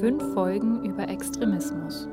Fünf 0.00 0.34
Folgen 0.34 0.84
über 0.84 1.08
Extremismus. 1.08 2.06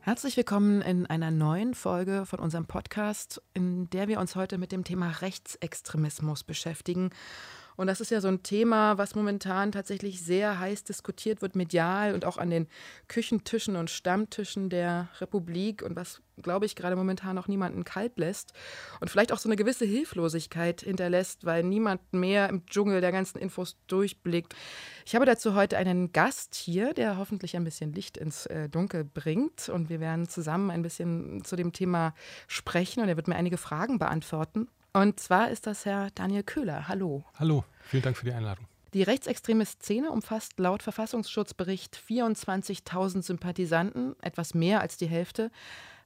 Herzlich 0.00 0.34
willkommen 0.38 0.80
in 0.80 1.04
einer 1.04 1.30
neuen 1.30 1.74
Folge 1.74 2.24
von 2.24 2.38
unserem 2.38 2.64
Podcast, 2.64 3.42
in 3.52 3.90
der 3.90 4.08
wir 4.08 4.20
uns 4.20 4.36
heute 4.36 4.56
mit 4.56 4.72
dem 4.72 4.84
Thema 4.84 5.10
Rechtsextremismus 5.20 6.44
beschäftigen 6.44 7.10
und 7.76 7.86
das 7.86 8.00
ist 8.00 8.10
ja 8.10 8.20
so 8.20 8.28
ein 8.28 8.42
Thema, 8.42 8.98
was 8.98 9.14
momentan 9.14 9.72
tatsächlich 9.72 10.22
sehr 10.22 10.58
heiß 10.58 10.84
diskutiert 10.84 11.42
wird, 11.42 11.56
medial 11.56 12.14
und 12.14 12.24
auch 12.24 12.38
an 12.38 12.50
den 12.50 12.68
Küchentischen 13.08 13.76
und 13.76 13.90
Stammtischen 13.90 14.70
der 14.70 15.08
Republik 15.20 15.82
und 15.82 15.96
was, 15.96 16.22
glaube 16.42 16.66
ich, 16.66 16.76
gerade 16.76 16.96
momentan 16.96 17.36
auch 17.38 17.48
niemanden 17.48 17.84
kalt 17.84 18.18
lässt 18.18 18.52
und 19.00 19.10
vielleicht 19.10 19.32
auch 19.32 19.38
so 19.38 19.48
eine 19.48 19.56
gewisse 19.56 19.84
Hilflosigkeit 19.84 20.82
hinterlässt, 20.82 21.44
weil 21.44 21.64
niemand 21.64 22.00
mehr 22.12 22.48
im 22.48 22.66
Dschungel 22.66 23.00
der 23.00 23.12
ganzen 23.12 23.38
Infos 23.38 23.76
durchblickt. 23.86 24.54
Ich 25.04 25.14
habe 25.14 25.26
dazu 25.26 25.54
heute 25.54 25.76
einen 25.76 26.12
Gast 26.12 26.54
hier, 26.54 26.94
der 26.94 27.18
hoffentlich 27.18 27.56
ein 27.56 27.64
bisschen 27.64 27.92
Licht 27.92 28.16
ins 28.16 28.46
äh, 28.46 28.68
Dunkel 28.68 29.04
bringt 29.04 29.68
und 29.68 29.88
wir 29.88 30.00
werden 30.00 30.28
zusammen 30.28 30.70
ein 30.70 30.82
bisschen 30.82 31.44
zu 31.44 31.56
dem 31.56 31.72
Thema 31.72 32.14
sprechen 32.46 33.02
und 33.02 33.08
er 33.08 33.16
wird 33.16 33.28
mir 33.28 33.36
einige 33.36 33.56
Fragen 33.56 33.98
beantworten. 33.98 34.68
Und 34.96 35.18
zwar 35.18 35.50
ist 35.50 35.66
das 35.66 35.84
Herr 35.84 36.10
Daniel 36.14 36.44
Köhler. 36.44 36.86
Hallo. 36.86 37.24
Hallo, 37.34 37.64
vielen 37.82 38.04
Dank 38.04 38.16
für 38.16 38.26
die 38.26 38.32
Einladung. 38.32 38.66
Die 38.92 39.02
rechtsextreme 39.02 39.66
Szene 39.66 40.12
umfasst 40.12 40.52
laut 40.60 40.84
Verfassungsschutzbericht 40.84 42.00
24.000 42.08 43.22
Sympathisanten, 43.22 44.14
etwas 44.22 44.54
mehr 44.54 44.80
als 44.80 44.96
die 44.96 45.08
Hälfte. 45.08 45.50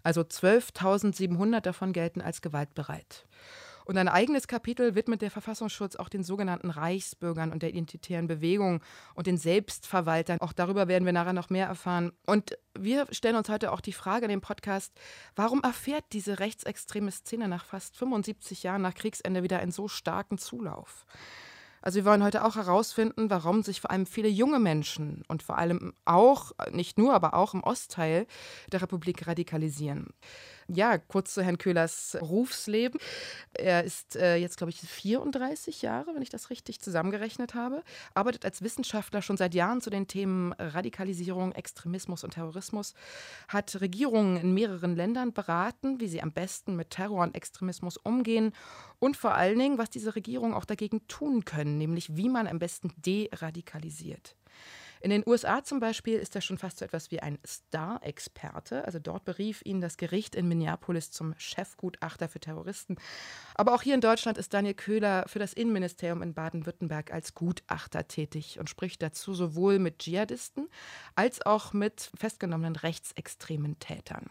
Also 0.03 0.23
12.700 0.23 1.61
davon 1.61 1.93
gelten 1.93 2.23
als 2.23 2.41
gewaltbereit. 2.41 3.27
Und 3.89 3.97
ein 3.97 4.09
eigenes 4.09 4.47
Kapitel 4.47 4.95
widmet 4.95 5.23
der 5.23 5.31
Verfassungsschutz 5.31 5.97
auch 5.97 6.11
den 6.11 6.23
sogenannten 6.23 6.69
Reichsbürgern 6.69 7.51
und 7.51 7.63
der 7.63 7.71
identitären 7.71 8.27
Bewegung 8.27 8.83
und 9.15 9.27
den 9.27 9.39
Selbstverwaltern. 9.39 10.43
Auch 10.43 10.53
darüber 10.53 10.89
werden 10.89 11.07
wir 11.07 11.15
nachher 11.15 11.33
noch 11.33 11.49
mehr 11.49 11.69
erfahren. 11.69 12.13
Und 12.27 12.59
wir 12.79 13.07
stellen 13.13 13.37
uns 13.37 13.49
heute 13.49 13.73
auch 13.73 13.81
die 13.81 13.95
Frage 13.95 14.27
in 14.27 14.31
dem 14.31 14.43
Podcast, 14.43 14.93
warum 15.37 15.63
erfährt 15.63 16.05
diese 16.13 16.39
rechtsextreme 16.39 17.11
Szene 17.11 17.49
nach 17.49 17.65
fast 17.65 17.97
75 17.97 18.63
Jahren 18.63 18.83
nach 18.83 18.93
Kriegsende 18.93 19.43
wieder 19.43 19.61
einen 19.61 19.73
so 19.73 19.89
starken 19.89 20.37
Zulauf? 20.37 21.07
Also 21.81 21.97
wir 21.97 22.05
wollen 22.05 22.25
heute 22.25 22.45
auch 22.45 22.57
herausfinden, 22.57 23.31
warum 23.31 23.63
sich 23.63 23.81
vor 23.81 23.91
allem 23.91 24.05
viele 24.05 24.29
junge 24.29 24.59
Menschen 24.59 25.23
und 25.29 25.43
vor 25.43 25.57
allem 25.57 25.95
auch, 26.05 26.53
nicht 26.73 26.99
nur, 26.99 27.15
aber 27.15 27.33
auch 27.33 27.55
im 27.55 27.63
Ostteil 27.63 28.27
der 28.71 28.83
Republik 28.83 29.27
radikalisieren. 29.27 30.09
Ja, 30.71 30.99
kurz 30.99 31.33
zu 31.33 31.43
Herrn 31.43 31.57
Köhlers 31.57 32.15
Berufsleben. 32.21 33.01
Er 33.55 33.85
ist 33.85 34.17
äh, 34.17 34.37
jetzt, 34.37 34.59
glaube 34.59 34.71
ich, 34.71 34.81
34 34.81 35.81
Jahre, 35.81 36.15
wenn 36.15 36.21
ich 36.21 36.29
das 36.29 36.51
richtig 36.51 36.83
zusammengerechnet 36.83 37.55
habe, 37.55 37.83
arbeitet 38.13 38.45
als 38.45 38.61
Wissenschaftler 38.61 39.23
schon 39.23 39.39
seit 39.39 39.55
Jahren 39.55 39.81
zu 39.81 39.89
den 39.89 40.09
Themen 40.09 40.53
Radikalisierung, 40.53 41.53
Extremismus 41.53 42.23
und 42.23 42.35
Terrorismus, 42.35 42.93
hat 43.49 43.81
Regierungen 43.81 44.37
in 44.37 44.53
mehreren 44.53 44.95
Ländern 44.95 45.33
beraten, 45.33 46.01
wie 46.01 46.09
sie 46.09 46.21
am 46.21 46.33
besten 46.33 46.77
mit 46.77 46.91
Terror 46.91 47.23
und 47.23 47.35
Extremismus 47.35 47.97
umgehen 47.97 48.53
und 48.99 49.17
vor 49.17 49.35
allen 49.35 49.59
Dingen, 49.59 49.79
was 49.79 49.89
diese 49.89 50.17
Regierungen 50.17 50.53
auch 50.53 50.67
dagegen 50.67 51.09
tun 51.09 51.47
können, 51.47 51.79
nämlich 51.79 52.15
wie 52.15 52.29
man 52.29 52.47
am 52.47 52.59
besten 52.59 52.93
deradikalisiert. 52.99 54.37
In 55.01 55.11
den 55.11 55.23
USA 55.27 55.63
zum 55.63 55.81
Beispiel 55.81 56.19
ist 56.19 56.35
er 56.35 56.41
schon 56.41 56.59
fast 56.59 56.79
so 56.79 56.85
etwas 56.85 57.11
wie 57.11 57.21
ein 57.21 57.39
Star-Experte. 57.47 58.85
Also 58.85 58.99
dort 58.99 59.25
berief 59.25 59.63
ihn 59.65 59.81
das 59.81 59.97
Gericht 59.97 60.35
in 60.35 60.49
Minneapolis 60.49 61.11
zum 61.11 61.35
Chefgutachter 61.39 62.29
für 62.29 62.41
Terroristen. 62.41 62.97
Aber 63.55 63.75
auch 63.75 63.83
hier 63.83 63.95
in 63.95 64.01
Deutschland 64.01 64.39
ist 64.39 64.55
Daniel 64.55 64.75
Köhler 64.75 65.25
für 65.29 65.39
das 65.39 65.53
Innenministerium 65.53 66.23
in 66.23 66.35
Baden-Württemberg 66.35 67.13
als 67.13 67.35
Gutachter 67.35 68.09
tätig 68.09 68.59
und 68.59 68.69
spricht 68.69 69.03
dazu 69.03 69.35
sowohl 69.35 69.79
mit 69.79 70.01
Dschihadisten 70.01 70.69
als 71.15 71.45
auch 71.45 71.73
mit 71.73 72.11
festgenommenen 72.17 72.77
rechtsextremen 72.77 73.79
Tätern. 73.79 74.31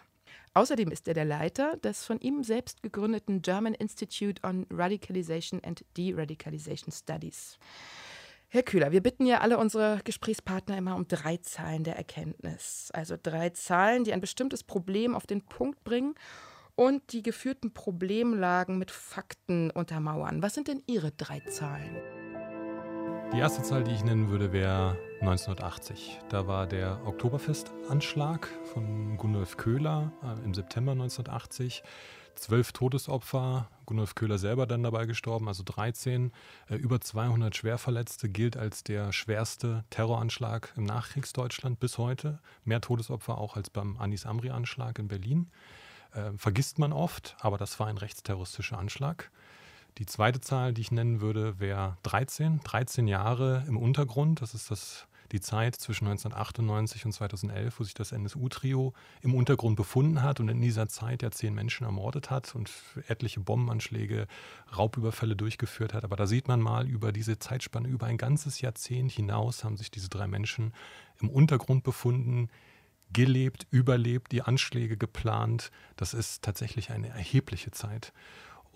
Außerdem 0.54 0.90
ist 0.90 1.08
er 1.08 1.14
der 1.14 1.26
Leiter 1.26 1.78
des 1.78 2.04
von 2.04 2.20
ihm 2.20 2.44
selbst 2.44 2.82
gegründeten 2.82 3.44
German 3.44 3.76
Institute 3.76 4.42
on 4.44 4.66
Radicalization 4.72 5.64
and 5.64 5.86
Deradicalization 5.96 6.92
Studies. 6.92 7.60
Herr 8.50 8.64
Kühler, 8.64 8.94
wir 8.94 9.04
bitten 9.04 9.26
ja 9.26 9.42
alle 9.42 9.58
unsere 9.58 10.00
Gesprächspartner 10.06 10.78
immer 10.78 10.96
um 10.96 11.06
drei 11.10 11.36
Zahlen 11.36 11.84
der 11.84 11.98
Erkenntnis. 11.98 12.90
Also 12.94 13.16
drei 13.22 13.50
Zahlen, 13.50 14.06
die 14.06 14.14
ein 14.14 14.22
bestimmtes 14.22 14.64
Problem 14.64 15.16
auf 15.16 15.28
den 15.28 15.42
Punkt 15.42 15.84
bringen 15.84 16.16
und 16.76 17.12
die 17.12 17.24
geführten 17.24 17.74
Problemlagen 17.74 18.78
mit 18.78 18.90
Fakten 18.90 19.70
untermauern. 19.70 20.42
Was 20.42 20.54
sind 20.54 20.70
denn 20.70 20.82
Ihre 20.88 21.12
drei 21.12 21.42
Zahlen? 21.42 21.98
Die 23.34 23.40
erste 23.40 23.64
Zahl, 23.64 23.84
die 23.84 23.92
ich 23.92 24.06
nennen 24.06 24.30
würde, 24.30 24.54
wäre 24.54 24.98
1980. 25.20 26.22
Da 26.30 26.48
war 26.48 26.68
der 26.68 27.06
Oktoberfestanschlag 27.06 28.48
von 28.72 29.18
Gundolf 29.18 29.58
Köhler 29.58 30.14
äh, 30.24 30.46
im 30.46 30.54
September 30.54 30.94
1980 30.94 31.84
zwölf 32.36 32.72
Todesopfer, 32.72 33.68
Gunulf 33.88 34.14
Köhler 34.14 34.38
selber 34.38 34.68
dann 34.68 34.84
dabei 34.84 35.08
gestorben, 35.08 35.48
also 35.48 35.64
13, 35.66 36.32
äh, 36.70 36.76
über 36.76 37.02
200 37.02 37.56
Schwerverletzte, 37.56 38.30
gilt 38.30 38.56
als 38.56 38.84
der 38.84 39.12
schwerste 39.12 39.86
Terroranschlag 39.90 40.74
im 40.76 40.84
Nachkriegsdeutschland 40.84 41.80
bis 41.80 41.98
heute. 41.98 42.40
Mehr 42.64 42.82
Todesopfer 42.82 43.40
auch 43.40 43.56
als 43.56 43.72
beim 43.72 43.98
Anis 43.98 44.28
Amri-Anschlag 44.28 45.00
in 45.00 45.08
Berlin. 45.08 45.50
Äh, 46.12 46.32
vergisst 46.38 46.78
man 46.78 46.94
oft, 46.94 47.36
aber 47.40 47.58
das 47.58 47.80
war 47.80 47.88
ein 47.88 47.98
rechtsterroristischer 47.98 48.78
Anschlag. 48.78 49.32
Die 49.98 50.06
zweite 50.06 50.42
Zahl, 50.42 50.74
die 50.74 50.82
ich 50.82 50.92
nennen 50.92 51.22
würde, 51.22 51.60
wäre 51.60 51.98
13. 52.04 52.60
13 52.64 53.08
Jahre 53.08 53.64
im 53.68 53.78
Untergrund. 53.78 54.42
Das 54.42 54.54
ist 54.54 54.70
das 54.70 55.07
die 55.32 55.42
Zeit 55.42 55.76
zwischen 55.76 56.08
1998 56.08 57.06
und 57.06 57.12
2011, 57.12 57.80
wo 57.80 57.84
sich 57.84 57.94
das 57.94 58.12
NSU-Trio 58.12 58.94
im 59.22 59.36
Untergrund 59.36 59.76
befunden 59.76 60.22
hat 60.22 60.40
und 60.40 60.50
in 60.50 60.62
dieser 60.62 60.88
Zeit 60.88 61.24
ja 61.24 61.32
zehn 61.32 61.54
Menschen 61.54 61.86
ermordet 61.86 62.30
hat 62.30 62.56
und 62.56 62.72
etliche 63.08 63.40
Bombenanschläge, 63.40 64.28
Raubüberfälle 64.76 65.36
durchgeführt 65.36 65.94
hat. 65.94 66.04
Aber 66.04 66.16
da 66.16 66.28
sieht 66.28 66.48
man 66.48 66.62
mal, 66.62 66.88
über 66.88 67.12
diese 67.12 67.40
Zeitspanne, 67.40 67.88
über 67.88 68.08
ein 68.08 68.18
ganzes 68.18 68.62
Jahrzehnt 68.62 69.12
hinaus 69.12 69.64
haben 69.64 69.78
sich 69.78 69.92
diese 69.92 70.10
drei 70.10 70.28
Menschen 70.28 70.74
im 71.20 71.30
Untergrund 71.30 71.84
befunden, 71.84 72.50
gelebt, 73.12 73.68
überlebt, 73.72 74.32
die 74.32 74.42
Anschläge 74.42 74.98
geplant. 74.98 75.72
Das 75.96 76.14
ist 76.14 76.44
tatsächlich 76.44 76.92
eine 76.92 77.10
erhebliche 77.10 77.72
Zeit. 77.72 78.14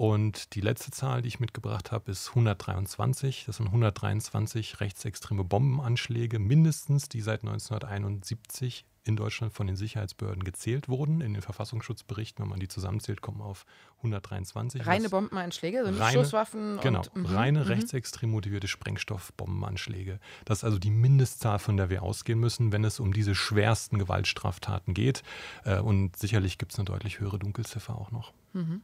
Und 0.02 0.56
die 0.56 0.62
letzte 0.62 0.90
Zahl, 0.90 1.22
die 1.22 1.28
ich 1.28 1.40
mitgebracht 1.40 1.92
habe, 1.92 2.10
ist 2.10 2.30
123. 2.30 3.44
Das 3.46 3.58
sind 3.58 3.68
123 3.68 4.80
rechtsextreme 4.80 5.44
Bombenanschläge, 5.44 6.40
mindestens, 6.40 7.08
die 7.08 7.22
seit 7.22 7.44
1971 7.44 8.88
in 9.04 9.16
Deutschland 9.16 9.54
von 9.54 9.68
den 9.68 9.76
Sicherheitsbehörden 9.76 10.44
gezählt 10.44 10.90
wurden. 10.90 11.22
In 11.22 11.34
den 11.34 11.44
Verfassungsschutzberichten, 11.44 12.42
wenn 12.42 12.50
man 12.50 12.60
die 12.60 12.68
zusammenzählt, 12.68 13.22
kommen 13.22 13.42
auf 13.42 13.68
123. 13.98 14.88
Reine 14.88 15.10
Bombenanschläge, 15.10 15.86
also 15.86 16.02
reine, 16.02 16.14
Schusswaffen? 16.18 16.80
Genau, 16.82 17.04
und, 17.14 17.28
-hmm. 17.28 17.36
reine 17.36 17.60
mhm. 17.60 17.68
rechtsextrem 17.68 18.32
motivierte 18.32 18.68
Sprengstoffbombenanschläge. 18.68 20.20
Das 20.46 20.60
ist 20.60 20.64
also 20.64 20.80
die 20.80 20.90
Mindestzahl, 20.90 21.60
von 21.60 21.78
der 21.78 21.92
wir 21.92 22.02
ausgehen 22.02 22.40
müssen, 22.40 22.72
wenn 22.72 22.84
es 22.86 23.00
um 23.00 23.14
diese 23.14 23.36
schwersten 23.36 24.00
Gewaltstraftaten 24.00 24.96
geht. 24.96 25.22
Äh, 25.64 25.80
und 25.80 26.18
sicherlich 26.18 26.58
gibt 26.58 26.72
es 26.72 26.80
eine 26.80 26.86
deutlich 26.86 27.20
höhere 27.20 27.38
Dunkelziffer 27.38 27.96
auch 27.96 28.10
noch. 28.10 28.34
Mhm. 28.54 28.82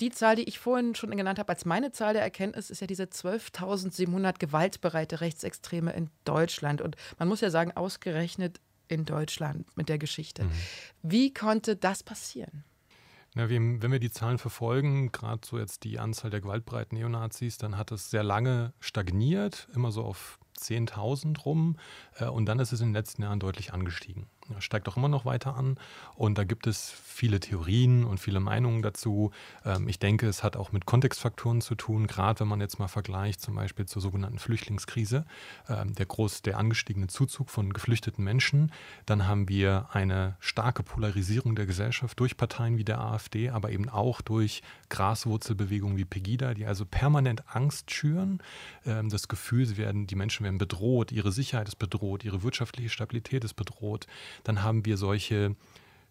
Die 0.00 0.10
Zahl, 0.10 0.36
die 0.36 0.44
ich 0.44 0.58
vorhin 0.58 0.94
schon 0.94 1.10
genannt 1.16 1.38
habe, 1.38 1.48
als 1.48 1.64
meine 1.64 1.92
Zahl 1.92 2.12
der 2.12 2.22
Erkenntnis, 2.22 2.70
ist 2.70 2.80
ja 2.80 2.86
diese 2.86 3.04
12.700 3.04 4.38
gewaltbereite 4.38 5.20
Rechtsextreme 5.20 5.92
in 5.92 6.10
Deutschland. 6.24 6.80
Und 6.80 6.96
man 7.18 7.28
muss 7.28 7.40
ja 7.40 7.50
sagen, 7.50 7.72
ausgerechnet 7.72 8.60
in 8.88 9.04
Deutschland 9.04 9.66
mit 9.76 9.88
der 9.88 9.98
Geschichte. 9.98 10.44
Mhm. 10.44 10.50
Wie 11.02 11.34
konnte 11.34 11.76
das 11.76 12.02
passieren? 12.02 12.64
Na, 13.34 13.50
wenn 13.50 13.92
wir 13.92 13.98
die 13.98 14.10
Zahlen 14.10 14.38
verfolgen, 14.38 15.12
gerade 15.12 15.46
so 15.46 15.58
jetzt 15.58 15.84
die 15.84 15.98
Anzahl 15.98 16.30
der 16.30 16.40
gewaltbreiten 16.40 16.96
Neonazis, 16.96 17.58
dann 17.58 17.76
hat 17.76 17.92
es 17.92 18.10
sehr 18.10 18.22
lange 18.22 18.72
stagniert, 18.80 19.68
immer 19.74 19.92
so 19.92 20.04
auf 20.04 20.38
10.000 20.58 21.42
rum. 21.42 21.76
Äh, 22.14 22.26
und 22.26 22.46
dann 22.46 22.58
ist 22.58 22.72
es 22.72 22.80
in 22.80 22.88
den 22.88 22.94
letzten 22.94 23.22
Jahren 23.22 23.40
deutlich 23.40 23.72
angestiegen 23.72 24.26
steigt 24.58 24.88
auch 24.88 24.96
immer 24.96 25.08
noch 25.08 25.24
weiter 25.24 25.56
an. 25.56 25.78
Und 26.14 26.38
da 26.38 26.44
gibt 26.44 26.66
es 26.66 26.90
viele 26.90 27.40
Theorien 27.40 28.04
und 28.04 28.18
viele 28.18 28.40
Meinungen 28.40 28.82
dazu. 28.82 29.30
Ähm, 29.64 29.88
ich 29.88 29.98
denke, 29.98 30.26
es 30.28 30.42
hat 30.42 30.56
auch 30.56 30.72
mit 30.72 30.86
Kontextfaktoren 30.86 31.60
zu 31.60 31.74
tun, 31.74 32.06
gerade 32.06 32.40
wenn 32.40 32.48
man 32.48 32.60
jetzt 32.60 32.78
mal 32.78 32.88
vergleicht, 32.88 33.40
zum 33.40 33.54
Beispiel 33.54 33.86
zur 33.86 34.02
sogenannten 34.02 34.38
Flüchtlingskrise, 34.38 35.24
ähm, 35.68 35.94
der 35.94 36.06
groß, 36.06 36.42
der 36.42 36.58
angestiegene 36.58 37.06
Zuzug 37.06 37.50
von 37.50 37.72
geflüchteten 37.72 38.22
Menschen. 38.22 38.72
Dann 39.06 39.26
haben 39.26 39.48
wir 39.48 39.88
eine 39.92 40.36
starke 40.40 40.82
Polarisierung 40.82 41.56
der 41.56 41.66
Gesellschaft 41.66 42.18
durch 42.20 42.36
Parteien 42.36 42.78
wie 42.78 42.84
der 42.84 43.00
AfD, 43.00 43.50
aber 43.50 43.70
eben 43.70 43.88
auch 43.88 44.20
durch 44.20 44.62
Graswurzelbewegungen 44.88 45.96
wie 45.96 46.04
Pegida, 46.04 46.54
die 46.54 46.66
also 46.66 46.84
permanent 46.84 47.44
Angst 47.54 47.90
schüren. 47.90 48.42
Ähm, 48.84 49.08
das 49.08 49.28
Gefühl, 49.28 49.66
sie 49.66 49.76
werden, 49.76 50.06
die 50.06 50.16
Menschen 50.16 50.44
werden 50.44 50.58
bedroht, 50.58 51.12
ihre 51.12 51.32
Sicherheit 51.32 51.68
ist 51.68 51.76
bedroht, 51.76 52.24
ihre 52.24 52.42
wirtschaftliche 52.42 52.88
Stabilität 52.88 53.44
ist 53.44 53.54
bedroht 53.54 54.06
dann 54.44 54.62
haben 54.62 54.84
wir 54.84 54.96
solche 54.96 55.56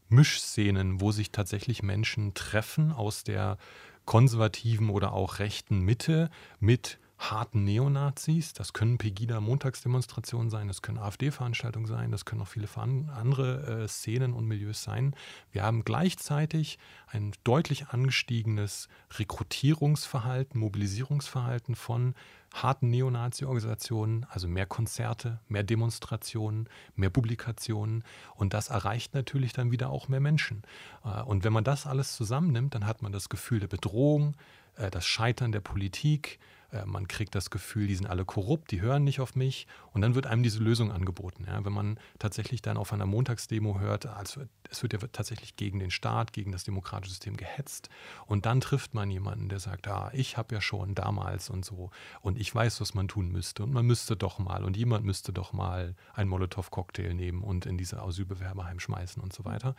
Mischszenen, 0.10 1.01
wo 1.01 1.12
sich 1.12 1.31
tatsächlich 1.31 1.83
Menschen 1.83 2.33
treffen 2.33 2.92
aus 2.92 3.24
der 3.24 3.57
konservativen 4.06 4.89
oder 4.89 5.13
auch 5.13 5.39
rechten 5.39 5.80
Mitte 5.80 6.30
mit 6.60 7.00
harten 7.18 7.63
Neonazis. 7.63 8.54
Das 8.54 8.74
können 8.74 8.98
Pegida-Montagsdemonstrationen 8.98 10.50
sein, 10.50 10.68
das 10.68 10.81
können 10.81 10.98
AfD-Veranstaltungen 10.98 11.88
sein, 11.88 12.12
das 12.12 12.25
können 12.25 12.42
auch 12.42 12.48
viele 12.48 12.68
andere 12.75 13.83
äh, 13.83 13.88
Szenen 13.88 14.33
und 14.33 14.45
Milieus 14.45 14.83
sein. 14.83 15.16
Wir 15.51 15.63
haben 15.63 15.83
gleichzeitig 15.86 16.78
ein 17.07 17.33
deutlich 17.44 17.88
angestiegenes 17.88 18.89
Rekrutierungsverhalten, 19.18 20.60
Mobilisierungsverhalten 20.60 21.75
von 21.75 22.16
harten 22.63 22.90
Neonazi-Organisationen, 22.90 24.25
also 24.30 24.48
mehr 24.48 24.66
Konzerte, 24.66 25.40
mehr 25.48 25.63
Demonstrationen, 25.63 26.69
mehr 26.96 27.10
Publikationen. 27.10 28.04
Und 28.36 28.54
das 28.54 28.69
erreicht 28.69 29.13
natürlich 29.13 29.54
dann 29.54 29.72
wieder 29.72 29.90
auch 29.90 30.07
mehr 30.07 30.19
Menschen. 30.22 30.63
Äh, 31.04 31.22
und 31.24 31.44
wenn 31.44 31.54
man 31.54 31.63
das 31.63 31.86
alles 31.86 32.16
zusammennimmt, 32.16 32.75
dann 32.75 32.86
hat 32.86 33.02
man 33.02 33.12
das 33.12 33.30
Gefühl 33.30 33.60
der 33.60 33.68
Bedrohung, 33.68 34.36
äh, 34.78 34.90
das 34.90 35.06
Scheitern 35.06 35.52
der 35.52 35.62
Politik, 35.62 36.40
äh, 36.72 36.86
man 36.86 37.08
kriegt 37.08 37.36
das 37.36 37.50
Gefühl, 37.50 37.88
die 37.88 37.96
sind 37.96 38.08
alle 38.08 38.26
korrupt, 38.26 38.72
die 38.72 38.82
hören 38.82 39.04
nicht 39.04 39.20
auf 39.20 39.36
mich. 39.36 39.68
Und 39.94 40.02
dann 40.02 40.16
wird 40.16 40.28
einem 40.28 40.44
diese 40.44 40.60
Lösung 40.60 40.92
angeboten. 40.92 41.46
Ja? 41.48 41.64
Wenn 41.64 41.74
man 41.74 42.00
tatsächlich 42.20 42.62
dann 42.62 42.78
auf 42.78 42.94
einer 42.94 43.06
Montagsdemo 43.06 43.80
hört, 43.80 44.06
also 44.06 44.42
es 44.70 44.84
wird 44.84 44.94
ja 44.94 45.00
tatsächlich 45.12 45.56
gegen 45.56 45.80
den 45.80 45.92
Staat, 45.92 46.34
gegen 46.34 46.52
das 46.52 46.64
demokratische 46.64 47.12
System 47.12 47.38
gehetzt. 47.38 47.90
Und 48.26 48.46
dann 48.46 48.62
trifft 48.62 48.94
man 48.94 49.10
jemanden, 49.10 49.50
der 49.50 49.60
sagt, 49.60 49.88
ah, 49.88 50.10
ich 50.14 50.38
habe 50.38 50.56
ja 50.56 50.62
schon 50.62 50.96
damals 50.96 51.50
und 51.50 51.66
so. 51.66 51.92
Und 52.22 52.40
ich 52.40 52.54
weiß, 52.54 52.82
was 52.82 52.94
man 52.94 53.08
tun 53.08 53.32
müsste. 53.32 53.64
Und 53.64 53.74
man 53.74 53.86
müsste 53.86 54.16
doch 54.16 54.40
mal. 54.40 54.64
Und 54.64 54.78
jemand 54.78 55.06
müsste 55.06 55.34
doch 55.34 55.54
mal 55.54 55.96
einen 56.14 56.30
Molotow-Cocktail 56.30 57.14
nehmen 57.14 57.44
und 57.44 57.66
in 57.66 57.78
diese 57.78 58.02
Asylbewerberheim 58.02 58.80
schmeißen 58.80 59.22
und 59.22 59.34
so 59.34 59.46
weiter. 59.46 59.76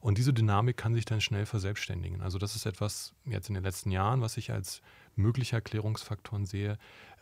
Und 0.00 0.18
diese 0.18 0.32
Dynamik 0.32 0.76
kann 0.76 0.94
sich 0.94 1.04
dann 1.04 1.20
schnell 1.20 1.46
verselbstständigen. 1.46 2.20
Also 2.20 2.38
das 2.38 2.56
ist 2.56 2.66
etwas 2.66 3.12
jetzt 3.24 3.48
in 3.48 3.54
den 3.54 3.64
letzten 3.64 3.90
Jahren, 3.90 4.20
was 4.20 4.36
ich 4.36 4.50
als 4.52 4.82
mögliche 5.20 5.56
Erklärungsfaktoren 5.56 6.46
sehe. 6.46 6.78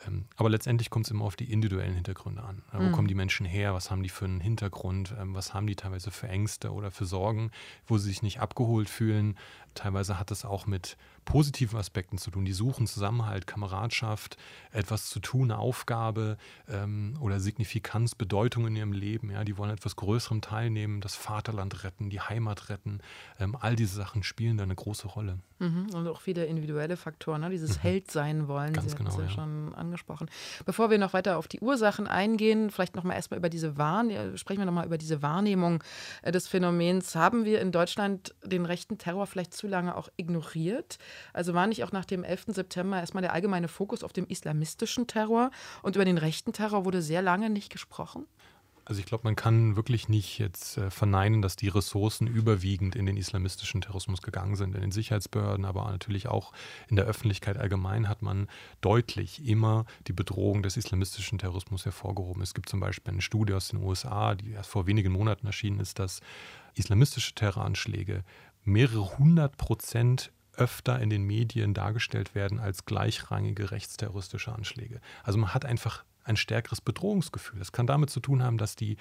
Ähm, 0.07 0.27
aber 0.37 0.51
letztendlich 0.51 0.91
kommt 0.91 1.07
es 1.07 1.11
immer 1.11 1.25
auf 1.25 1.37
die 1.37 1.51
individuellen 1.53 1.95
Hintergründe 1.95 2.43
an. 2.43 2.63
Wo 2.73 2.83
mhm. 2.85 2.93
kommen 2.93 3.09
die 3.09 3.15
Menschen 3.15 3.47
her? 3.47 3.75
Was 3.75 3.91
haben 3.91 4.03
die 4.03 4.09
für 4.09 4.27
einen 4.27 4.41
Hintergrund? 4.41 5.15
Ähm, 5.19 5.35
was 5.35 5.55
haben 5.55 5.67
die 5.67 5.77
teilweise 5.77 6.11
für 6.11 6.29
Ängste 6.29 6.73
oder 6.73 6.91
für 6.91 7.07
Sorgen, 7.07 7.51
wo 7.87 7.99
sie 7.99 8.09
sich 8.09 8.23
nicht 8.23 8.41
abgeholt 8.41 8.89
fühlen? 8.89 9.37
Teilweise 9.75 10.19
hat 10.19 10.31
es 10.31 10.45
auch 10.45 10.67
mit 10.67 10.97
positiven 11.25 11.79
Aspekten 11.79 12.19
zu 12.19 12.31
tun. 12.31 12.45
Die 12.45 12.53
suchen 12.53 12.87
Zusammenhalt, 12.87 13.47
Kameradschaft, 13.47 14.37
etwas 14.73 15.09
zu 15.09 15.21
tun, 15.21 15.51
eine 15.51 15.61
Aufgabe 15.61 16.39
ähm, 16.69 17.17
oder 17.21 17.39
Signifikanz, 17.39 18.15
Bedeutung 18.15 18.67
in 18.67 18.77
ihrem 18.77 18.93
Leben. 18.93 19.31
Ja, 19.31 19.45
die 19.45 19.59
wollen 19.59 19.71
etwas 19.71 19.97
Größerem 19.97 20.41
teilnehmen, 20.41 21.01
das 21.01 21.15
Vaterland 21.15 21.85
retten, 21.85 22.09
die 22.11 22.21
Heimat 22.21 22.71
retten. 22.71 23.01
All 23.61 23.77
diese 23.77 23.95
Sachen 23.95 24.23
spielen 24.23 24.57
da 24.57 24.65
eine 24.65 24.75
große 24.75 25.07
Rolle. 25.07 25.39
Mhm. 25.59 25.91
Und 25.93 26.09
auch 26.09 26.27
wieder 26.27 26.47
individuelle 26.47 26.97
Faktoren, 26.97 27.41
ne? 27.41 27.51
dieses 27.51 27.77
mhm. 27.77 27.83
Held 27.83 28.11
sein 28.11 28.49
wollen. 28.49 28.73
Ganz 28.73 28.93
Sie 28.93 28.97
genau, 28.97 29.21
ja 29.21 29.29
schon 29.29 29.75
angesprochen. 29.75 29.88
Bevor 30.67 30.91
wir 30.91 30.99
noch 30.99 31.13
weiter 31.13 31.39
auf 31.39 31.49
die 31.49 31.61
Ursachen 31.61 32.07
eingehen, 32.07 32.71
vielleicht 32.71 32.97
noch 32.97 33.05
mal 33.05 33.15
erstmal 33.15 33.39
über 33.39 33.49
diese 33.49 33.79
Wahrnehmung, 33.79 34.37
sprechen 34.37 34.61
wir 34.61 34.67
noch 34.67 34.73
mal 34.73 34.87
über 34.87 34.99
diese 34.99 35.23
Wahrnehmung 35.23 35.83
äh, 36.23 36.33
des 36.33 36.49
Phänomens. 36.49 37.15
Haben 37.15 37.45
wir 37.45 37.61
in 37.61 37.73
Deutschland 37.73 38.35
den 38.45 38.65
rechten 38.65 38.99
Terror 38.99 39.27
vielleicht 39.27 39.55
zu 39.55 39.67
lange 39.67 39.97
auch 39.97 40.09
ignoriert? 40.17 40.99
Also 41.33 41.55
war 41.55 41.67
nicht 41.67 41.85
auch 41.85 41.93
nach 41.93 42.05
dem 42.05 42.25
11. 42.25 42.47
September 42.49 42.99
erstmal 42.99 43.23
der 43.23 43.33
allgemeine 43.33 43.69
Fokus 43.69 44.05
auf 44.05 44.13
dem 44.13 44.27
islamistischen 44.27 45.07
Terror 45.07 45.51
und 45.83 45.97
über 45.97 46.05
den 46.05 46.19
rechten 46.19 46.53
Terror 46.53 46.85
wurde 46.85 47.03
sehr 47.03 47.23
lange 47.23 47.51
nicht 47.51 47.71
gesprochen? 47.71 48.27
Also 48.89 49.01
ich 49.01 49.07
glaube, 49.07 49.25
man 49.25 49.37
kann 49.37 49.77
wirklich 49.77 50.09
nicht 50.09 50.39
jetzt 50.39 50.79
äh, 50.79 50.91
verneinen, 50.91 51.43
dass 51.43 51.57
die 51.57 51.69
Ressourcen 51.69 52.27
überwiegend 52.27 52.97
in 52.97 53.05
den 53.05 53.19
islamistischen 53.19 53.83
Terrorismus 53.83 54.23
gegangen 54.23 54.57
sind. 54.57 54.75
In 54.75 54.81
den 54.81 54.93
Sicherheitsbehörden, 54.93 55.67
aber 55.67 55.91
natürlich 55.91 56.27
auch 56.27 56.55
in 56.89 56.97
der 56.97 57.05
Öffentlichkeit 57.05 57.59
allgemein 57.59 58.09
hat 58.09 58.23
man 58.23 58.49
deutlich 58.81 59.47
immer 59.47 59.85
die 60.07 60.15
Bedrohung 60.15 60.63
des 60.63 60.79
islamistischen 60.79 61.39
Terrorismus 61.39 61.85
hervorgehoben. 61.85 62.43
Es 62.43 62.55
gibt 62.55 62.71
zum 62.71 62.81
Beispiel 62.81 63.13
eine 63.13 63.21
Studie 63.21 63.53
aus 63.53 63.69
den 63.69 63.83
USA, 63.83 64.35
die 64.35 64.53
erst 64.53 64.71
vor 64.71 64.87
wenigen 64.87 65.13
Monaten 65.13 65.47
erschienen 65.47 65.81
ist, 65.81 65.99
dass 65.99 66.21
islamistische 66.75 67.35
Terroranschläge 67.35 68.25
mehrere 68.65 69.19
hundert 69.19 69.59
Prozent 69.59 70.33
öfter 70.55 70.99
in 70.99 71.11
den 71.11 71.25
Medien 71.25 71.75
dargestellt 71.75 72.35
werden 72.35 72.59
als 72.59 72.87
gleichrangige 72.87 73.71
rechtsterroristische 73.71 74.53
Anschläge. 74.53 75.03
Also 75.25 75.39
man 75.39 75.53
hat 75.53 75.67
einfach 75.67 76.05
ein 76.29 76.37
stärkeres 76.37 76.81
Bedrohungsgefühl. 76.81 77.59
Das 77.59 77.73
kann 77.73 77.87
damit 77.87 78.11
zu 78.11 78.21
tun 78.21 78.43
haben, 78.43 78.59
dass 78.59 78.77
die 78.77 78.97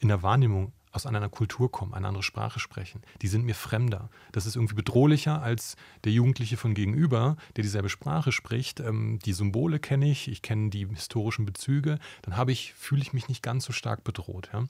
in 0.00 0.08
der 0.08 0.22
Wahrnehmung 0.22 0.72
aus 0.92 1.06
einer 1.06 1.28
Kultur 1.28 1.70
kommen, 1.70 1.94
eine 1.94 2.08
andere 2.08 2.22
Sprache 2.22 2.58
sprechen. 2.60 3.02
Die 3.20 3.28
sind 3.28 3.44
mir 3.44 3.54
fremder. 3.54 4.08
Das 4.32 4.46
ist 4.46 4.56
irgendwie 4.56 4.74
bedrohlicher 4.74 5.42
als 5.42 5.76
der 6.04 6.12
Jugendliche 6.12 6.56
von 6.56 6.74
gegenüber, 6.74 7.36
der 7.56 7.62
dieselbe 7.62 7.88
Sprache 7.88 8.32
spricht. 8.32 8.80
Ähm, 8.80 9.18
die 9.24 9.32
Symbole 9.32 9.78
kenne 9.78 10.10
ich, 10.10 10.28
ich 10.28 10.42
kenne 10.42 10.70
die 10.70 10.86
historischen 10.86 11.44
Bezüge. 11.44 11.98
Dann 12.22 12.36
habe 12.36 12.52
ich, 12.52 12.74
fühle 12.74 13.02
ich 13.02 13.12
mich 13.12 13.28
nicht 13.28 13.42
ganz 13.42 13.64
so 13.64 13.72
stark 13.72 14.02
bedroht. 14.02 14.50
Ja? 14.52 14.64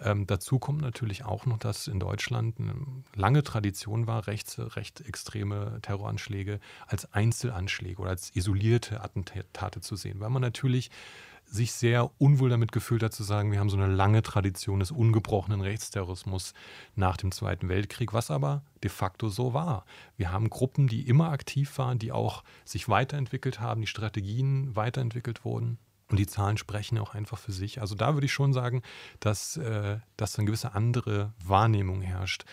Ähm, 0.00 0.26
dazu 0.26 0.58
kommt 0.58 0.80
natürlich 0.80 1.24
auch 1.24 1.46
noch, 1.46 1.58
dass 1.58 1.86
in 1.86 2.00
Deutschland 2.00 2.58
eine 2.58 2.74
lange 3.14 3.42
Tradition 3.42 4.06
war, 4.06 4.26
rechts, 4.26 4.58
recht 4.76 5.00
extreme 5.02 5.78
Terroranschläge 5.82 6.60
als 6.86 7.12
Einzelanschläge 7.12 8.02
oder 8.02 8.10
als 8.10 8.34
isolierte 8.34 9.02
Attentate 9.02 9.80
zu 9.80 9.96
sehen, 9.96 10.20
weil 10.20 10.30
man 10.30 10.42
natürlich 10.42 10.90
sich 11.50 11.72
sehr 11.72 12.10
unwohl 12.18 12.48
damit 12.48 12.72
gefühlt 12.72 13.02
hat 13.02 13.12
zu 13.12 13.24
sagen, 13.24 13.50
wir 13.50 13.58
haben 13.58 13.70
so 13.70 13.76
eine 13.76 13.92
lange 13.92 14.22
Tradition 14.22 14.80
des 14.80 14.90
ungebrochenen 14.90 15.60
Rechtsterrorismus 15.60 16.54
nach 16.94 17.16
dem 17.16 17.32
Zweiten 17.32 17.68
Weltkrieg, 17.68 18.12
was 18.12 18.30
aber 18.30 18.62
de 18.82 18.90
facto 18.90 19.28
so 19.28 19.52
war. 19.52 19.84
Wir 20.16 20.30
haben 20.30 20.48
Gruppen, 20.48 20.86
die 20.86 21.08
immer 21.08 21.30
aktiv 21.30 21.76
waren, 21.78 21.98
die 21.98 22.12
auch 22.12 22.44
sich 22.64 22.88
weiterentwickelt 22.88 23.60
haben, 23.60 23.80
die 23.80 23.88
Strategien 23.88 24.74
weiterentwickelt 24.76 25.44
wurden. 25.44 25.78
Und 26.08 26.18
die 26.18 26.26
Zahlen 26.26 26.56
sprechen 26.56 26.98
auch 26.98 27.14
einfach 27.14 27.38
für 27.38 27.52
sich. 27.52 27.80
Also 27.80 27.94
da 27.94 28.14
würde 28.14 28.26
ich 28.26 28.32
schon 28.32 28.52
sagen, 28.52 28.82
dass, 29.20 29.56
äh, 29.56 29.98
dass 30.16 30.38
eine 30.38 30.46
gewisse 30.46 30.74
andere 30.74 31.32
Wahrnehmung 31.44 32.00
herrscht. 32.00 32.44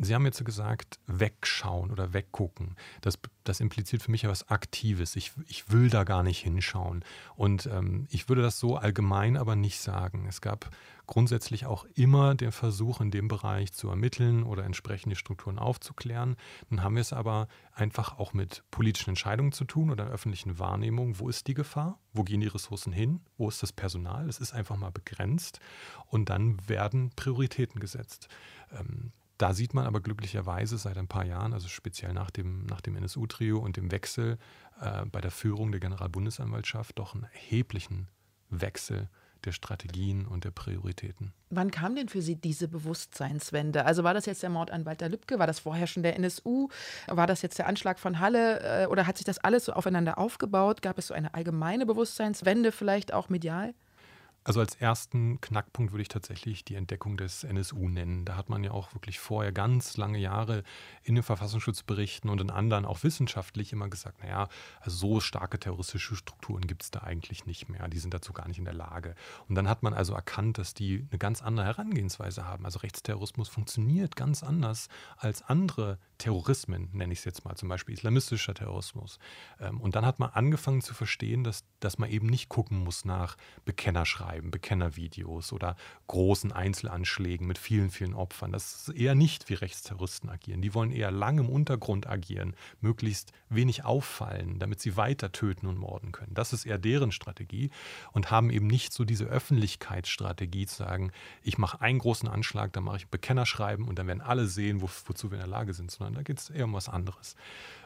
Sie 0.00 0.14
haben 0.14 0.24
jetzt 0.26 0.44
gesagt, 0.44 1.00
wegschauen 1.06 1.90
oder 1.90 2.12
weggucken. 2.12 2.76
Das, 3.00 3.18
das 3.42 3.58
impliziert 3.58 4.00
für 4.00 4.12
mich 4.12 4.22
ja 4.22 4.30
was 4.30 4.48
Aktives. 4.48 5.16
Ich, 5.16 5.32
ich 5.48 5.72
will 5.72 5.90
da 5.90 6.04
gar 6.04 6.22
nicht 6.22 6.38
hinschauen. 6.38 7.04
Und 7.34 7.66
ähm, 7.66 8.06
ich 8.10 8.28
würde 8.28 8.42
das 8.42 8.60
so 8.60 8.76
allgemein 8.76 9.36
aber 9.36 9.56
nicht 9.56 9.80
sagen. 9.80 10.26
Es 10.28 10.40
gab 10.40 10.70
grundsätzlich 11.08 11.66
auch 11.66 11.84
immer 11.94 12.36
den 12.36 12.52
Versuch, 12.52 13.00
in 13.00 13.10
dem 13.10 13.26
Bereich 13.26 13.72
zu 13.72 13.88
ermitteln 13.88 14.44
oder 14.44 14.64
entsprechende 14.64 15.16
Strukturen 15.16 15.58
aufzuklären. 15.58 16.36
Dann 16.70 16.84
haben 16.84 16.94
wir 16.94 17.00
es 17.00 17.12
aber 17.12 17.48
einfach 17.74 18.18
auch 18.20 18.32
mit 18.32 18.62
politischen 18.70 19.10
Entscheidungen 19.10 19.50
zu 19.50 19.64
tun 19.64 19.90
oder 19.90 20.06
öffentlichen 20.06 20.60
Wahrnehmung. 20.60 21.18
Wo 21.18 21.28
ist 21.28 21.48
die 21.48 21.54
Gefahr? 21.54 21.98
Wo 22.12 22.22
gehen 22.22 22.40
die 22.40 22.46
Ressourcen 22.46 22.92
hin? 22.92 23.20
Wo 23.36 23.48
ist 23.48 23.64
das 23.64 23.72
Personal? 23.72 24.28
Es 24.28 24.38
ist 24.38 24.52
einfach 24.52 24.76
mal 24.76 24.92
begrenzt. 24.92 25.58
Und 26.06 26.28
dann 26.30 26.56
werden 26.68 27.10
Prioritäten 27.16 27.80
gesetzt. 27.80 28.28
Ähm, 28.70 29.12
da 29.38 29.54
sieht 29.54 29.72
man 29.72 29.86
aber 29.86 30.00
glücklicherweise 30.00 30.78
seit 30.78 30.98
ein 30.98 31.08
paar 31.08 31.24
Jahren, 31.24 31.52
also 31.52 31.68
speziell 31.68 32.12
nach 32.12 32.30
dem, 32.30 32.66
nach 32.66 32.80
dem 32.80 32.96
NSU-Trio 32.96 33.58
und 33.58 33.76
dem 33.76 33.90
Wechsel 33.90 34.36
äh, 34.80 35.06
bei 35.06 35.20
der 35.20 35.30
Führung 35.30 35.70
der 35.70 35.80
Generalbundesanwaltschaft, 35.80 36.98
doch 36.98 37.14
einen 37.14 37.24
erheblichen 37.32 38.08
Wechsel 38.50 39.08
der 39.44 39.52
Strategien 39.52 40.26
und 40.26 40.44
der 40.44 40.50
Prioritäten. 40.50 41.32
Wann 41.50 41.70
kam 41.70 41.94
denn 41.94 42.08
für 42.08 42.20
Sie 42.20 42.34
diese 42.34 42.66
Bewusstseinswende? 42.66 43.84
Also 43.84 44.02
war 44.02 44.12
das 44.12 44.26
jetzt 44.26 44.42
der 44.42 44.50
Mord 44.50 44.72
an 44.72 44.84
Walter 44.84 45.08
Lübcke? 45.08 45.38
War 45.38 45.46
das 45.46 45.60
vorher 45.60 45.86
schon 45.86 46.02
der 46.02 46.16
NSU? 46.16 46.68
War 47.06 47.28
das 47.28 47.42
jetzt 47.42 47.58
der 47.58 47.68
Anschlag 47.68 48.00
von 48.00 48.18
Halle? 48.18 48.82
Äh, 48.82 48.86
oder 48.86 49.06
hat 49.06 49.16
sich 49.16 49.24
das 49.24 49.38
alles 49.38 49.66
so 49.66 49.72
aufeinander 49.72 50.18
aufgebaut? 50.18 50.82
Gab 50.82 50.98
es 50.98 51.06
so 51.06 51.14
eine 51.14 51.34
allgemeine 51.34 51.86
Bewusstseinswende, 51.86 52.72
vielleicht 52.72 53.12
auch 53.12 53.28
medial? 53.28 53.74
Also 54.48 54.60
als 54.60 54.76
ersten 54.76 55.42
Knackpunkt 55.42 55.92
würde 55.92 56.00
ich 56.00 56.08
tatsächlich 56.08 56.64
die 56.64 56.76
Entdeckung 56.76 57.18
des 57.18 57.44
NSU 57.44 57.86
nennen. 57.86 58.24
Da 58.24 58.34
hat 58.34 58.48
man 58.48 58.64
ja 58.64 58.70
auch 58.70 58.94
wirklich 58.94 59.18
vorher 59.18 59.52
ganz 59.52 59.98
lange 59.98 60.16
Jahre 60.16 60.62
in 61.02 61.16
den 61.16 61.22
Verfassungsschutzberichten 61.22 62.30
und 62.30 62.40
in 62.40 62.48
anderen 62.48 62.86
auch 62.86 63.02
wissenschaftlich 63.02 63.74
immer 63.74 63.90
gesagt, 63.90 64.22
naja, 64.22 64.48
also 64.80 64.96
so 64.96 65.20
starke 65.20 65.58
terroristische 65.58 66.16
Strukturen 66.16 66.66
gibt 66.66 66.82
es 66.82 66.90
da 66.90 67.00
eigentlich 67.00 67.44
nicht 67.44 67.68
mehr. 67.68 67.86
Die 67.88 67.98
sind 67.98 68.14
dazu 68.14 68.32
gar 68.32 68.48
nicht 68.48 68.56
in 68.56 68.64
der 68.64 68.72
Lage. 68.72 69.16
Und 69.50 69.54
dann 69.54 69.68
hat 69.68 69.82
man 69.82 69.92
also 69.92 70.14
erkannt, 70.14 70.56
dass 70.56 70.72
die 70.72 71.06
eine 71.10 71.18
ganz 71.18 71.42
andere 71.42 71.66
Herangehensweise 71.66 72.46
haben. 72.46 72.64
Also 72.64 72.78
Rechtsterrorismus 72.78 73.50
funktioniert 73.50 74.16
ganz 74.16 74.42
anders 74.42 74.88
als 75.18 75.42
andere 75.42 75.98
Terrorismen, 76.16 76.88
nenne 76.94 77.12
ich 77.12 77.18
es 77.18 77.26
jetzt 77.26 77.44
mal, 77.44 77.54
zum 77.56 77.68
Beispiel 77.68 77.94
islamistischer 77.94 78.54
Terrorismus. 78.54 79.18
Ähm, 79.60 79.78
und 79.78 79.94
dann 79.94 80.06
hat 80.06 80.18
man 80.18 80.30
angefangen 80.30 80.80
zu 80.80 80.94
verstehen, 80.94 81.44
dass, 81.44 81.64
dass 81.80 81.98
man 81.98 82.10
eben 82.10 82.26
nicht 82.26 82.48
gucken 82.48 82.78
muss 82.78 83.04
nach 83.04 83.36
Bekennerschreiben, 83.64 84.50
Bekennervideos 84.50 85.52
oder 85.52 85.76
großen 86.06 86.52
Einzelanschlägen 86.52 87.46
mit 87.46 87.58
vielen, 87.58 87.90
vielen 87.90 88.14
Opfern. 88.14 88.52
Das 88.52 88.88
ist 88.88 88.96
eher 88.96 89.14
nicht 89.14 89.48
wie 89.48 89.54
Rechtsterroristen 89.54 90.30
agieren. 90.30 90.62
Die 90.62 90.74
wollen 90.74 90.90
eher 90.90 91.10
lang 91.10 91.38
im 91.38 91.48
Untergrund 91.48 92.06
agieren, 92.06 92.54
möglichst 92.80 93.32
wenig 93.48 93.84
auffallen, 93.84 94.58
damit 94.58 94.80
sie 94.80 94.96
weiter 94.96 95.32
töten 95.32 95.66
und 95.66 95.78
morden 95.78 96.12
können. 96.12 96.34
Das 96.34 96.52
ist 96.52 96.66
eher 96.66 96.78
deren 96.78 97.12
Strategie 97.12 97.70
und 98.12 98.30
haben 98.30 98.50
eben 98.50 98.66
nicht 98.66 98.92
so 98.92 99.04
diese 99.04 99.24
Öffentlichkeitsstrategie 99.24 100.66
zu 100.66 100.76
sagen, 100.76 101.12
ich 101.42 101.58
mache 101.58 101.80
einen 101.80 101.98
großen 101.98 102.28
Anschlag, 102.28 102.72
dann 102.72 102.84
mache 102.84 102.98
ich 102.98 103.08
Bekennerschreiben 103.08 103.86
und 103.86 103.98
dann 103.98 104.06
werden 104.06 104.20
alle 104.20 104.46
sehen, 104.46 104.82
wo, 104.82 104.88
wozu 105.06 105.30
wir 105.30 105.38
in 105.38 105.44
der 105.44 105.48
Lage 105.48 105.74
sind, 105.74 105.90
sondern 105.90 106.14
da 106.14 106.22
geht 106.22 106.38
es 106.38 106.50
eher 106.50 106.64
um 106.64 106.72
was 106.72 106.88
anderes. 106.88 107.36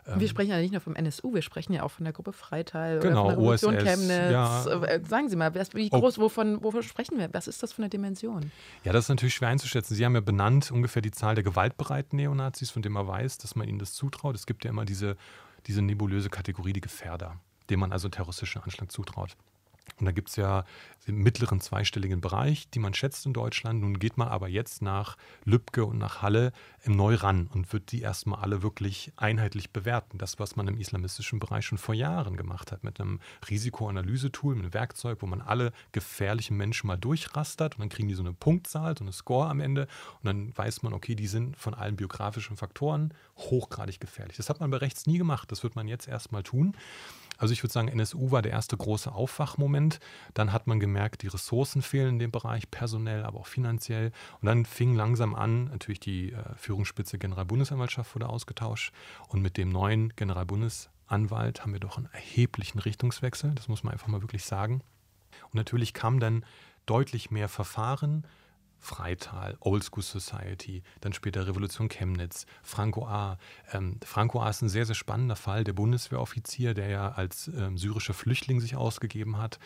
Ähm, 0.07 0.21
wir 0.21 0.29
sprechen 0.29 0.51
ja 0.51 0.59
nicht 0.59 0.73
nur 0.73 0.81
vom 0.81 0.97
NSU, 0.97 1.35
wir 1.35 1.43
sprechen 1.43 1.73
ja 1.73 1.83
auch 1.83 1.91
von 1.91 2.05
der 2.05 2.13
Gruppe 2.13 2.33
Freital 2.33 2.99
genau, 2.99 3.27
oder 3.27 3.35
von 3.37 3.45
der 3.45 3.57
Revolution 3.67 3.77
OSS, 3.77 3.85
Chemnitz. 3.85 4.33
ja. 4.33 4.67
Äh, 4.67 5.01
Sagen 5.07 5.29
Sie 5.29 5.37
mal, 5.37 5.55
wie 5.55 5.89
groß, 5.89 6.19
wovon, 6.19 6.63
wovon 6.63 6.83
sprechen 6.83 7.19
wir? 7.19 7.29
Was 7.33 7.47
ist 7.47 7.63
das 7.63 7.73
für 7.73 7.83
eine 7.83 7.89
Dimension? 7.89 8.51
Ja, 8.85 8.93
das 8.93 9.05
ist 9.05 9.09
natürlich 9.11 9.35
schwer 9.35 9.49
einzuschätzen. 9.49 9.95
Sie 9.95 10.05
haben 10.05 10.15
ja 10.15 10.21
benannt 10.21 10.71
ungefähr 10.71 11.03
die 11.03 11.13
Zahl 11.13 11.35
der 11.35 11.45
gewaltbereiten 11.45 12.17
Neonazis, 12.17 12.71
von 12.71 12.83
denen 12.83 12.95
man 12.95 13.07
weiß, 13.07 13.39
dass 13.39 13.55
man 13.55 13.69
ihnen 13.69 13.79
das 13.79 13.93
zutraut. 13.95 14.35
Es 14.35 14.47
gibt 14.47 14.65
ja 14.65 14.71
immer 14.71 14.85
diese, 14.85 15.17
diese 15.67 15.83
nebulöse 15.83 16.31
Kategorie, 16.31 16.73
die 16.73 16.81
Gefährder, 16.81 17.39
dem 17.71 17.81
man 17.81 17.93
also 17.93 18.09
terroristischen 18.09 18.63
Anschlag 18.63 18.91
zutraut. 18.91 19.37
Und 19.99 20.07
da 20.07 20.13
gibt 20.13 20.31
es 20.31 20.37
ja 20.37 20.65
im 21.07 21.17
mittleren 21.17 21.61
zweistelligen 21.61 22.21
Bereich, 22.21 22.69
die 22.71 22.79
man 22.79 22.95
schätzt 22.95 23.27
in 23.27 23.33
Deutschland. 23.33 23.81
Nun 23.81 23.99
geht 23.99 24.17
man 24.17 24.29
aber 24.29 24.49
jetzt 24.49 24.83
nach 24.83 25.17
Lübcke 25.45 25.85
und 25.85 25.99
nach 25.99 26.23
Halle 26.23 26.53
im 26.85 26.93
Neu 26.93 27.17
ran 27.17 27.49
und 27.53 27.73
wird 27.73 27.91
die 27.91 28.03
erstmal 28.03 28.41
alle 28.41 28.63
wirklich 28.63 29.13
einheitlich 29.17 29.71
bewerten. 29.71 30.19
Das, 30.19 30.39
was 30.39 30.55
man 30.55 30.69
im 30.69 30.79
islamistischen 30.79 31.41
Bereich 31.41 31.67
schon 31.67 31.79
vor 31.79 31.95
Jahren 31.95 32.37
gemacht 32.37 32.71
hat, 32.71 32.85
mit 32.85 33.01
einem 33.01 33.21
Risikoanalyse-Tool, 33.49 34.55
mit 34.55 34.65
einem 34.65 34.75
Werkzeug, 34.75 35.19
wo 35.21 35.27
man 35.27 35.41
alle 35.41 35.73
gefährlichen 35.91 36.57
Menschen 36.57 36.87
mal 36.87 36.97
durchrastert 36.97 37.75
und 37.75 37.81
dann 37.81 37.89
kriegen 37.89 38.09
die 38.09 38.15
so 38.15 38.23
eine 38.23 38.33
Punktzahl, 38.33 38.97
so 38.97 39.05
eine 39.05 39.13
Score 39.13 39.49
am 39.49 39.61
Ende 39.61 39.89
und 40.23 40.27
dann 40.27 40.57
weiß 40.57 40.83
man, 40.83 40.93
okay, 40.93 41.17
die 41.17 41.27
sind 41.27 41.57
von 41.57 41.75
allen 41.75 41.97
biografischen 41.97 42.57
Faktoren 42.57 43.13
hochgradig 43.37 44.01
gefährlich. 44.01 44.37
Das 44.37 44.49
hat 44.49 44.61
man 44.61 44.71
bei 44.71 44.77
rechts 44.77 45.07
nie 45.07 45.19
gemacht. 45.19 45.51
Das 45.51 45.63
wird 45.63 45.75
man 45.75 45.89
jetzt 45.89 46.07
erstmal 46.07 46.43
tun. 46.45 46.77
Also 47.43 47.55
ich 47.55 47.65
würde 47.65 47.73
sagen, 47.73 47.89
NSU 47.89 48.31
war 48.31 48.41
der 48.41 48.53
erste 48.53 48.77
große 48.77 49.11
Aufwachmoment. 49.11 49.99
Dann 50.33 50.53
hat 50.53 50.69
man 50.69 50.79
gemerkt, 50.79 51.23
die 51.23 51.27
Ressourcen 51.27 51.83
fehlen 51.83 52.11
in 52.11 52.19
dem 52.21 52.31
Bereich, 52.31 52.71
personell, 52.71 53.25
aber 53.25 53.41
auch 53.41 53.49
finanziell. 53.49 54.13
Und 54.41 54.47
dann 54.47 54.65
fing 54.65 54.95
langsam 54.95 55.35
an, 55.35 55.65
natürlich 55.65 55.99
die 55.99 56.35
äh, 56.35 56.37
Führungsspitze 56.55 57.19
Generalbundesanwaltschaft 57.19 58.15
wurde 58.15 58.29
ausgetauscht. 58.29 58.93
Und 59.27 59.43
mit 59.43 59.57
dem 59.57 59.71
neuen 59.71 60.11
Generalbundesanwalt 60.15 61.63
haben 61.63 61.73
wir 61.73 61.81
doch 61.81 61.97
einen 61.97 62.09
erheblichen 62.13 62.79
Richtungswechsel. 62.79 63.51
Das 63.57 63.67
muss 63.67 63.83
man 63.83 63.93
einfach 63.93 64.07
mal 64.07 64.23
wirklich 64.23 64.45
sagen. 64.45 64.85
Und 65.47 65.55
natürlich 65.55 65.95
kam 65.95 66.21
dann 66.21 66.45
deutlich 66.87 67.33
mehr 67.33 67.49
Verfahren, 67.49 68.25
Freital, 68.83 69.57
Old 69.61 69.85
School 69.85 70.03
Society, 70.03 70.83
dann 71.01 71.13
später 71.13 71.47
Revolution 71.47 71.89
Chemnitz, 71.89 72.47
Franco 72.63 73.07
A. 73.07 73.39
Ähm, 73.73 73.99
Franco 74.05 74.41
A. 74.41 74.51
ist 74.51 74.61
ein 74.61 74.69
sehr, 74.69 74.85
sehr 74.85 74.97
spannender 74.97 75.37
Fall, 75.37 75.63
der 75.63 75.73
Bundeswehroffizier, 75.73 76.75
der 76.75 76.89
ja 76.89 77.13
als 77.13 77.49
ähm, 77.49 77.79
syrischer 77.79 78.13
Flüchtling 78.13 78.61
sich 78.61 78.75
ausgegeben 78.75 79.39
hat 79.39 79.61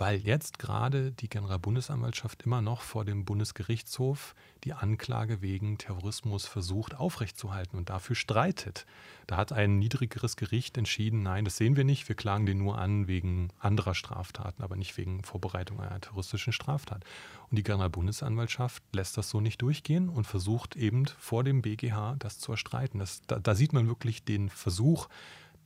weil 0.00 0.16
jetzt 0.16 0.58
gerade 0.58 1.12
die 1.12 1.28
Generalbundesanwaltschaft 1.28 2.44
immer 2.44 2.62
noch 2.62 2.80
vor 2.80 3.04
dem 3.04 3.26
Bundesgerichtshof 3.26 4.34
die 4.64 4.72
Anklage 4.72 5.42
wegen 5.42 5.76
Terrorismus 5.76 6.46
versucht 6.46 6.94
aufrechtzuerhalten 6.94 7.76
und 7.76 7.90
dafür 7.90 8.16
streitet. 8.16 8.86
Da 9.26 9.36
hat 9.36 9.52
ein 9.52 9.78
niedrigeres 9.78 10.36
Gericht 10.36 10.78
entschieden, 10.78 11.22
nein, 11.22 11.44
das 11.44 11.58
sehen 11.58 11.76
wir 11.76 11.84
nicht, 11.84 12.08
wir 12.08 12.16
klagen 12.16 12.46
den 12.46 12.56
nur 12.56 12.78
an 12.78 13.08
wegen 13.08 13.50
anderer 13.58 13.94
Straftaten, 13.94 14.62
aber 14.62 14.74
nicht 14.74 14.96
wegen 14.96 15.22
Vorbereitung 15.22 15.80
einer 15.80 16.00
terroristischen 16.00 16.54
Straftat. 16.54 17.04
Und 17.50 17.58
die 17.58 17.62
Generalbundesanwaltschaft 17.62 18.82
lässt 18.94 19.18
das 19.18 19.28
so 19.28 19.42
nicht 19.42 19.60
durchgehen 19.60 20.08
und 20.08 20.26
versucht 20.26 20.76
eben 20.76 21.04
vor 21.18 21.44
dem 21.44 21.60
BGH 21.60 22.16
das 22.18 22.38
zu 22.38 22.52
erstreiten. 22.52 23.00
Das, 23.00 23.20
da, 23.26 23.38
da 23.38 23.54
sieht 23.54 23.74
man 23.74 23.86
wirklich 23.86 24.24
den 24.24 24.48
Versuch, 24.48 25.10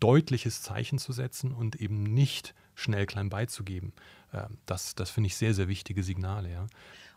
deutliches 0.00 0.61
Zeichen 0.61 0.99
zu 0.99 1.12
setzen 1.12 1.53
und 1.53 1.76
eben 1.76 2.03
nicht 2.03 2.53
schnell 2.75 3.07
klein 3.07 3.29
beizugeben. 3.29 3.93
Das, 4.67 4.95
das 4.95 5.11
finde 5.11 5.29
ich 5.29 5.37
sehr, 5.37 5.55
sehr 5.55 5.69
wichtige 5.69 6.03
Signale. 6.03 6.50
Ja. 6.50 6.67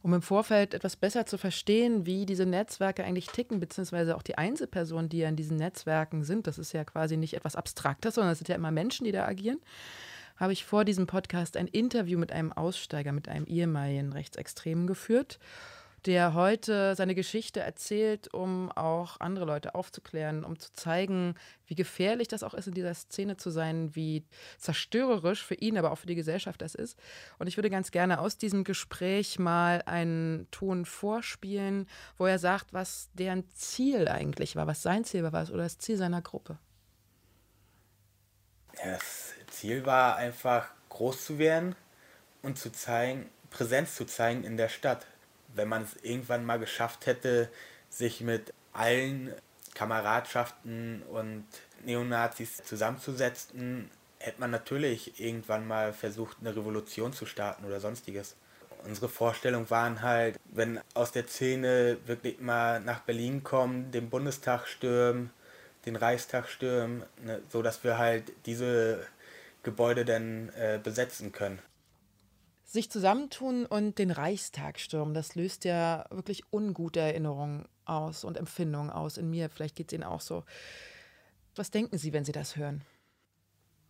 Um 0.01 0.13
im 0.13 0.21
Vorfeld 0.21 0.74
etwas 0.74 0.95
besser 0.95 1.25
zu 1.25 1.38
verstehen, 1.38 2.05
wie 2.05 2.25
diese 2.25 2.45
Netzwerke 2.45 3.03
eigentlich 3.03 3.27
ticken, 3.27 3.59
beziehungsweise 3.59 4.15
auch 4.15 4.21
die 4.21 4.38
Einzelpersonen, 4.38 5.09
die 5.09 5.19
ja 5.19 5.29
in 5.29 5.36
diesen 5.36 5.57
Netzwerken 5.57 6.24
sind, 6.24 6.47
das 6.47 6.57
ist 6.57 6.74
ja 6.74 6.86
quasi 6.86 7.17
nicht 7.17 7.33
etwas 7.33 7.55
Abstraktes, 7.55 8.15
sondern 8.15 8.31
es 8.31 8.39
sind 8.39 8.50
ja 8.50 8.55
immer 8.55 8.71
Menschen, 8.71 9.05
die 9.05 9.12
da 9.12 9.25
agieren, 9.25 9.59
habe 10.38 10.53
ich 10.53 10.65
vor 10.65 10.86
diesem 10.86 11.07
Podcast 11.07 11.57
ein 11.57 11.67
Interview 11.67 12.19
mit 12.19 12.31
einem 12.31 12.53
Aussteiger, 12.53 13.12
mit 13.12 13.27
einem 13.27 13.45
ehemaligen 13.45 14.13
Rechtsextremen 14.13 14.86
geführt 14.86 15.39
der 16.07 16.33
heute 16.33 16.95
seine 16.95 17.15
Geschichte 17.15 17.59
erzählt, 17.59 18.33
um 18.33 18.71
auch 18.71 19.19
andere 19.19 19.43
Leute 19.43 19.75
aufzuklären, 19.75 20.45
um 20.45 20.57
zu 20.57 20.71
zeigen, 20.71 21.35
wie 21.65 21.75
gefährlich 21.75 22.29
das 22.29 22.43
auch 22.43 22.53
ist, 22.53 22.67
in 22.67 22.73
dieser 22.73 22.93
Szene 22.93 23.35
zu 23.35 23.49
sein, 23.49 23.93
wie 23.93 24.23
zerstörerisch 24.57 25.43
für 25.43 25.55
ihn, 25.55 25.77
aber 25.77 25.91
auch 25.91 25.97
für 25.97 26.07
die 26.07 26.15
Gesellschaft 26.15 26.61
das 26.61 26.75
ist. 26.75 26.97
Und 27.39 27.47
ich 27.47 27.57
würde 27.57 27.69
ganz 27.69 27.91
gerne 27.91 28.19
aus 28.21 28.37
diesem 28.37 28.63
Gespräch 28.63 29.37
mal 29.37 29.83
einen 29.85 30.47
Ton 30.49 30.85
vorspielen, 30.85 31.89
wo 32.17 32.25
er 32.25 32.39
sagt, 32.39 32.71
was 32.71 33.09
deren 33.13 33.43
Ziel 33.49 34.07
eigentlich 34.07 34.55
war, 34.55 34.65
was 34.65 34.81
sein 34.81 35.03
Ziel 35.03 35.23
war 35.23 35.33
oder 35.49 35.63
das 35.63 35.77
Ziel 35.77 35.97
seiner 35.97 36.21
Gruppe. 36.21 36.57
Das 38.81 39.33
Ziel 39.51 39.85
war 39.85 40.15
einfach 40.15 40.69
groß 40.87 41.25
zu 41.25 41.37
werden 41.37 41.75
und 42.43 42.57
zu 42.57 42.71
zeigen, 42.71 43.29
Präsenz 43.49 43.95
zu 43.95 44.05
zeigen 44.05 44.45
in 44.45 44.55
der 44.55 44.69
Stadt 44.69 45.05
wenn 45.57 45.67
man 45.67 45.83
es 45.83 45.95
irgendwann 46.03 46.45
mal 46.45 46.59
geschafft 46.59 47.05
hätte, 47.05 47.49
sich 47.89 48.21
mit 48.21 48.53
allen 48.73 49.33
Kameradschaften 49.73 51.03
und 51.03 51.45
Neonazis 51.83 52.57
zusammenzusetzen, 52.63 53.89
hätte 54.19 54.39
man 54.39 54.51
natürlich 54.51 55.19
irgendwann 55.19 55.67
mal 55.67 55.93
versucht, 55.93 56.37
eine 56.39 56.55
Revolution 56.55 57.13
zu 57.13 57.25
starten 57.25 57.65
oder 57.65 57.79
sonstiges. 57.79 58.35
Unsere 58.83 59.09
Vorstellungen 59.09 59.69
waren 59.69 60.01
halt, 60.01 60.39
wenn 60.45 60.79
aus 60.93 61.11
der 61.11 61.27
Szene 61.27 61.97
wirklich 62.05 62.39
mal 62.39 62.79
nach 62.79 63.01
Berlin 63.01 63.43
kommen, 63.43 63.91
den 63.91 64.09
Bundestag 64.09 64.67
stürmen, 64.67 65.31
den 65.85 65.95
Reichstag 65.95 66.47
stürmen, 66.47 67.03
ne, 67.23 67.41
so 67.49 67.63
wir 67.63 67.97
halt 67.97 68.31
diese 68.45 69.05
Gebäude 69.63 70.05
dann 70.05 70.49
äh, 70.49 70.79
besetzen 70.81 71.31
können 71.31 71.59
sich 72.67 72.91
zusammentun 72.91 73.65
und 73.65 73.97
den 73.97 74.12
Reichstag 74.12 74.79
stürmen, 74.79 75.13
das 75.13 75.36
löst 75.36 75.63
ja 75.63 76.05
wirklich 76.09 76.43
ungute 76.51 77.00
Erinnerungen 77.00 77.65
aus 77.86 78.25
und 78.25 78.38
Empfindungen 78.38 78.89
aus 78.89 79.17
in 79.17 79.29
mir. 79.29 79.50
Vielleicht 79.50 79.75
geht 79.75 79.91
es 79.91 79.93
Ihnen 79.93 80.03
auch 80.03 80.21
so. 80.21 80.43
Was 81.55 81.71
denken 81.71 81.97
Sie, 81.97 82.12
wenn 82.12 82.25
Sie 82.25 82.33
das 82.33 82.57
hören? 82.57 82.83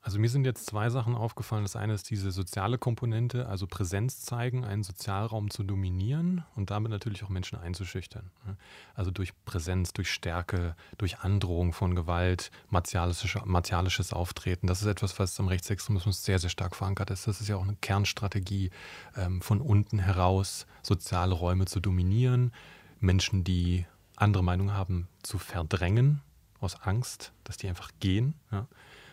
Also 0.07 0.19
mir 0.19 0.29
sind 0.29 0.45
jetzt 0.45 0.67
zwei 0.67 0.89
Sachen 0.89 1.15
aufgefallen. 1.15 1.63
Das 1.63 1.75
eine 1.75 1.93
ist 1.93 2.09
diese 2.09 2.31
soziale 2.31 2.77
Komponente, 2.77 3.49
also 3.49 3.67
Präsenz 3.67 4.21
zeigen, 4.21 4.63
einen 4.63 4.83
Sozialraum 4.83 5.49
zu 5.49 5.63
dominieren 5.63 6.45
und 6.55 6.71
damit 6.71 6.91
natürlich 6.91 7.25
auch 7.25 7.29
Menschen 7.29 7.59
einzuschüchtern. 7.59 8.31
Ne? 8.45 8.55
Also 8.95 9.11
durch 9.11 9.33
Präsenz, 9.43 9.91
durch 9.91 10.09
Stärke, 10.09 10.77
durch 10.97 11.19
Androhung 11.19 11.73
von 11.73 11.93
Gewalt, 11.93 12.51
martialisches, 12.69 13.35
martialisches 13.43 14.13
Auftreten. 14.13 14.67
Das 14.67 14.79
ist 14.79 14.87
etwas, 14.87 15.19
was 15.19 15.37
am 15.41 15.49
Rechtsextremismus 15.49 16.23
sehr, 16.23 16.39
sehr 16.39 16.51
stark 16.51 16.77
verankert 16.77 17.09
ist. 17.09 17.27
Das 17.27 17.41
ist 17.41 17.49
ja 17.49 17.57
auch 17.57 17.63
eine 17.63 17.75
Kernstrategie, 17.75 18.69
ähm, 19.17 19.41
von 19.41 19.59
unten 19.59 19.99
heraus 19.99 20.67
soziale 20.83 21.33
Räume 21.33 21.65
zu 21.65 21.81
dominieren, 21.81 22.53
Menschen, 23.01 23.43
die 23.43 23.85
andere 24.15 24.45
Meinung 24.45 24.71
haben, 24.71 25.09
zu 25.21 25.37
verdrängen 25.37 26.21
aus 26.61 26.81
Angst, 26.81 27.33
dass 27.43 27.57
die 27.57 27.67
einfach 27.67 27.91
gehen. 27.99 28.35
Ja 28.53 28.67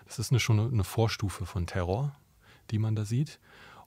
das 0.06 0.18
ist 0.18 0.30
eine, 0.30 0.40
schon 0.40 0.60
eine 0.60 0.84
Vorstufe 0.84 1.46
von 1.46 1.66
Terror, 1.66 2.14
die 2.70 2.78
man 2.78 2.94
da 2.94 3.04
sieht. 3.04 3.38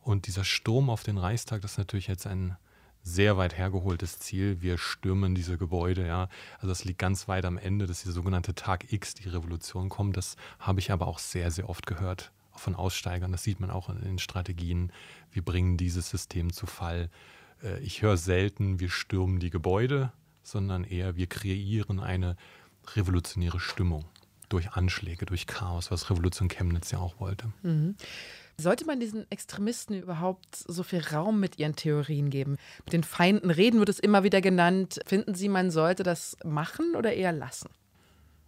Und 0.02 0.28
dieser 0.28 0.44
Sturm 0.44 0.90
auf 0.90 1.04
den 1.04 1.18
Reichstag, 1.18 1.62
das 1.62 1.74
ist 1.74 1.78
natürlich 1.78 2.08
jetzt 2.08 2.28
ein 2.28 2.56
sehr 3.04 3.38
weit 3.38 3.58
hergeholtes 3.58 4.20
Ziel. 4.20 4.62
Wir 4.62 4.78
stürmen 4.78 5.34
diese 5.34 5.58
Gebäude, 5.58 6.06
ja. 6.06 6.30
Also 6.56 6.68
das 6.68 6.84
liegt 6.84 7.00
ganz 7.00 7.28
weit 7.28 7.46
am 7.46 7.58
Ende, 7.58 7.88
dass 7.88 8.02
dieser 8.02 8.14
sogenannte 8.14 8.54
Tag 8.54 8.92
X, 8.92 9.14
die 9.14 9.30
Revolution 9.30 9.90
kommt. 9.90 10.18
Das 10.18 10.36
habe 10.60 10.80
ich 10.80 10.92
aber 10.92 11.08
auch 11.08 11.20
sehr, 11.20 11.52
sehr 11.52 11.70
oft 11.70 11.86
gehört 11.86 12.32
von 12.52 12.76
Aussteigern. 12.76 13.32
Das 13.32 13.44
sieht 13.44 13.60
man 13.60 13.70
auch 13.70 13.90
in 13.90 14.02
den 14.02 14.20
Strategien. 14.20 14.92
Wir 15.32 15.42
bringen 15.42 15.78
dieses 15.78 16.10
System 16.10 16.52
zu 16.52 16.66
Fall. 16.66 17.10
Äh, 17.64 17.80
ich 17.80 18.02
höre 18.02 18.18
selten, 18.18 18.80
wir 18.80 18.90
stürmen 18.90 19.40
die 19.40 19.50
Gebäude, 19.52 20.12
sondern 20.44 20.84
eher, 20.84 21.16
wir 21.16 21.28
kreieren 21.28 22.00
eine 22.00 22.36
revolutionäre 22.96 23.60
Stimmung 23.60 24.06
durch 24.50 24.72
Anschläge, 24.72 25.26
durch 25.26 25.48
Chaos, 25.48 25.92
was 25.92 26.10
Revolution 26.10 26.48
Chemnitz 26.48 26.92
ja 26.92 27.00
auch 27.00 27.20
wollte. 27.20 27.52
Mhm. 27.64 27.96
Sollte 28.60 28.86
man 28.86 29.00
diesen 29.00 29.30
Extremisten 29.32 30.02
überhaupt 30.02 30.56
so 30.56 30.82
viel 30.82 31.02
Raum 31.02 31.40
mit 31.40 31.60
ihren 31.60 31.76
Theorien 31.76 32.32
geben? 32.32 32.58
Mit 32.86 32.94
den 32.94 33.04
Feinden 33.04 33.52
reden 33.52 33.80
wird 33.80 33.90
es 33.90 34.00
immer 34.00 34.24
wieder 34.24 34.42
genannt. 34.42 35.00
Finden 35.06 35.36
Sie, 35.36 35.48
man 35.48 35.70
sollte 35.70 36.02
das 36.02 36.38
machen 36.44 36.96
oder 36.96 37.14
eher 37.14 37.32
lassen? 37.32 37.70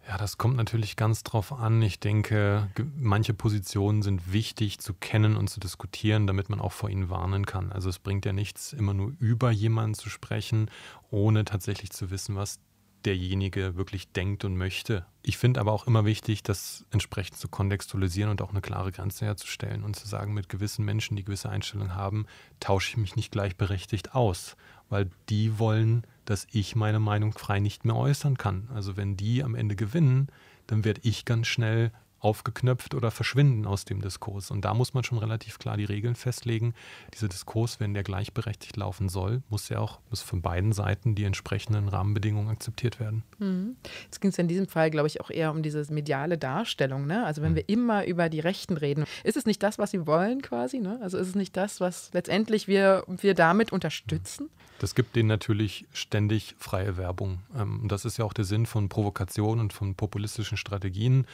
Ja, 0.08 0.16
das 0.18 0.38
kommt 0.38 0.56
natürlich 0.56 0.96
ganz 0.96 1.22
drauf 1.22 1.52
an. 1.52 1.80
Ich 1.82 2.00
denke, 2.00 2.68
manche 2.96 3.34
Positionen 3.34 4.02
sind 4.02 4.32
wichtig 4.32 4.80
zu 4.80 4.94
kennen 4.94 5.36
und 5.36 5.48
zu 5.48 5.60
diskutieren, 5.60 6.26
damit 6.26 6.48
man 6.48 6.60
auch 6.60 6.72
vor 6.72 6.90
ihnen 6.90 7.10
warnen 7.10 7.46
kann. 7.46 7.70
Also 7.70 7.88
es 7.88 8.00
bringt 8.00 8.24
ja 8.24 8.32
nichts, 8.32 8.72
immer 8.72 8.94
nur 8.94 9.12
über 9.20 9.52
jemanden 9.52 9.94
zu 9.94 10.10
sprechen, 10.10 10.70
ohne 11.10 11.44
tatsächlich 11.44 11.90
zu 11.90 12.10
wissen, 12.10 12.34
was 12.34 12.58
derjenige 13.04 13.76
wirklich 13.76 14.12
denkt 14.12 14.44
und 14.44 14.56
möchte. 14.56 15.06
Ich 15.22 15.36
finde 15.36 15.60
aber 15.60 15.72
auch 15.72 15.86
immer 15.86 16.04
wichtig, 16.04 16.42
das 16.42 16.84
entsprechend 16.90 17.38
zu 17.38 17.48
kontextualisieren 17.48 18.30
und 18.30 18.42
auch 18.42 18.50
eine 18.50 18.60
klare 18.60 18.92
Grenze 18.92 19.24
herzustellen 19.24 19.84
und 19.84 19.96
zu 19.96 20.08
sagen, 20.08 20.32
mit 20.34 20.48
gewissen 20.48 20.84
Menschen, 20.84 21.16
die 21.16 21.24
gewisse 21.24 21.50
Einstellungen 21.50 21.94
haben, 21.94 22.26
tausche 22.58 22.90
ich 22.90 22.96
mich 22.96 23.16
nicht 23.16 23.32
gleichberechtigt 23.32 24.14
aus, 24.14 24.56
weil 24.88 25.10
die 25.28 25.58
wollen, 25.58 26.04
dass 26.24 26.46
ich 26.52 26.76
meine 26.76 27.00
Meinung 27.00 27.32
frei 27.32 27.60
nicht 27.60 27.84
mehr 27.84 27.96
äußern 27.96 28.38
kann. 28.38 28.68
Also 28.74 28.96
wenn 28.96 29.16
die 29.16 29.42
am 29.42 29.54
Ende 29.54 29.76
gewinnen, 29.76 30.28
dann 30.66 30.84
werde 30.84 31.00
ich 31.04 31.24
ganz 31.24 31.46
schnell 31.46 31.92
aufgeknöpft 32.20 32.94
oder 32.94 33.10
verschwinden 33.10 33.66
aus 33.66 33.84
dem 33.84 34.00
Diskurs. 34.00 34.50
Und 34.50 34.64
da 34.64 34.74
muss 34.74 34.94
man 34.94 35.04
schon 35.04 35.18
relativ 35.18 35.58
klar 35.58 35.76
die 35.76 35.84
Regeln 35.84 36.14
festlegen. 36.14 36.74
Dieser 37.14 37.28
Diskurs, 37.28 37.80
wenn 37.80 37.94
der 37.94 38.02
gleichberechtigt 38.02 38.76
laufen 38.76 39.08
soll, 39.08 39.42
muss 39.48 39.68
ja 39.68 39.78
auch 39.78 40.00
muss 40.10 40.22
von 40.22 40.42
beiden 40.42 40.72
Seiten 40.72 41.14
die 41.14 41.24
entsprechenden 41.24 41.88
Rahmenbedingungen 41.88 42.50
akzeptiert 42.50 43.00
werden. 43.00 43.24
Mhm. 43.38 43.76
Jetzt 44.04 44.20
ging 44.20 44.30
es 44.30 44.38
in 44.38 44.48
diesem 44.48 44.68
Fall, 44.68 44.90
glaube 44.90 45.08
ich, 45.08 45.20
auch 45.20 45.30
eher 45.30 45.50
um 45.50 45.62
diese 45.62 45.80
mediale 45.92 46.36
Darstellung. 46.36 47.06
Ne? 47.06 47.24
Also 47.24 47.42
wenn 47.42 47.52
mhm. 47.52 47.56
wir 47.56 47.68
immer 47.68 48.06
über 48.06 48.28
die 48.28 48.40
Rechten 48.40 48.76
reden, 48.76 49.04
ist 49.24 49.36
es 49.36 49.46
nicht 49.46 49.62
das, 49.62 49.78
was 49.78 49.90
sie 49.90 50.06
wollen 50.06 50.42
quasi? 50.42 50.78
Ne? 50.78 50.98
Also 51.02 51.18
ist 51.18 51.28
es 51.28 51.34
nicht 51.34 51.56
das, 51.56 51.80
was 51.80 52.10
letztendlich 52.12 52.68
wir, 52.68 53.04
wir 53.06 53.34
damit 53.34 53.72
unterstützen? 53.72 54.50
Das 54.80 54.94
gibt 54.94 55.14
denen 55.14 55.28
natürlich 55.28 55.84
ständig 55.92 56.54
freie 56.58 56.96
Werbung. 56.96 57.40
Ähm, 57.54 57.84
das 57.86 58.06
ist 58.06 58.16
ja 58.16 58.24
auch 58.24 58.32
der 58.32 58.46
Sinn 58.46 58.64
von 58.64 58.88
Provokation 58.88 59.60
und 59.60 59.74
von 59.74 59.94
populistischen 59.94 60.56
Strategien 60.56 61.26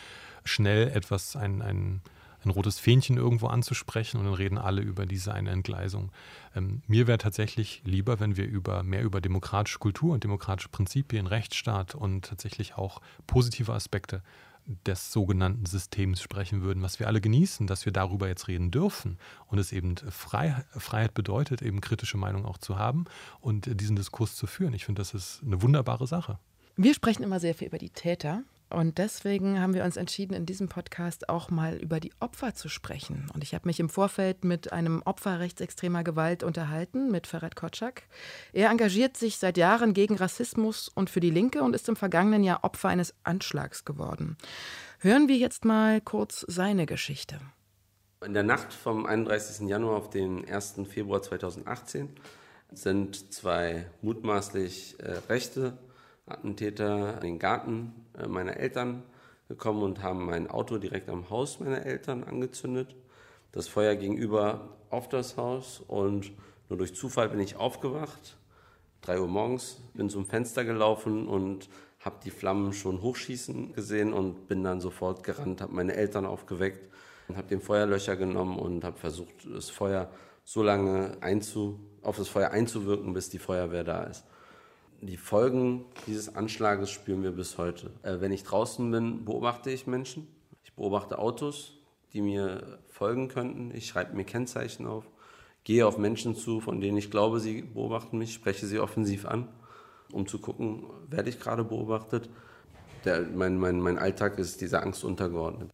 schnell 0.47 0.89
etwas, 0.89 1.37
ein, 1.37 1.63
ein, 1.63 2.01
ein 2.45 2.51
rotes 2.51 2.79
Fähnchen 2.79 3.17
irgendwo 3.17 3.49
anzusprechen 3.49 4.19
und 4.19 4.25
dann 4.25 4.35
reden 4.35 4.59
alle 4.59 4.83
über 4.83 5.07
diese 5.07 5.35
eine 5.35 5.51
Entgleisung. 5.51 6.11
Ähm, 6.55 6.83
mir 6.87 7.07
wäre 7.07 7.19
tatsächlich 7.19 7.83
lieber, 7.85 8.21
wenn 8.21 8.37
wir 8.37 8.47
über 8.47 8.83
mehr 8.83 9.03
über 9.03 9.21
demokratische 9.21 9.79
Kultur 9.79 10.15
und 10.15 10.25
demokratische 10.25 10.69
Prinzipien, 10.69 11.27
Rechtsstaat 11.27 11.95
und 11.95 12.25
tatsächlich 12.25 12.77
auch 12.77 13.01
positive 13.27 13.73
Aspekte 13.73 14.23
des 14.87 15.13
sogenannten 15.13 15.67
Systems 15.67 16.21
sprechen 16.21 16.63
würden, 16.63 16.83
was 16.83 16.99
wir 16.99 17.07
alle 17.07 17.21
genießen, 17.21 17.67
dass 17.67 17.85
wir 17.85 17.93
darüber 17.93 18.27
jetzt 18.27 18.49
reden 18.49 18.71
dürfen 18.71 19.19
und 19.47 19.59
es 19.59 19.73
eben 19.73 19.97
Frei, 20.11 20.65
Freiheit 20.77 21.15
bedeutet, 21.15 21.63
eben 21.63 21.81
kritische 21.81 22.17
Meinung 22.17 22.45
auch 22.45 22.59
zu 22.59 22.77
haben 22.77 23.05
und 23.41 23.81
diesen 23.81 23.97
Diskurs 23.97 24.35
zu 24.35 24.47
führen. 24.47 24.75
Ich 24.75 24.85
finde, 24.85 25.01
das 25.01 25.15
ist 25.15 25.43
eine 25.45 25.63
wunderbare 25.63 26.07
Sache. 26.07 26.39
Wir 26.77 26.95
sprechen 26.95 27.23
immer 27.23 27.41
sehr 27.41 27.55
viel 27.55 27.69
über 27.69 27.79
die 27.79 27.91
Täter. 27.91 28.43
Und 28.69 28.99
deswegen 28.99 29.61
haben 29.61 29.75
wir 29.75 29.85
uns 29.85 29.97
entschieden, 29.97 30.35
in 30.35 30.45
diesem 30.45 30.69
Podcast 30.69 31.29
auch 31.29 31.51
mal 31.51 31.77
über 31.77 32.01
die 32.01 32.13
Opfer 32.19 32.55
zu 32.55 32.69
sprechen. 32.69 33.31
Und 33.33 33.45
ich 33.45 33.55
habe 33.55 33.69
mich 33.69 33.79
im 33.79 33.89
Vorfeld 33.89 34.45
mit 34.45 34.73
einem 34.73 35.03
Opfer 35.03 35.39
rechtsextremer 35.39 36.03
Gewalt 36.03 36.43
unterhalten, 36.43 37.13
mit 37.13 37.29
Ferhat 37.29 37.55
Kotschak. 37.55 38.03
Er 38.53 38.71
engagiert 38.71 39.17
sich 39.17 39.39
seit 39.39 39.57
Jahren 39.57 39.95
gegen 39.95 40.17
Rassismus 40.17 40.89
und 40.89 41.11
für 41.11 41.21
die 41.21 41.31
Linke 41.31 41.63
und 41.63 41.75
ist 41.75 41.89
im 41.89 41.95
vergangenen 41.95 42.43
Jahr 42.43 42.65
Opfer 42.65 42.89
eines 42.89 43.15
Anschlags 43.23 43.85
geworden. 43.85 44.37
Hören 44.99 45.29
wir 45.29 45.37
jetzt 45.37 45.65
mal 45.65 46.01
kurz 46.01 46.45
seine 46.49 46.87
Geschichte. 46.87 47.39
In 48.25 48.35
der 48.35 48.43
Nacht 48.43 48.73
vom 48.73 49.07
31. 49.07 49.69
Januar 49.69 49.97
auf 49.97 50.11
den 50.11 50.49
1. 50.49 50.81
Februar 50.89 51.23
2018 51.23 52.09
sind 52.73 53.33
zwei 53.33 53.87
mutmaßlich 54.03 54.99
äh, 54.99 55.13
Rechte 55.29 55.79
Attentäter 56.27 57.15
in 57.17 57.21
den 57.21 57.39
Garten 57.39 57.93
meiner 58.29 58.57
Eltern 58.57 59.03
gekommen 59.49 59.83
und 59.83 60.03
haben 60.03 60.27
mein 60.27 60.49
Auto 60.51 60.79
direkt 60.79 61.09
am 61.09 61.31
Haus 61.31 61.61
meiner 61.61 61.85
Eltern 61.85 62.25
angezündet. 62.25 62.97
Das 63.53 63.69
Feuer 63.69 63.95
gegenüber 63.95 64.77
auf 64.91 65.09
das 65.09 65.37
Haus 65.37 65.81
und 65.87 66.33
nur 66.69 66.79
durch 66.79 66.95
Zufall 66.95 67.29
bin 67.29 67.41
ich 67.41 67.57
aufgewacht. 67.57 68.37
Drei 69.01 69.21
Uhr 69.21 69.29
morgens, 69.29 69.81
bin 69.95 70.11
zum 70.11 70.27
Fenster 70.27 70.65
gelaufen 70.65 71.29
und 71.29 71.69
habe 72.01 72.17
die 72.25 72.31
Flammen 72.31 72.73
schon 72.73 73.03
hochschießen 73.03 73.73
gesehen 73.73 74.13
und 74.13 74.49
bin 74.49 74.65
dann 74.65 74.81
sofort 74.81 75.23
gerannt, 75.23 75.61
habe 75.61 75.75
meine 75.75 75.95
Eltern 75.95 76.27
aufgeweckt 76.27 76.91
und 77.29 77.37
habe 77.37 77.49
den 77.49 77.61
Feuerlöcher 77.61 78.17
genommen 78.17 78.59
und 78.59 78.85
habe 78.85 78.97
versucht, 78.97 79.35
das 79.53 79.71
Feuer 79.71 80.11
so 80.45 80.63
lange 80.63 81.17
einzu, 81.21 81.81
auf 82.03 82.17
das 82.17 82.29
Feuer 82.29 82.51
einzuwirken, 82.51 83.13
bis 83.13 83.29
die 83.29 83.39
Feuerwehr 83.39 83.85
da 83.85 84.05
ist. 84.05 84.25
Die 85.07 85.17
Folgen 85.17 85.85
dieses 86.09 86.35
Anschlages 86.35 86.91
spüren 86.91 87.23
wir 87.23 87.31
bis 87.31 87.59
heute. 87.59 87.93
Äh, 88.03 88.21
wenn 88.21 88.33
ich 88.33 88.43
draußen 88.43 88.91
bin, 88.91 89.25
beobachte 89.25 89.71
ich 89.71 89.87
Menschen. 89.87 90.27
Ich 90.65 90.73
beobachte 90.73 91.21
Autos, 91.21 91.75
die 92.13 92.21
mir 92.21 92.81
folgen 92.89 93.29
könnten. 93.29 93.71
Ich 93.73 93.87
schreibe 93.87 94.17
mir 94.17 94.25
Kennzeichen 94.25 94.85
auf, 94.85 95.09
gehe 95.63 95.87
auf 95.87 95.97
Menschen 95.97 96.35
zu, 96.35 96.61
von 96.61 96.81
denen 96.81 96.97
ich 96.99 97.13
glaube, 97.13 97.39
sie 97.39 97.63
beobachten 97.63 98.19
mich, 98.19 98.35
spreche 98.35 98.67
sie 98.67 98.81
offensiv 98.81 99.27
an, 99.27 99.49
um 100.11 100.27
zu 100.27 100.41
gucken, 100.41 100.87
werde 101.09 101.31
ich 101.31 101.39
gerade 101.39 101.63
beobachtet. 101.63 102.29
Der, 103.05 103.23
mein, 103.23 103.59
mein, 103.59 103.79
mein 103.79 103.99
Alltag 103.99 104.41
ist 104.41 104.61
dieser 104.61 104.83
Angst 104.83 105.05
untergeordnet. 105.05 105.71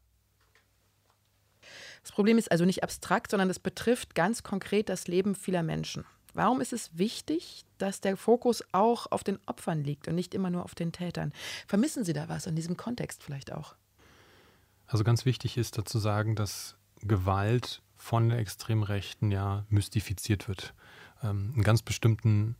Das 2.03 2.13
Problem 2.13 2.37
ist 2.37 2.53
also 2.53 2.67
nicht 2.67 2.83
abstrakt, 2.83 3.31
sondern 3.31 3.49
es 3.49 3.59
betrifft 3.59 4.15
ganz 4.15 4.43
konkret 4.43 4.91
das 4.91 5.09
Leben 5.09 5.35
vieler 5.35 5.63
Menschen. 5.63 6.05
Warum 6.35 6.61
ist 6.61 6.73
es 6.73 6.97
wichtig, 6.97 7.65
dass 7.79 8.01
der 8.01 8.17
Fokus 8.17 8.65
auch 8.73 9.11
auf 9.11 9.25
den 9.25 9.39
Opfern 9.47 9.85
liegt 9.85 10.09
und 10.09 10.15
nicht 10.15 10.35
immer 10.35 10.51
nur 10.51 10.65
auf 10.65 10.75
den 10.75 10.93
Tätern? 10.93 11.33
Vermissen 11.67 12.05
Sie 12.05 12.13
da 12.13 12.29
was 12.29 12.47
in 12.47 12.57
diesem 12.57 12.77
Kontext 12.77 13.23
vielleicht 13.23 13.53
auch? 13.53 13.75
Also 14.87 15.05
ganz 15.05 15.25
wichtig 15.25 15.57
ist 15.57 15.79
dazu 15.79 15.99
sagen, 15.99 16.37
dass 16.37 16.77
Gewalt 17.01 17.83
von 17.97 18.29
der 18.29 18.39
Extremrechten 18.39 19.31
ja 19.31 19.65
mystifiziert 19.69 20.49
wird. 20.49 20.75
Ähm, 21.23 21.53
einen 21.55 21.63
ganz 21.63 21.83
bestimmten 21.83 22.57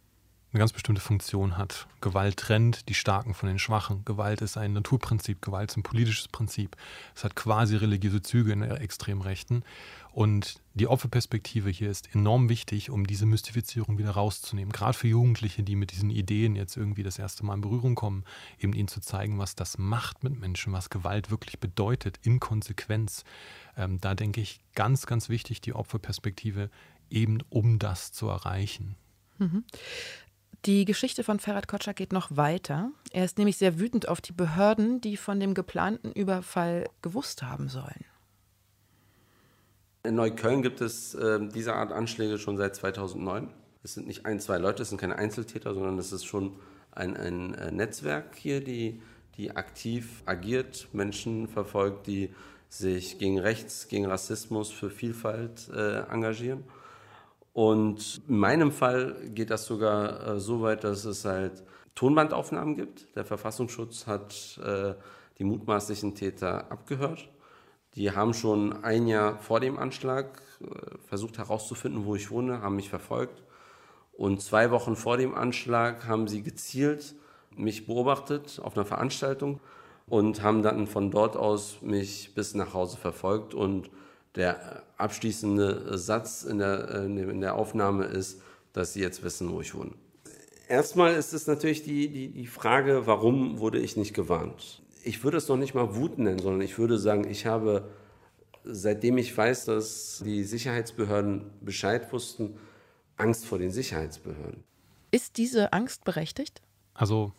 eine 0.53 0.59
ganz 0.59 0.73
bestimmte 0.73 1.01
Funktion 1.01 1.57
hat. 1.57 1.87
Gewalt 2.03 2.37
trennt 2.37 2.89
die 2.91 2.95
Starken 2.95 3.33
von 3.33 3.49
den 3.49 3.59
Schwachen. 3.59 4.05
Gewalt 4.05 4.43
ist 4.43 4.59
ein 4.59 4.75
Naturprinzip, 4.75 5.41
Gewalt 5.41 5.71
ist 5.71 5.79
ein 5.79 5.83
politisches 5.83 6.29
Prinzip. 6.29 6.77
Es 7.15 7.25
hat 7.25 7.35
quasi 7.35 7.77
religiöse 7.77 8.21
Züge 8.21 8.53
in 8.53 8.61
der 8.61 8.81
Extremrechten. 8.81 9.65
Und 10.13 10.61
die 10.75 10.89
Opferperspektive 10.89 11.71
hier 11.71 11.91
ist 11.91 12.15
enorm 12.15 12.51
wichtig, 12.51 12.91
um 12.91 13.07
diese 13.07 13.25
Mystifizierung 13.25 13.97
wieder 13.97 14.11
rauszunehmen. 14.11 14.71
Gerade 14.71 14.93
für 14.93 15.09
Jugendliche, 15.09 15.63
die 15.63 15.75
mit 15.75 15.93
diesen 15.93 16.11
Ideen 16.11 16.55
jetzt 16.55 16.77
irgendwie 16.77 17.03
das 17.03 17.19
erste 17.19 17.47
Mal 17.47 17.55
in 17.55 17.63
Berührung 17.63 17.95
kommen, 17.95 18.25
eben 18.61 18.75
ihnen 18.75 18.89
zu 18.89 19.01
zeigen, 19.01 19.39
was 19.39 19.55
das 19.55 19.79
macht 19.79 20.23
mit 20.23 20.39
Menschen, 20.39 20.75
was 20.75 20.91
Gewalt 20.91 21.31
wirklich 21.31 21.61
bedeutet 21.61 22.19
in 22.23 22.41
Konsequenz. 22.41 23.25
Ähm, 23.75 24.03
da 24.03 24.15
denke 24.15 24.43
ich 24.43 24.61
ganz, 24.75 25.07
ganz 25.07 25.31
wichtig, 25.31 25.63
die 25.63 25.73
Opferperspektive 25.73 26.69
eben 27.09 27.39
um 27.49 27.79
das 27.79 28.13
zu 28.13 28.29
erreichen. 28.29 28.97
Mhm. 29.39 29.65
Die 30.65 30.85
Geschichte 30.85 31.25
von 31.25 31.41
Ferhat 31.41 31.67
Kotschak 31.67 31.97
geht 31.97 32.13
noch 32.13 32.37
weiter. 32.37 32.93
Er 33.11 33.25
ist 33.25 33.37
nämlich 33.37 33.57
sehr 33.57 33.81
wütend 33.81 34.07
auf 34.07 34.21
die 34.21 34.33
Behörden, 34.33 35.01
die 35.01 35.17
von 35.17 35.41
dem 35.41 35.55
geplanten 35.55 36.13
Überfall 36.13 36.89
gewusst 37.03 37.43
haben 37.43 37.69
sollen. 37.69 38.05
In 40.05 40.15
Neukölln 40.15 40.63
gibt 40.63 40.81
es 40.81 41.15
äh, 41.15 41.41
diese 41.49 41.75
Art 41.75 41.91
Anschläge 41.91 42.39
schon 42.39 42.57
seit 42.57 42.77
2009. 42.77 43.49
Es 43.83 43.95
sind 43.95 44.07
nicht 44.07 44.25
ein, 44.25 44.39
zwei 44.39 44.59
Leute, 44.59 44.83
es 44.83 44.91
sind 44.91 45.01
keine 45.01 45.17
Einzeltäter, 45.17 45.75
sondern 45.75 45.99
es 45.99 46.13
ist 46.13 46.25
schon 46.25 46.55
ein, 46.93 47.17
ein 47.17 47.55
äh, 47.55 47.73
Netzwerk 47.73 48.37
hier, 48.37 48.63
die, 48.63 49.03
die 49.37 49.57
aktiv 49.57 50.23
agiert, 50.27 50.87
Menschen 50.93 51.49
verfolgt, 51.49 52.07
die 52.07 52.33
sich 52.69 53.19
gegen 53.19 53.41
Rechts, 53.41 53.89
gegen 53.89 54.07
Rassismus, 54.07 54.71
für 54.71 54.91
Vielfalt 54.91 55.69
äh, 55.75 56.03
engagieren. 56.03 56.63
Und 57.53 58.23
in 58.29 58.39
meinem 58.39 58.73
Fall 58.73 59.17
geht 59.35 59.51
das 59.51 59.67
sogar 59.67 60.27
äh, 60.27 60.41
so 60.41 60.63
weit, 60.63 60.85
dass 60.85 61.05
es 61.05 61.25
halt 61.25 61.63
Tonbandaufnahmen 61.95 62.77
gibt. 62.77 63.15
Der 63.15 63.25
Verfassungsschutz 63.25 64.07
hat 64.07 64.59
äh, 64.65 64.95
die 65.39 65.45
mutmaßlichen 65.45 66.15
Täter 66.15 66.71
abgehört. 66.71 67.29
Die 67.95 68.11
haben 68.13 68.33
schon 68.33 68.85
ein 68.85 69.07
Jahr 69.07 69.39
vor 69.39 69.61
dem 69.61 69.79
Anschlag 69.79 70.41
äh, 70.61 70.99
versucht 71.07 71.37
herauszufinden, 71.37 72.07
wo 72.07 72.15
ich 72.15 72.31
wohne, 72.31 72.63
haben 72.63 72.77
mich 72.77 72.89
verfolgt. 72.89 73.43
Und 74.13 74.41
zwei 74.41 74.71
Wochen 74.71 74.97
vor 74.97 75.19
dem 75.19 75.35
Anschlag 75.35 76.07
haben 76.07 76.29
sie 76.29 76.43
gezielt 76.43 77.15
mich 77.57 77.87
beobachtet 77.87 78.61
auf 78.63 78.77
einer 78.77 78.87
Veranstaltung 78.87 79.61
und 80.07 80.43
haben 80.43 80.63
dann 80.63 80.87
von 80.87 81.11
dort 81.11 81.37
aus 81.37 81.83
mich 81.83 82.35
bis 82.35 82.55
nach 82.55 82.73
Hause 82.73 82.97
verfolgt 82.97 83.55
und 83.55 83.91
der 84.35 84.83
abschließende 84.97 85.99
Satz 85.99 86.43
in 86.43 86.59
der, 86.59 87.05
in 87.05 87.41
der 87.41 87.55
Aufnahme 87.55 88.05
ist, 88.05 88.41
dass 88.73 88.93
Sie 88.93 89.01
jetzt 89.01 89.23
wissen, 89.23 89.51
wo 89.51 89.61
ich 89.61 89.75
wohne. 89.75 89.93
Erstmal 90.69 91.15
ist 91.15 91.35
es 91.35 91.47
natürlich 91.47 91.83
die, 91.83 92.09
die, 92.09 92.29
die 92.29 92.47
Frage, 92.47 93.07
warum 93.07 93.59
wurde 93.59 93.79
ich 93.79 93.97
nicht 93.97 94.15
gewarnt? 94.15 94.83
Ich 95.05 95.23
würde 95.25 95.37
es 95.37 95.49
noch 95.49 95.57
nicht 95.57 95.75
mal 95.75 95.97
Wut 95.97 96.19
nennen, 96.19 96.39
sondern 96.39 96.63
ich 96.63 96.79
würde 96.79 96.99
sagen, 96.99 97.29
ich 97.29 97.45
habe, 97.45 97.91
seitdem 98.65 99.19
ich 99.19 99.37
weiß, 99.37 99.67
dass 99.67 100.23
die 100.25 100.45
Sicherheitsbehörden 100.45 101.51
Bescheid 101.61 102.11
wussten, 102.13 102.57
Angst 103.17 103.45
vor 103.45 103.59
den 103.59 103.71
Sicherheitsbehörden. 103.71 104.65
Ist 105.11 105.37
diese 105.37 105.73
Angst 105.75 106.05
berechtigt? 106.05 106.63
Also 106.95 107.33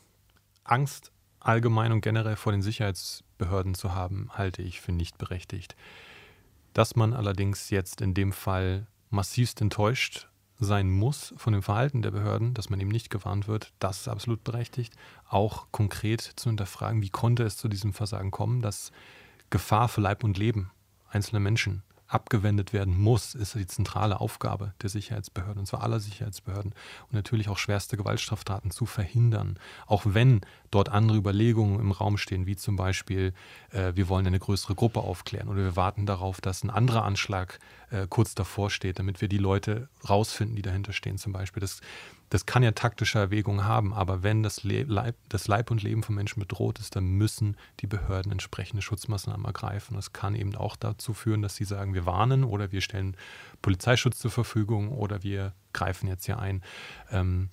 Angst 0.63 1.11
allgemein 1.39 1.91
und 1.91 2.01
generell 2.01 2.35
vor 2.35 2.51
den 2.51 2.61
Sicherheitsbehörden 2.61 3.73
zu 3.73 3.95
haben, 3.95 4.29
halte 4.33 4.61
ich 4.61 4.79
für 4.79 4.91
nicht 4.91 5.17
berechtigt. 5.17 5.75
Dass 6.73 6.95
man 6.95 7.13
allerdings 7.13 7.69
jetzt 7.69 8.01
in 8.01 8.13
dem 8.13 8.31
Fall 8.31 8.87
massivst 9.09 9.61
enttäuscht 9.61 10.27
sein 10.59 10.89
muss 10.89 11.33
von 11.37 11.53
dem 11.53 11.61
Verhalten 11.61 12.01
der 12.01 12.11
Behörden, 12.11 12.53
dass 12.53 12.69
man 12.69 12.79
eben 12.79 12.89
nicht 12.89 13.09
gewarnt 13.09 13.47
wird, 13.47 13.73
das 13.79 14.01
ist 14.01 14.07
absolut 14.07 14.43
berechtigt. 14.43 14.95
Auch 15.27 15.67
konkret 15.71 16.21
zu 16.21 16.49
hinterfragen, 16.49 17.01
wie 17.01 17.09
konnte 17.09 17.43
es 17.43 17.57
zu 17.57 17.67
diesem 17.67 17.93
Versagen 17.93 18.31
kommen, 18.31 18.61
dass 18.61 18.91
Gefahr 19.49 19.87
für 19.87 20.01
Leib 20.01 20.23
und 20.23 20.37
Leben 20.37 20.71
einzelner 21.09 21.39
Menschen 21.39 21.83
abgewendet 22.13 22.73
werden 22.73 22.97
muss, 22.99 23.35
ist 23.35 23.55
die 23.55 23.67
zentrale 23.67 24.19
Aufgabe 24.19 24.73
der 24.81 24.89
Sicherheitsbehörden, 24.89 25.59
und 25.59 25.65
zwar 25.65 25.83
aller 25.83 25.99
Sicherheitsbehörden, 25.99 26.73
und 26.73 27.13
natürlich 27.13 27.49
auch 27.49 27.57
schwerste 27.57 27.97
Gewaltstraftaten 27.97 28.71
zu 28.71 28.85
verhindern. 28.85 29.57
Auch 29.87 30.03
wenn 30.05 30.41
dort 30.71 30.89
andere 30.89 31.17
Überlegungen 31.17 31.79
im 31.79 31.91
Raum 31.91 32.17
stehen, 32.17 32.45
wie 32.45 32.55
zum 32.55 32.75
Beispiel, 32.75 33.33
äh, 33.71 33.93
wir 33.95 34.09
wollen 34.09 34.27
eine 34.27 34.39
größere 34.39 34.75
Gruppe 34.75 35.01
aufklären 35.01 35.47
oder 35.47 35.63
wir 35.63 35.75
warten 35.75 36.05
darauf, 36.05 36.41
dass 36.41 36.63
ein 36.63 36.69
anderer 36.69 37.03
Anschlag 37.03 37.59
äh, 37.89 38.07
kurz 38.09 38.35
davor 38.35 38.69
steht, 38.69 38.99
damit 38.99 39.21
wir 39.21 39.27
die 39.27 39.37
Leute 39.37 39.89
rausfinden, 40.07 40.55
die 40.55 40.61
dahinter 40.61 40.93
stehen 40.93 41.17
zum 41.17 41.31
Beispiel. 41.31 41.61
Das, 41.61 41.81
das 42.33 42.47
kann 42.47 42.63
ja 42.63 42.71
taktische 42.71 43.19
Erwägungen 43.19 43.65
haben, 43.65 43.93
aber 43.93 44.23
wenn 44.23 44.41
das 44.41 44.63
Leib, 44.63 45.15
das 45.29 45.47
Leib 45.47 45.69
und 45.69 45.83
Leben 45.83 46.01
von 46.01 46.15
Menschen 46.15 46.39
bedroht 46.39 46.79
ist, 46.79 46.95
dann 46.95 47.05
müssen 47.05 47.57
die 47.79 47.85
Behörden 47.85 48.31
entsprechende 48.31 48.81
Schutzmaßnahmen 48.81 49.45
ergreifen. 49.45 49.95
Das 49.95 50.13
kann 50.13 50.33
eben 50.33 50.55
auch 50.55 50.75
dazu 50.75 51.13
führen, 51.13 51.43
dass 51.43 51.55
sie 51.55 51.63
sagen, 51.63 51.93
wir 51.93 52.07
warnen 52.07 52.43
oder 52.43 52.71
wir 52.71 52.81
stellen 52.81 53.15
Polizeischutz 53.61 54.17
zur 54.17 54.31
Verfügung 54.31 54.89
oder 54.89 55.21
wir 55.21 55.53
greifen 55.73 56.07
jetzt 56.07 56.25
hier 56.25 56.39
ein. 56.39 56.63
Ähm, 57.11 57.49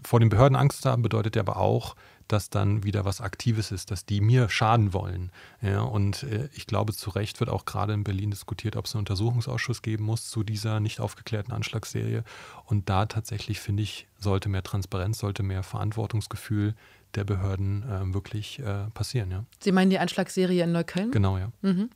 vor 0.00 0.20
den 0.20 0.28
Behörden 0.28 0.54
Angst 0.54 0.82
zu 0.82 0.90
haben 0.90 1.02
bedeutet 1.02 1.36
aber 1.36 1.56
auch, 1.56 1.96
dass 2.28 2.50
dann 2.50 2.84
wieder 2.84 3.04
was 3.04 3.20
Aktives 3.20 3.70
ist, 3.70 3.90
dass 3.90 4.06
die 4.06 4.20
mir 4.20 4.48
schaden 4.48 4.92
wollen. 4.92 5.30
Ja, 5.60 5.82
und 5.82 6.22
äh, 6.24 6.48
ich 6.54 6.66
glaube, 6.66 6.92
zu 6.92 7.10
Recht 7.10 7.40
wird 7.40 7.50
auch 7.50 7.64
gerade 7.64 7.92
in 7.92 8.04
Berlin 8.04 8.30
diskutiert, 8.30 8.76
ob 8.76 8.86
es 8.86 8.94
einen 8.94 9.00
Untersuchungsausschuss 9.00 9.82
geben 9.82 10.04
muss 10.04 10.28
zu 10.28 10.42
dieser 10.42 10.80
nicht 10.80 11.00
aufgeklärten 11.00 11.52
Anschlagsserie. 11.52 12.24
Und 12.64 12.88
da 12.88 13.06
tatsächlich, 13.06 13.60
finde 13.60 13.82
ich, 13.82 14.06
sollte 14.18 14.48
mehr 14.48 14.62
Transparenz, 14.62 15.18
sollte 15.18 15.42
mehr 15.42 15.62
Verantwortungsgefühl 15.62 16.74
der 17.16 17.24
Behörden 17.24 17.82
äh, 17.82 18.14
wirklich 18.14 18.58
äh, 18.58 18.90
passieren. 18.94 19.30
Ja. 19.30 19.44
Sie 19.62 19.72
meinen 19.72 19.90
die 19.90 19.98
Anschlagsserie 19.98 20.64
in 20.64 20.72
Neukölln? 20.72 21.10
Genau, 21.10 21.38
ja. 21.38 21.50
Mhm. 21.62 21.90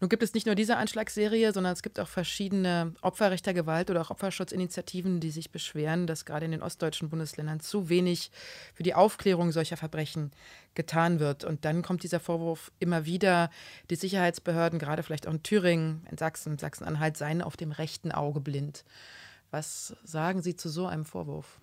Nun 0.00 0.08
gibt 0.08 0.22
es 0.22 0.34
nicht 0.34 0.46
nur 0.46 0.54
diese 0.54 0.76
Anschlagsserie, 0.76 1.52
sondern 1.52 1.72
es 1.72 1.82
gibt 1.82 2.00
auch 2.00 2.08
verschiedene 2.08 2.94
Opferrechter 3.02 3.54
Gewalt 3.54 3.90
oder 3.90 4.00
auch 4.00 4.10
Opferschutzinitiativen, 4.10 5.20
die 5.20 5.30
sich 5.30 5.50
beschweren, 5.50 6.06
dass 6.06 6.24
gerade 6.24 6.44
in 6.44 6.52
den 6.52 6.62
ostdeutschen 6.62 7.08
Bundesländern 7.08 7.60
zu 7.60 7.88
wenig 7.88 8.30
für 8.74 8.82
die 8.82 8.94
Aufklärung 8.94 9.52
solcher 9.52 9.76
Verbrechen 9.76 10.30
getan 10.74 11.20
wird. 11.20 11.44
Und 11.44 11.64
dann 11.64 11.82
kommt 11.82 12.02
dieser 12.02 12.20
Vorwurf 12.20 12.72
immer 12.78 13.04
wieder, 13.04 13.50
die 13.90 13.96
Sicherheitsbehörden, 13.96 14.78
gerade 14.78 15.02
vielleicht 15.02 15.26
auch 15.28 15.32
in 15.32 15.42
Thüringen, 15.42 16.06
in 16.10 16.18
Sachsen, 16.18 16.58
Sachsen-Anhalt, 16.58 17.16
seien 17.16 17.42
auf 17.42 17.56
dem 17.56 17.72
rechten 17.72 18.12
Auge 18.12 18.40
blind. 18.40 18.84
Was 19.50 19.94
sagen 20.02 20.40
Sie 20.40 20.56
zu 20.56 20.70
so 20.70 20.86
einem 20.86 21.04
Vorwurf? 21.04 21.58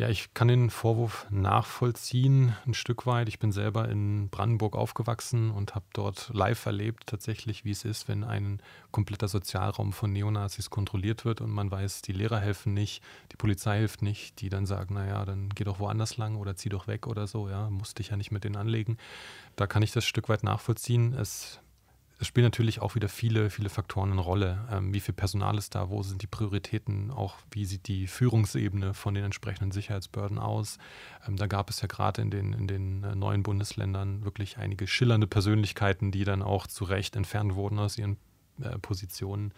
Ja, 0.00 0.08
ich 0.08 0.32
kann 0.32 0.48
den 0.48 0.70
Vorwurf 0.70 1.26
nachvollziehen, 1.28 2.56
ein 2.64 2.72
Stück 2.72 3.04
weit. 3.04 3.28
Ich 3.28 3.38
bin 3.38 3.52
selber 3.52 3.90
in 3.90 4.30
Brandenburg 4.30 4.74
aufgewachsen 4.74 5.50
und 5.50 5.74
habe 5.74 5.84
dort 5.92 6.30
live 6.32 6.64
erlebt, 6.64 7.02
tatsächlich, 7.04 7.66
wie 7.66 7.70
es 7.72 7.84
ist, 7.84 8.08
wenn 8.08 8.24
ein 8.24 8.62
kompletter 8.92 9.28
Sozialraum 9.28 9.92
von 9.92 10.10
Neonazis 10.10 10.70
kontrolliert 10.70 11.26
wird 11.26 11.42
und 11.42 11.50
man 11.50 11.70
weiß, 11.70 12.00
die 12.00 12.12
Lehrer 12.12 12.40
helfen 12.40 12.72
nicht, 12.72 13.02
die 13.30 13.36
Polizei 13.36 13.80
hilft 13.80 14.00
nicht, 14.00 14.40
die 14.40 14.48
dann 14.48 14.64
sagen, 14.64 14.94
naja, 14.94 15.26
dann 15.26 15.50
geh 15.50 15.64
doch 15.64 15.80
woanders 15.80 16.16
lang 16.16 16.36
oder 16.36 16.56
zieh 16.56 16.70
doch 16.70 16.86
weg 16.86 17.06
oder 17.06 17.26
so, 17.26 17.50
ja, 17.50 17.68
musst 17.68 17.98
dich 17.98 18.08
ja 18.08 18.16
nicht 18.16 18.30
mit 18.30 18.44
denen 18.44 18.56
anlegen. 18.56 18.96
Da 19.56 19.66
kann 19.66 19.82
ich 19.82 19.92
das 19.92 20.06
Stück 20.06 20.30
weit 20.30 20.44
nachvollziehen. 20.44 21.12
Es 21.12 21.60
es 22.20 22.26
spielen 22.26 22.44
natürlich 22.44 22.82
auch 22.82 22.94
wieder 22.94 23.08
viele, 23.08 23.48
viele 23.48 23.70
Faktoren 23.70 24.12
eine 24.12 24.20
Rolle. 24.20 24.68
Ähm, 24.70 24.92
wie 24.92 25.00
viel 25.00 25.14
Personal 25.14 25.56
ist 25.56 25.74
da? 25.74 25.88
Wo 25.88 26.02
sind 26.02 26.20
die 26.20 26.26
Prioritäten? 26.26 27.10
Auch 27.10 27.36
wie 27.50 27.64
sieht 27.64 27.88
die 27.88 28.06
Führungsebene 28.06 28.92
von 28.92 29.14
den 29.14 29.24
entsprechenden 29.24 29.72
Sicherheitsbehörden 29.72 30.38
aus? 30.38 30.76
Ähm, 31.26 31.36
da 31.36 31.46
gab 31.46 31.70
es 31.70 31.80
ja 31.80 31.88
gerade 31.88 32.20
in 32.20 32.30
den, 32.30 32.52
in 32.52 32.66
den 32.66 33.04
äh, 33.04 33.14
neuen 33.14 33.42
Bundesländern 33.42 34.22
wirklich 34.22 34.58
einige 34.58 34.86
schillernde 34.86 35.26
Persönlichkeiten, 35.26 36.10
die 36.10 36.24
dann 36.24 36.42
auch 36.42 36.66
zu 36.66 36.84
Recht 36.84 37.16
entfernt 37.16 37.54
wurden 37.54 37.78
aus 37.78 37.96
ihren 37.96 38.18
äh, 38.60 38.78
Positionen. 38.78 39.54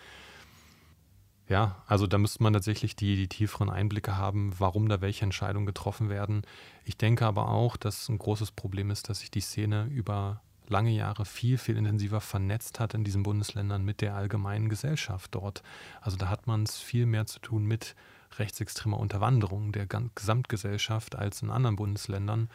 Ja, 1.48 1.83
also 1.88 2.07
da 2.07 2.16
müsste 2.16 2.44
man 2.44 2.53
tatsächlich 2.53 2.94
die, 2.94 3.16
die 3.16 3.29
tieferen 3.29 3.70
Einblicke 3.70 4.16
haben, 4.16 4.55
warum 4.59 4.88
da 4.88 5.01
welche 5.01 5.25
Entscheidungen 5.25 5.66
getroffen 5.66 6.09
werden. 6.09 6.42
Ich 6.85 6.96
denke 6.96 7.27
aber 7.27 7.48
auch, 7.48 7.77
dass 7.77 8.09
ein 8.09 8.18
großes 8.18 8.53
Problem 8.53 8.92
ist, 8.92 9.09
dass 9.09 9.18
sich 9.18 9.33
die 9.33 9.40
Szene 9.40 9.88
über 9.90 10.42
lange 10.73 10.91
Jahre 10.91 11.25
viel, 11.25 11.59
viel 11.59 11.77
intensiver 11.77 12.21
vernetzt 12.21 12.81
hat 12.81 12.95
in 12.95 13.05
diesen 13.05 13.23
Bundesländern 13.23 13.85
mit 13.85 14.01
der 14.01 14.17
allgemeinen 14.17 14.69
Gesellschaft 14.69 15.35
dort. 15.35 15.63
Also 16.01 16.17
da 16.17 16.29
hat 16.29 16.49
man 16.49 16.65
es 16.65 16.79
viel 16.79 17.07
mehr 17.07 17.27
zu 17.27 17.39
tun 17.39 17.65
mit 17.65 17.95
rechtsextremer 18.39 18.99
Unterwanderung 18.99 19.73
der 19.73 19.87
Gesamtgesellschaft 19.87 21.15
als 21.17 21.43
in 21.43 21.51
anderen 21.51 21.77
Bundesländern 21.77 22.49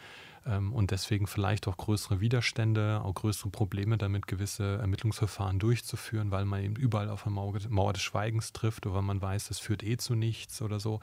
ähm, 0.44 0.72
und 0.72 0.90
deswegen 0.90 1.26
vielleicht 1.26 1.68
auch 1.68 1.76
größere 1.76 2.20
Widerstände, 2.20 3.00
auch 3.04 3.14
größere 3.14 3.50
Probleme 3.50 3.96
damit, 3.96 4.26
gewisse 4.26 4.78
Ermittlungsverfahren 4.78 5.58
durchzuführen, 5.58 6.30
weil 6.30 6.44
man 6.44 6.62
eben 6.62 6.76
überall 6.76 7.10
auf 7.10 7.26
eine 7.26 7.34
Mauer 7.34 7.92
des 7.92 8.02
Schweigens 8.02 8.52
trifft 8.52 8.86
oder 8.86 8.96
weil 8.96 9.02
man 9.02 9.22
weiß, 9.22 9.50
es 9.50 9.60
führt 9.60 9.82
eh 9.82 9.96
zu 9.96 10.14
nichts 10.14 10.60
oder 10.62 10.80
so. 10.80 11.00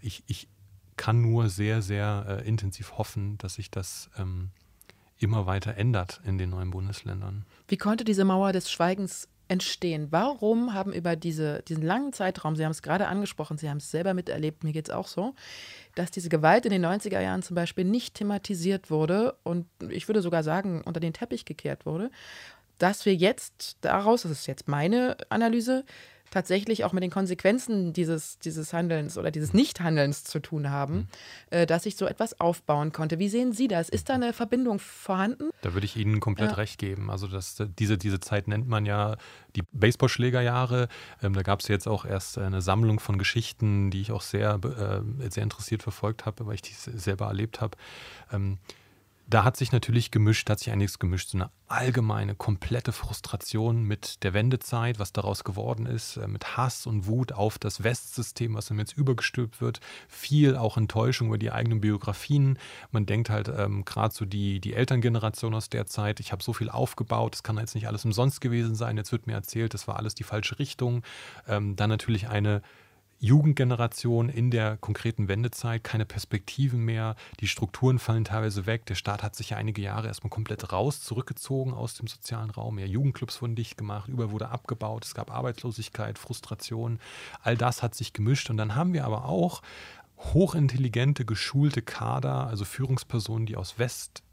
Ich, 0.00 0.22
ich 0.26 0.48
kann 0.96 1.22
nur 1.22 1.48
sehr, 1.48 1.80
sehr 1.80 2.26
äh, 2.28 2.48
intensiv 2.48 2.98
hoffen, 2.98 3.38
dass 3.38 3.54
sich 3.54 3.70
das 3.70 4.10
ähm, 4.18 4.50
immer 5.18 5.46
weiter 5.46 5.76
ändert 5.76 6.20
in 6.24 6.38
den 6.38 6.50
neuen 6.50 6.70
Bundesländern. 6.70 7.44
Wie 7.66 7.76
konnte 7.76 8.04
diese 8.04 8.24
Mauer 8.24 8.52
des 8.52 8.70
Schweigens 8.70 9.28
entstehen? 9.48 10.08
Warum 10.10 10.74
haben 10.74 10.92
über 10.92 11.16
diese, 11.16 11.62
diesen 11.62 11.82
langen 11.82 12.12
Zeitraum, 12.12 12.54
Sie 12.54 12.64
haben 12.64 12.72
es 12.72 12.82
gerade 12.82 13.08
angesprochen, 13.08 13.58
Sie 13.58 13.68
haben 13.68 13.78
es 13.78 13.90
selber 13.90 14.14
miterlebt, 14.14 14.62
mir 14.62 14.72
geht 14.72 14.88
es 14.88 14.94
auch 14.94 15.08
so, 15.08 15.34
dass 15.94 16.10
diese 16.10 16.28
Gewalt 16.28 16.66
in 16.66 16.70
den 16.70 16.84
90er 16.84 17.20
Jahren 17.20 17.42
zum 17.42 17.54
Beispiel 17.54 17.84
nicht 17.84 18.14
thematisiert 18.14 18.90
wurde 18.90 19.36
und 19.42 19.66
ich 19.88 20.08
würde 20.08 20.22
sogar 20.22 20.42
sagen, 20.42 20.82
unter 20.84 21.00
den 21.00 21.12
Teppich 21.12 21.44
gekehrt 21.44 21.86
wurde, 21.86 22.10
dass 22.78 23.04
wir 23.06 23.14
jetzt 23.14 23.78
daraus, 23.80 24.22
das 24.22 24.32
ist 24.32 24.46
jetzt 24.46 24.68
meine 24.68 25.16
Analyse, 25.30 25.84
tatsächlich 26.30 26.84
auch 26.84 26.92
mit 26.92 27.02
den 27.02 27.10
Konsequenzen 27.10 27.92
dieses, 27.92 28.38
dieses 28.38 28.72
Handelns 28.72 29.18
oder 29.18 29.30
dieses 29.30 29.54
Nichthandelns 29.54 30.24
zu 30.24 30.40
tun 30.40 30.70
haben, 30.70 30.94
mhm. 30.94 31.06
äh, 31.50 31.66
dass 31.66 31.84
sich 31.84 31.96
so 31.96 32.06
etwas 32.06 32.40
aufbauen 32.40 32.92
konnte. 32.92 33.18
Wie 33.18 33.28
sehen 33.28 33.52
Sie 33.52 33.68
das? 33.68 33.88
Ist 33.88 34.08
da 34.08 34.14
eine 34.14 34.32
Verbindung 34.32 34.78
vorhanden? 34.78 35.50
Da 35.62 35.74
würde 35.74 35.84
ich 35.84 35.96
Ihnen 35.96 36.20
komplett 36.20 36.50
ja. 36.50 36.56
recht 36.56 36.78
geben. 36.78 37.10
Also 37.10 37.26
das, 37.26 37.62
diese, 37.78 37.98
diese 37.98 38.20
Zeit 38.20 38.48
nennt 38.48 38.68
man 38.68 38.86
ja 38.86 39.16
die 39.56 39.62
Baseballschlägerjahre. 39.72 40.88
Ähm, 41.22 41.34
da 41.34 41.42
gab 41.42 41.60
es 41.60 41.68
jetzt 41.68 41.88
auch 41.88 42.04
erst 42.04 42.38
eine 42.38 42.62
Sammlung 42.62 43.00
von 43.00 43.18
Geschichten, 43.18 43.90
die 43.90 44.00
ich 44.00 44.12
auch 44.12 44.22
sehr, 44.22 44.60
äh, 44.62 45.30
sehr 45.30 45.42
interessiert 45.42 45.82
verfolgt 45.82 46.26
habe, 46.26 46.46
weil 46.46 46.54
ich 46.54 46.62
die 46.62 46.74
selber 46.74 47.26
erlebt 47.26 47.60
habe. 47.60 47.76
Ähm, 48.32 48.58
da 49.28 49.44
hat 49.44 49.58
sich 49.58 49.72
natürlich 49.72 50.10
gemischt, 50.10 50.48
hat 50.48 50.58
sich 50.58 50.70
einiges 50.70 50.98
gemischt. 50.98 51.28
So 51.28 51.38
eine 51.38 51.50
allgemeine, 51.66 52.34
komplette 52.34 52.92
Frustration 52.92 53.82
mit 53.82 54.22
der 54.24 54.32
Wendezeit, 54.32 54.98
was 54.98 55.12
daraus 55.12 55.44
geworden 55.44 55.84
ist, 55.84 56.16
äh, 56.16 56.26
mit 56.26 56.56
Hass 56.56 56.86
und 56.86 57.06
Wut 57.06 57.32
auf 57.32 57.58
das 57.58 57.84
Westsystem, 57.84 58.54
was 58.54 58.66
dann 58.66 58.78
jetzt 58.78 58.96
übergestülpt 58.96 59.60
wird. 59.60 59.80
Viel 60.08 60.56
auch 60.56 60.78
Enttäuschung 60.78 61.28
über 61.28 61.36
die 61.36 61.52
eigenen 61.52 61.82
Biografien. 61.82 62.58
Man 62.90 63.04
denkt 63.04 63.28
halt 63.28 63.48
ähm, 63.54 63.84
gerade 63.84 64.14
so 64.14 64.24
die, 64.24 64.60
die 64.60 64.72
Elterngeneration 64.72 65.54
aus 65.54 65.68
der 65.68 65.86
Zeit, 65.86 66.20
ich 66.20 66.32
habe 66.32 66.42
so 66.42 66.54
viel 66.54 66.70
aufgebaut, 66.70 67.34
das 67.34 67.42
kann 67.42 67.58
jetzt 67.58 67.74
nicht 67.74 67.86
alles 67.86 68.06
umsonst 68.06 68.40
gewesen 68.40 68.74
sein. 68.74 68.96
Jetzt 68.96 69.12
wird 69.12 69.26
mir 69.26 69.34
erzählt, 69.34 69.74
das 69.74 69.86
war 69.86 69.96
alles 69.96 70.14
die 70.14 70.24
falsche 70.24 70.58
Richtung. 70.58 71.02
Ähm, 71.46 71.76
dann 71.76 71.90
natürlich 71.90 72.28
eine 72.28 72.62
Jugendgeneration 73.20 74.28
in 74.28 74.50
der 74.50 74.76
konkreten 74.76 75.26
Wendezeit, 75.26 75.82
keine 75.82 76.04
Perspektiven 76.04 76.84
mehr, 76.84 77.16
die 77.40 77.48
Strukturen 77.48 77.98
fallen 77.98 78.24
teilweise 78.24 78.66
weg. 78.66 78.86
Der 78.86 78.94
Staat 78.94 79.24
hat 79.24 79.34
sich 79.34 79.50
ja 79.50 79.56
einige 79.56 79.82
Jahre 79.82 80.06
erstmal 80.06 80.30
komplett 80.30 80.72
raus, 80.72 81.02
zurückgezogen 81.02 81.74
aus 81.74 81.94
dem 81.94 82.06
sozialen 82.06 82.50
Raum. 82.50 82.76
Mehr 82.76 82.86
Jugendclubs 82.86 83.42
wurden 83.42 83.56
dicht 83.56 83.76
gemacht, 83.76 84.08
überall 84.08 84.30
wurde 84.30 84.50
abgebaut, 84.50 85.04
es 85.04 85.14
gab 85.14 85.32
Arbeitslosigkeit, 85.32 86.18
Frustration. 86.18 87.00
All 87.42 87.56
das 87.56 87.82
hat 87.82 87.94
sich 87.96 88.12
gemischt. 88.12 88.50
Und 88.50 88.56
dann 88.56 88.76
haben 88.76 88.92
wir 88.92 89.04
aber 89.04 89.24
auch 89.24 89.62
hochintelligente, 90.18 91.24
geschulte 91.24 91.82
Kader, 91.82 92.46
also 92.46 92.64
Führungspersonen, 92.64 93.46
die 93.46 93.56
aus 93.56 93.78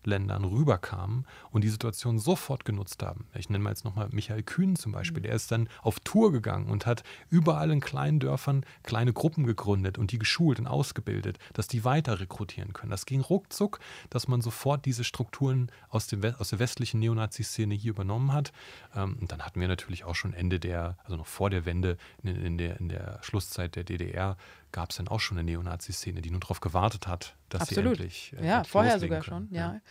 Westländern 0.06 0.44
rüberkamen 0.44 1.26
und 1.52 1.64
die 1.64 1.70
Situation 1.70 2.20
sofort 2.20 2.64
genutzt 2.64 3.02
haben. 3.02 3.26
Ich 3.34 3.50
nenne 3.50 3.64
mal 3.64 3.72
jetzt 3.72 3.86
nochmal 3.86 4.08
Michael 4.12 4.44
Kühn 4.44 4.76
zum 4.76 4.92
Beispiel. 4.92 5.24
Der 5.24 5.34
ist 5.34 5.52
dann 5.52 5.68
auf 5.82 6.00
Tour 6.00 6.32
gegangen 6.32 6.70
und 6.70 6.86
hat 6.86 7.04
überall 7.30 7.72
in 7.72 7.80
kleinen 7.80 8.20
Dörfern 8.20 8.66
kleine 8.84 9.14
Gruppen 9.14 9.46
gegründet 9.46 9.98
und 9.98 10.12
die 10.12 10.20
geschult 10.20 10.60
und 10.60 10.68
ausgebildet, 10.68 11.40
dass 11.54 11.68
die 11.68 11.84
weiter 11.84 12.20
rekrutieren 12.20 12.74
können. 12.74 12.92
Das 12.92 13.08
ging 13.08 13.22
ruckzuck, 13.22 13.80
dass 14.12 14.28
man 14.28 14.42
sofort 14.42 14.86
diese 14.86 15.04
Strukturen 15.04 15.72
aus, 15.90 16.06
dem, 16.08 16.24
aus 16.38 16.50
der 16.50 16.60
westlichen 16.60 17.00
Neonazi-Szene 17.00 17.74
hier 17.74 17.92
übernommen 17.92 18.32
hat. 18.32 18.52
Ähm, 18.96 19.18
und 19.20 19.32
dann 19.32 19.42
hatten 19.42 19.60
wir 19.60 19.68
natürlich 19.68 20.04
auch 20.04 20.16
schon 20.16 20.34
Ende 20.34 20.60
der, 20.60 20.98
also 21.04 21.18
noch 21.18 21.28
vor 21.28 21.50
der 21.50 21.66
Wende, 21.66 21.98
in, 22.22 22.36
in 22.36 22.58
der, 22.58 22.80
in 22.80 22.90
der 22.90 23.20
Schlusszeit 23.24 23.76
der 23.76 23.84
DDR, 23.84 24.38
gab 24.72 24.92
es 24.92 24.98
dann 24.98 25.08
auch 25.08 25.20
schon 25.20 25.38
eine 25.38 25.50
Neonazi-Szene, 25.50 26.22
die 26.22 26.32
nur 26.32 26.42
darauf 26.42 26.60
gewartet 26.60 27.08
hat, 27.08 27.36
dass 27.50 27.62
Absolut. 27.62 27.98
sie 27.98 28.04
endlich. 28.04 28.36
Äh, 28.40 28.48
ja, 28.48 28.64
vorher 28.64 29.00
sogar 29.00 29.22
können. 29.22 29.48
schon, 29.48 29.56
ja. 29.56 29.74
ja. 29.74 29.82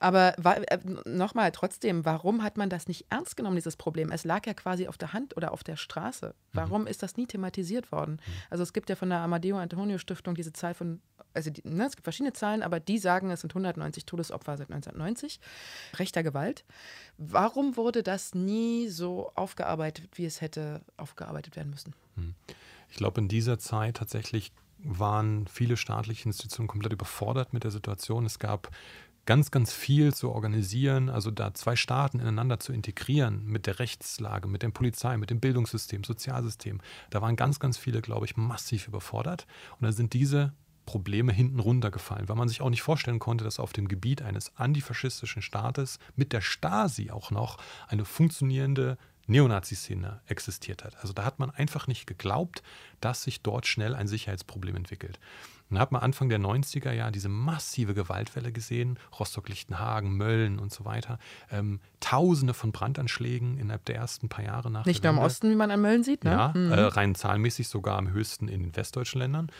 Aber 0.00 0.36
äh, 0.38 0.78
nochmal, 1.04 1.52
trotzdem, 1.52 2.04
warum 2.04 2.42
hat 2.42 2.56
man 2.56 2.68
das 2.70 2.88
nicht 2.88 3.06
ernst 3.10 3.36
genommen, 3.36 3.56
dieses 3.56 3.76
Problem? 3.76 4.10
Es 4.10 4.24
lag 4.24 4.46
ja 4.46 4.54
quasi 4.54 4.88
auf 4.88 4.98
der 4.98 5.12
Hand 5.12 5.36
oder 5.36 5.52
auf 5.52 5.62
der 5.64 5.76
Straße. 5.76 6.34
Warum 6.52 6.82
mhm. 6.82 6.86
ist 6.88 7.02
das 7.02 7.16
nie 7.16 7.26
thematisiert 7.26 7.92
worden? 7.92 8.14
Mhm. 8.14 8.32
Also 8.50 8.62
es 8.62 8.72
gibt 8.72 8.90
ja 8.90 8.96
von 8.96 9.10
der 9.10 9.18
Amadeo 9.18 9.58
Antonio 9.58 9.98
Stiftung 9.98 10.34
diese 10.34 10.52
Zahl 10.52 10.74
von 10.74 11.00
also 11.34 11.50
die, 11.50 11.62
ne, 11.64 11.86
es 11.86 11.96
gibt 11.96 12.04
verschiedene 12.04 12.32
Zahlen, 12.32 12.62
aber 12.62 12.78
die 12.78 12.98
sagen, 12.98 13.30
es 13.30 13.40
sind 13.40 13.50
190 13.50 14.06
Todesopfer 14.06 14.56
seit 14.56 14.70
1990 14.70 15.40
rechter 15.96 16.22
Gewalt. 16.22 16.64
Warum 17.18 17.76
wurde 17.76 18.04
das 18.04 18.34
nie 18.34 18.88
so 18.88 19.32
aufgearbeitet, 19.34 20.10
wie 20.14 20.24
es 20.24 20.40
hätte 20.40 20.82
aufgearbeitet 20.96 21.56
werden 21.56 21.70
müssen? 21.70 21.92
Hm. 22.14 22.34
Ich 22.88 22.96
glaube, 22.96 23.20
in 23.20 23.28
dieser 23.28 23.58
Zeit 23.58 23.96
tatsächlich 23.96 24.52
waren 24.84 25.46
viele 25.46 25.76
staatliche 25.76 26.26
Institutionen 26.26 26.68
komplett 26.68 26.92
überfordert 26.92 27.52
mit 27.52 27.64
der 27.64 27.70
Situation. 27.70 28.24
Es 28.24 28.38
gab 28.38 28.70
ganz, 29.26 29.50
ganz 29.50 29.72
viel 29.72 30.14
zu 30.14 30.30
organisieren, 30.30 31.08
also 31.08 31.30
da 31.30 31.54
zwei 31.54 31.76
Staaten 31.76 32.20
ineinander 32.20 32.60
zu 32.60 32.72
integrieren 32.72 33.44
mit 33.46 33.66
der 33.66 33.78
Rechtslage, 33.78 34.48
mit 34.48 34.62
der 34.62 34.68
Polizei, 34.68 35.16
mit 35.16 35.30
dem 35.30 35.40
Bildungssystem, 35.40 36.04
Sozialsystem. 36.04 36.80
Da 37.10 37.22
waren 37.22 37.36
ganz, 37.36 37.58
ganz 37.58 37.78
viele, 37.78 38.02
glaube 38.02 38.26
ich, 38.26 38.36
massiv 38.36 38.88
überfordert. 38.88 39.46
Und 39.80 39.86
da 39.86 39.92
sind 39.92 40.12
diese 40.12 40.52
Probleme 40.86 41.32
hinten 41.32 41.60
runtergefallen, 41.60 42.28
weil 42.28 42.36
man 42.36 42.48
sich 42.48 42.60
auch 42.60 42.68
nicht 42.68 42.82
vorstellen 42.82 43.18
konnte, 43.18 43.44
dass 43.44 43.58
auf 43.58 43.72
dem 43.72 43.88
Gebiet 43.88 44.20
eines 44.20 44.54
antifaschistischen 44.56 45.40
Staates 45.40 45.98
mit 46.14 46.32
der 46.32 46.42
Stasi 46.42 47.10
auch 47.10 47.30
noch 47.30 47.56
eine 47.88 48.04
funktionierende 48.04 48.98
Neonazi-Szene 49.26 50.20
existiert 50.26 50.84
hat. 50.84 50.96
Also 50.98 51.12
da 51.12 51.24
hat 51.24 51.38
man 51.38 51.50
einfach 51.50 51.86
nicht 51.86 52.06
geglaubt, 52.06 52.62
dass 53.00 53.22
sich 53.22 53.42
dort 53.42 53.66
schnell 53.66 53.94
ein 53.94 54.08
Sicherheitsproblem 54.08 54.76
entwickelt. 54.76 55.18
Dann 55.70 55.78
hat 55.78 55.92
man 55.92 56.02
Anfang 56.02 56.28
der 56.28 56.38
90er 56.38 56.92
Jahre 56.92 57.12
diese 57.12 57.28
massive 57.28 57.94
Gewaltwelle 57.94 58.52
gesehen, 58.52 58.98
Rostock-Lichtenhagen, 59.18 60.16
Mölln 60.16 60.58
und 60.58 60.72
so 60.72 60.84
weiter. 60.84 61.18
Ähm, 61.50 61.80
Tausende 62.00 62.52
von 62.52 62.70
Brandanschlägen 62.70 63.58
innerhalb 63.58 63.84
der 63.86 63.96
ersten 63.96 64.28
paar 64.28 64.44
Jahre 64.44 64.70
nach 64.70 64.84
Nicht 64.84 65.02
nur 65.04 65.12
im 65.12 65.18
Osten, 65.18 65.50
wie 65.50 65.56
man 65.56 65.70
an 65.70 65.80
Mölln 65.80 66.04
sieht, 66.04 66.24
ne? 66.24 66.30
Ja, 66.30 66.52
mhm. 66.54 66.70
äh, 66.70 66.80
rein 66.80 67.14
zahlenmäßig 67.14 67.68
sogar 67.68 67.96
am 67.96 68.10
höchsten 68.10 68.48
in 68.48 68.62
den 68.62 68.76
westdeutschen 68.76 69.20
Ländern. 69.20 69.50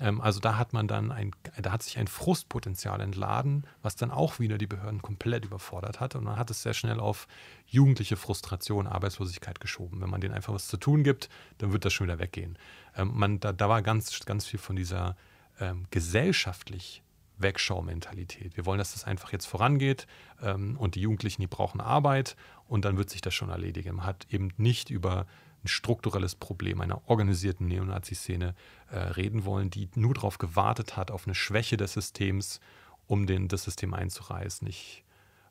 Ähm, 0.00 0.20
also 0.20 0.40
da 0.40 0.58
hat 0.58 0.72
man 0.72 0.88
dann 0.88 1.12
ein, 1.12 1.32
da 1.60 1.72
hat 1.72 1.82
sich 1.82 1.98
ein 1.98 2.08
Frustpotenzial 2.08 3.00
entladen, 3.00 3.64
was 3.82 3.96
dann 3.96 4.10
auch 4.10 4.38
wieder 4.38 4.58
die 4.58 4.66
Behörden 4.66 5.02
komplett 5.02 5.44
überfordert 5.44 6.00
hat. 6.00 6.16
Und 6.16 6.24
man 6.24 6.36
hat 6.36 6.50
es 6.50 6.62
sehr 6.62 6.74
schnell 6.74 6.98
auf 6.98 7.28
jugendliche 7.66 8.16
Frustration, 8.16 8.86
Arbeitslosigkeit 8.86 9.60
geschoben. 9.60 10.00
Wenn 10.00 10.10
man 10.10 10.20
denen 10.20 10.34
einfach 10.34 10.52
was 10.52 10.66
zu 10.66 10.76
tun 10.76 11.04
gibt, 11.04 11.28
dann 11.58 11.72
wird 11.72 11.84
das 11.84 11.92
schon 11.92 12.06
wieder 12.06 12.18
weggehen. 12.18 12.58
Ähm, 12.96 13.12
man, 13.14 13.40
da, 13.40 13.52
da 13.52 13.68
war 13.68 13.82
ganz, 13.82 14.24
ganz 14.24 14.46
viel 14.46 14.58
von 14.58 14.76
dieser 14.76 15.16
ähm, 15.62 15.86
gesellschaftlich 15.90 17.02
Wegschaumentalität. 17.38 18.56
Wir 18.56 18.66
wollen, 18.66 18.78
dass 18.78 18.92
das 18.92 19.04
einfach 19.04 19.32
jetzt 19.32 19.46
vorangeht 19.46 20.06
ähm, 20.42 20.76
und 20.76 20.94
die 20.94 21.00
Jugendlichen, 21.00 21.40
die 21.40 21.46
brauchen 21.46 21.80
Arbeit 21.80 22.36
und 22.68 22.84
dann 22.84 22.96
wird 22.96 23.10
sich 23.10 23.20
das 23.20 23.34
schon 23.34 23.50
erledigen. 23.50 23.96
Man 23.96 24.06
hat 24.06 24.26
eben 24.30 24.50
nicht 24.56 24.90
über 24.90 25.26
ein 25.64 25.68
strukturelles 25.68 26.34
Problem 26.34 26.80
einer 26.80 27.08
organisierten 27.08 27.68
Neonazi-Szene 27.68 28.54
äh, 28.90 28.98
reden 28.98 29.44
wollen, 29.44 29.70
die 29.70 29.88
nur 29.94 30.14
darauf 30.14 30.38
gewartet 30.38 30.96
hat, 30.96 31.10
auf 31.10 31.26
eine 31.26 31.34
Schwäche 31.34 31.76
des 31.76 31.92
Systems, 31.92 32.60
um 33.06 33.26
den, 33.26 33.48
das 33.48 33.64
System 33.64 33.94
einzureißen. 33.94 34.66
Ich 34.66 35.04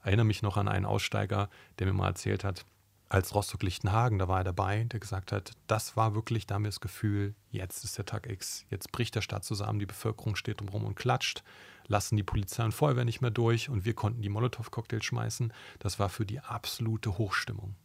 erinnere 0.03 0.25
mich 0.25 0.41
noch 0.41 0.57
an 0.57 0.67
einen 0.67 0.85
Aussteiger, 0.85 1.49
der 1.79 1.87
mir 1.87 1.93
mal 1.93 2.07
erzählt 2.07 2.43
hat, 2.43 2.65
als 3.11 3.35
Rostock-Lichtenhagen, 3.35 4.19
da 4.19 4.29
war 4.29 4.39
er 4.39 4.43
dabei, 4.45 4.85
der 4.85 5.01
gesagt 5.01 5.33
hat, 5.33 5.51
das 5.67 5.97
war 5.97 6.15
wirklich, 6.15 6.47
da 6.47 6.55
haben 6.55 6.63
wir 6.63 6.69
das 6.69 6.79
Gefühl, 6.79 7.35
jetzt 7.49 7.83
ist 7.83 7.97
der 7.97 8.05
Tag 8.05 8.29
X, 8.29 8.65
jetzt 8.69 8.91
bricht 8.93 9.15
der 9.15 9.21
Stadt 9.21 9.43
zusammen, 9.43 9.79
die 9.79 9.85
Bevölkerung 9.85 10.37
steht 10.37 10.61
drumherum 10.61 10.85
und 10.85 10.95
klatscht, 10.95 11.43
lassen 11.87 12.15
die 12.15 12.23
Polizei 12.23 12.63
und 12.63 12.71
Feuerwehr 12.71 13.03
nicht 13.03 13.19
mehr 13.19 13.31
durch 13.31 13.69
und 13.69 13.83
wir 13.83 13.95
konnten 13.95 14.21
die 14.21 14.29
Molotow-Cocktails 14.29 15.03
schmeißen. 15.03 15.51
Das 15.79 15.99
war 15.99 16.07
für 16.07 16.25
die 16.25 16.39
absolute 16.39 17.17
Hochstimmung. 17.17 17.75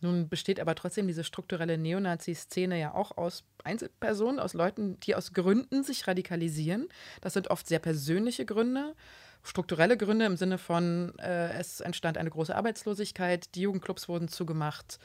Nun 0.00 0.28
besteht 0.28 0.58
aber 0.60 0.74
trotzdem 0.74 1.06
diese 1.06 1.24
strukturelle 1.24 1.76
Neonazi-Szene 1.76 2.80
ja 2.80 2.94
auch 2.94 3.16
aus 3.18 3.44
Einzelpersonen, 3.62 4.40
aus 4.40 4.54
Leuten, 4.54 4.98
die 5.00 5.14
aus 5.14 5.32
Gründen 5.34 5.84
sich 5.84 6.08
radikalisieren. 6.08 6.88
Das 7.20 7.34
sind 7.34 7.50
oft 7.50 7.68
sehr 7.68 7.78
persönliche 7.78 8.46
Gründe 8.46 8.94
strukturelle 9.42 9.96
Gründe 9.96 10.24
im 10.24 10.36
Sinne 10.36 10.58
von, 10.58 11.18
äh, 11.18 11.52
es 11.58 11.80
entstand 11.80 12.18
eine 12.18 12.30
große 12.30 12.54
Arbeitslosigkeit, 12.54 13.54
die 13.54 13.62
Jugendclubs 13.62 14.08
wurden 14.08 14.28
zugemacht, 14.28 14.98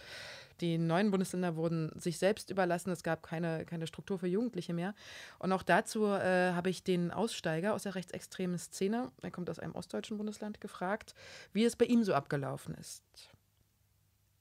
die 0.61 0.77
neuen 0.77 1.11
Bundesländer 1.11 1.55
wurden 1.55 1.91
sich 1.99 2.17
selbst 2.17 2.49
überlassen, 2.49 2.91
es 2.91 3.03
gab 3.03 3.21
keine, 3.21 3.65
keine 3.65 3.85
Struktur 3.85 4.17
für 4.17 4.27
Jugendliche 4.27 4.73
mehr. 4.73 4.95
Und 5.37 5.51
auch 5.51 5.61
dazu 5.61 6.05
äh, 6.05 6.53
habe 6.53 6.69
ich 6.69 6.83
den 6.83 7.11
Aussteiger 7.11 7.73
aus 7.73 7.83
der 7.83 7.95
rechtsextremen 7.95 8.57
Szene, 8.57 9.11
er 9.21 9.31
kommt 9.31 9.49
aus 9.49 9.59
einem 9.59 9.75
ostdeutschen 9.75 10.17
Bundesland, 10.17 10.59
gefragt, 10.61 11.13
wie 11.53 11.65
es 11.65 11.75
bei 11.75 11.85
ihm 11.85 12.03
so 12.03 12.13
abgelaufen 12.13 12.73
ist. 12.75 13.03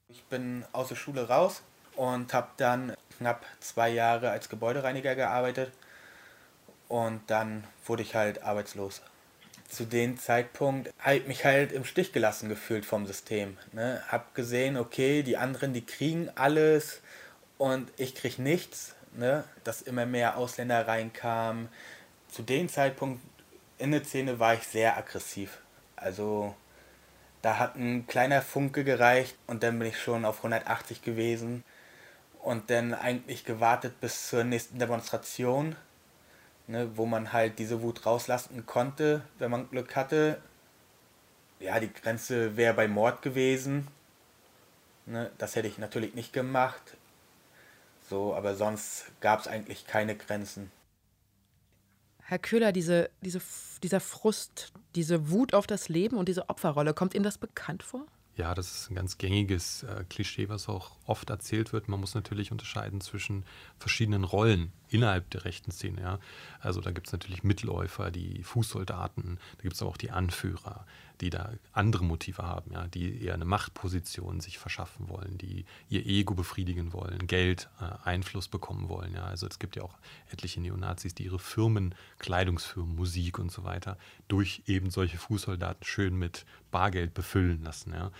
Ich 0.09 0.23
bin 0.25 0.65
aus 0.71 0.87
der 0.87 0.95
Schule 0.95 1.27
raus 1.27 1.61
und 1.95 2.33
habe 2.33 2.49
dann 2.57 2.95
knapp 3.17 3.45
zwei 3.59 3.89
Jahre 3.89 4.29
als 4.31 4.49
Gebäudereiniger 4.49 5.15
gearbeitet 5.15 5.71
und 6.87 7.21
dann 7.27 7.63
wurde 7.85 8.03
ich 8.03 8.15
halt 8.15 8.41
arbeitslos 8.41 9.01
zu 9.67 9.85
dem 9.85 10.17
Zeitpunkt 10.17 10.93
ich 11.11 11.27
mich 11.27 11.43
halt 11.45 11.71
im 11.71 11.85
Stich 11.85 12.13
gelassen 12.13 12.49
gefühlt 12.49 12.85
vom 12.85 13.05
System. 13.05 13.57
Ne? 13.73 14.01
Hab 14.07 14.33
gesehen, 14.33 14.77
okay, 14.77 15.23
die 15.23 15.37
anderen, 15.37 15.73
die 15.73 15.85
kriegen 15.85 16.29
alles 16.35 17.01
und 17.57 17.91
ich 17.97 18.15
krieg 18.15 18.39
nichts. 18.39 18.95
Ne? 19.13 19.43
Dass 19.63 19.81
immer 19.81 20.05
mehr 20.05 20.37
Ausländer 20.37 20.87
reinkamen. 20.87 21.69
Zu 22.29 22.43
dem 22.43 22.69
Zeitpunkt 22.69 23.21
in 23.77 23.91
der 23.91 24.03
Szene 24.03 24.39
war 24.39 24.53
ich 24.53 24.63
sehr 24.63 24.97
aggressiv. 24.97 25.59
Also 25.95 26.55
da 27.41 27.59
hat 27.59 27.75
ein 27.75 28.07
kleiner 28.07 28.41
Funke 28.41 28.83
gereicht 28.83 29.35
und 29.47 29.63
dann 29.63 29.79
bin 29.79 29.89
ich 29.89 29.99
schon 29.99 30.25
auf 30.25 30.37
180 30.37 31.01
gewesen 31.01 31.63
und 32.41 32.69
dann 32.69 32.93
eigentlich 32.93 33.45
gewartet 33.45 33.99
bis 33.99 34.29
zur 34.29 34.43
nächsten 34.43 34.79
Demonstration 34.79 35.75
ne, 36.67 36.95
wo 36.95 37.05
man 37.05 37.33
halt 37.33 37.59
diese 37.59 37.81
Wut 37.81 38.05
rauslassen 38.05 38.65
konnte, 38.65 39.23
wenn 39.39 39.51
man 39.51 39.69
Glück 39.69 39.95
hatte. 39.95 40.41
Ja, 41.59 41.79
die 41.79 41.91
Grenze 41.91 42.55
wäre 42.55 42.73
bei 42.73 42.87
Mord 42.87 43.21
gewesen. 43.21 43.87
Ne, 45.05 45.31
das 45.37 45.55
hätte 45.55 45.67
ich 45.67 45.77
natürlich 45.77 46.13
nicht 46.13 46.33
gemacht. 46.33 46.97
So, 48.09 48.35
aber 48.35 48.55
sonst 48.55 49.05
gab 49.19 49.39
es 49.39 49.47
eigentlich 49.47 49.87
keine 49.87 50.15
Grenzen. 50.15 50.71
Herr 52.23 52.39
Köhler, 52.39 52.71
diese, 52.73 53.09
diese, 53.21 53.41
dieser 53.83 53.99
Frust, 54.01 54.73
diese 54.95 55.29
Wut 55.31 55.53
auf 55.53 55.65
das 55.65 55.87
Leben 55.87 56.17
und 56.17 56.27
diese 56.27 56.49
Opferrolle, 56.49 56.93
kommt 56.93 57.13
Ihnen 57.13 57.23
das 57.23 57.37
bekannt 57.37 57.83
vor? 57.83 58.05
Ja, 58.37 58.53
das 58.53 58.71
ist 58.71 58.91
ein 58.91 58.95
ganz 58.95 59.17
gängiges 59.17 59.81
äh, 59.81 60.05
Klischee, 60.07 60.47
was 60.47 60.69
auch 60.69 60.91
oft 61.07 61.31
erzählt 61.31 61.73
wird. 61.73 61.87
Man 61.87 61.99
muss 61.99 62.13
natürlich 62.13 62.51
unterscheiden 62.51 63.01
zwischen 63.01 63.43
verschiedenen 63.79 64.23
Rollen 64.23 64.71
innerhalb 64.89 65.27
der 65.31 65.43
rechten 65.43 65.71
Szene. 65.71 66.01
Ja. 66.01 66.19
Also 66.59 66.79
da 66.79 66.91
gibt 66.91 67.07
es 67.07 67.13
natürlich 67.13 67.43
Mitläufer, 67.43 68.11
die 68.11 68.43
Fußsoldaten, 68.43 69.39
da 69.57 69.61
gibt 69.63 69.73
es 69.73 69.81
aber 69.81 69.89
auch 69.89 69.97
die 69.97 70.11
Anführer, 70.11 70.85
die 71.21 71.29
da 71.29 71.51
andere 71.71 72.03
Motive 72.03 72.43
haben, 72.43 72.71
ja, 72.73 72.87
die 72.87 73.23
eher 73.23 73.33
eine 73.33 73.45
Machtposition 73.45 74.39
sich 74.39 74.57
verschaffen 74.57 75.09
wollen, 75.09 75.37
die 75.37 75.65
ihr 75.89 76.05
Ego 76.05 76.35
befriedigen 76.35 76.93
wollen, 76.93 77.27
Geld, 77.27 77.69
äh, 77.79 77.85
Einfluss 78.03 78.47
bekommen 78.47 78.89
wollen. 78.89 79.13
Ja. 79.13 79.23
Also 79.25 79.47
es 79.47 79.59
gibt 79.59 79.75
ja 79.75 79.83
auch 79.83 79.97
etliche 80.31 80.61
Neonazis, 80.61 81.15
die 81.15 81.25
ihre 81.25 81.39
Firmen, 81.39 81.95
Kleidungsfirmen, 82.19 82.95
Musik 82.95 83.39
und 83.39 83.51
so 83.51 83.63
weiter 83.63 83.97
durch 84.27 84.63
eben 84.67 84.91
solche 84.91 85.17
Fußsoldaten 85.17 85.83
schön 85.83 86.15
mit 86.15 86.45
Bargeld 86.71 87.13
befüllen 87.13 87.63
lassen. 87.63 87.93
Ja. 87.93 88.11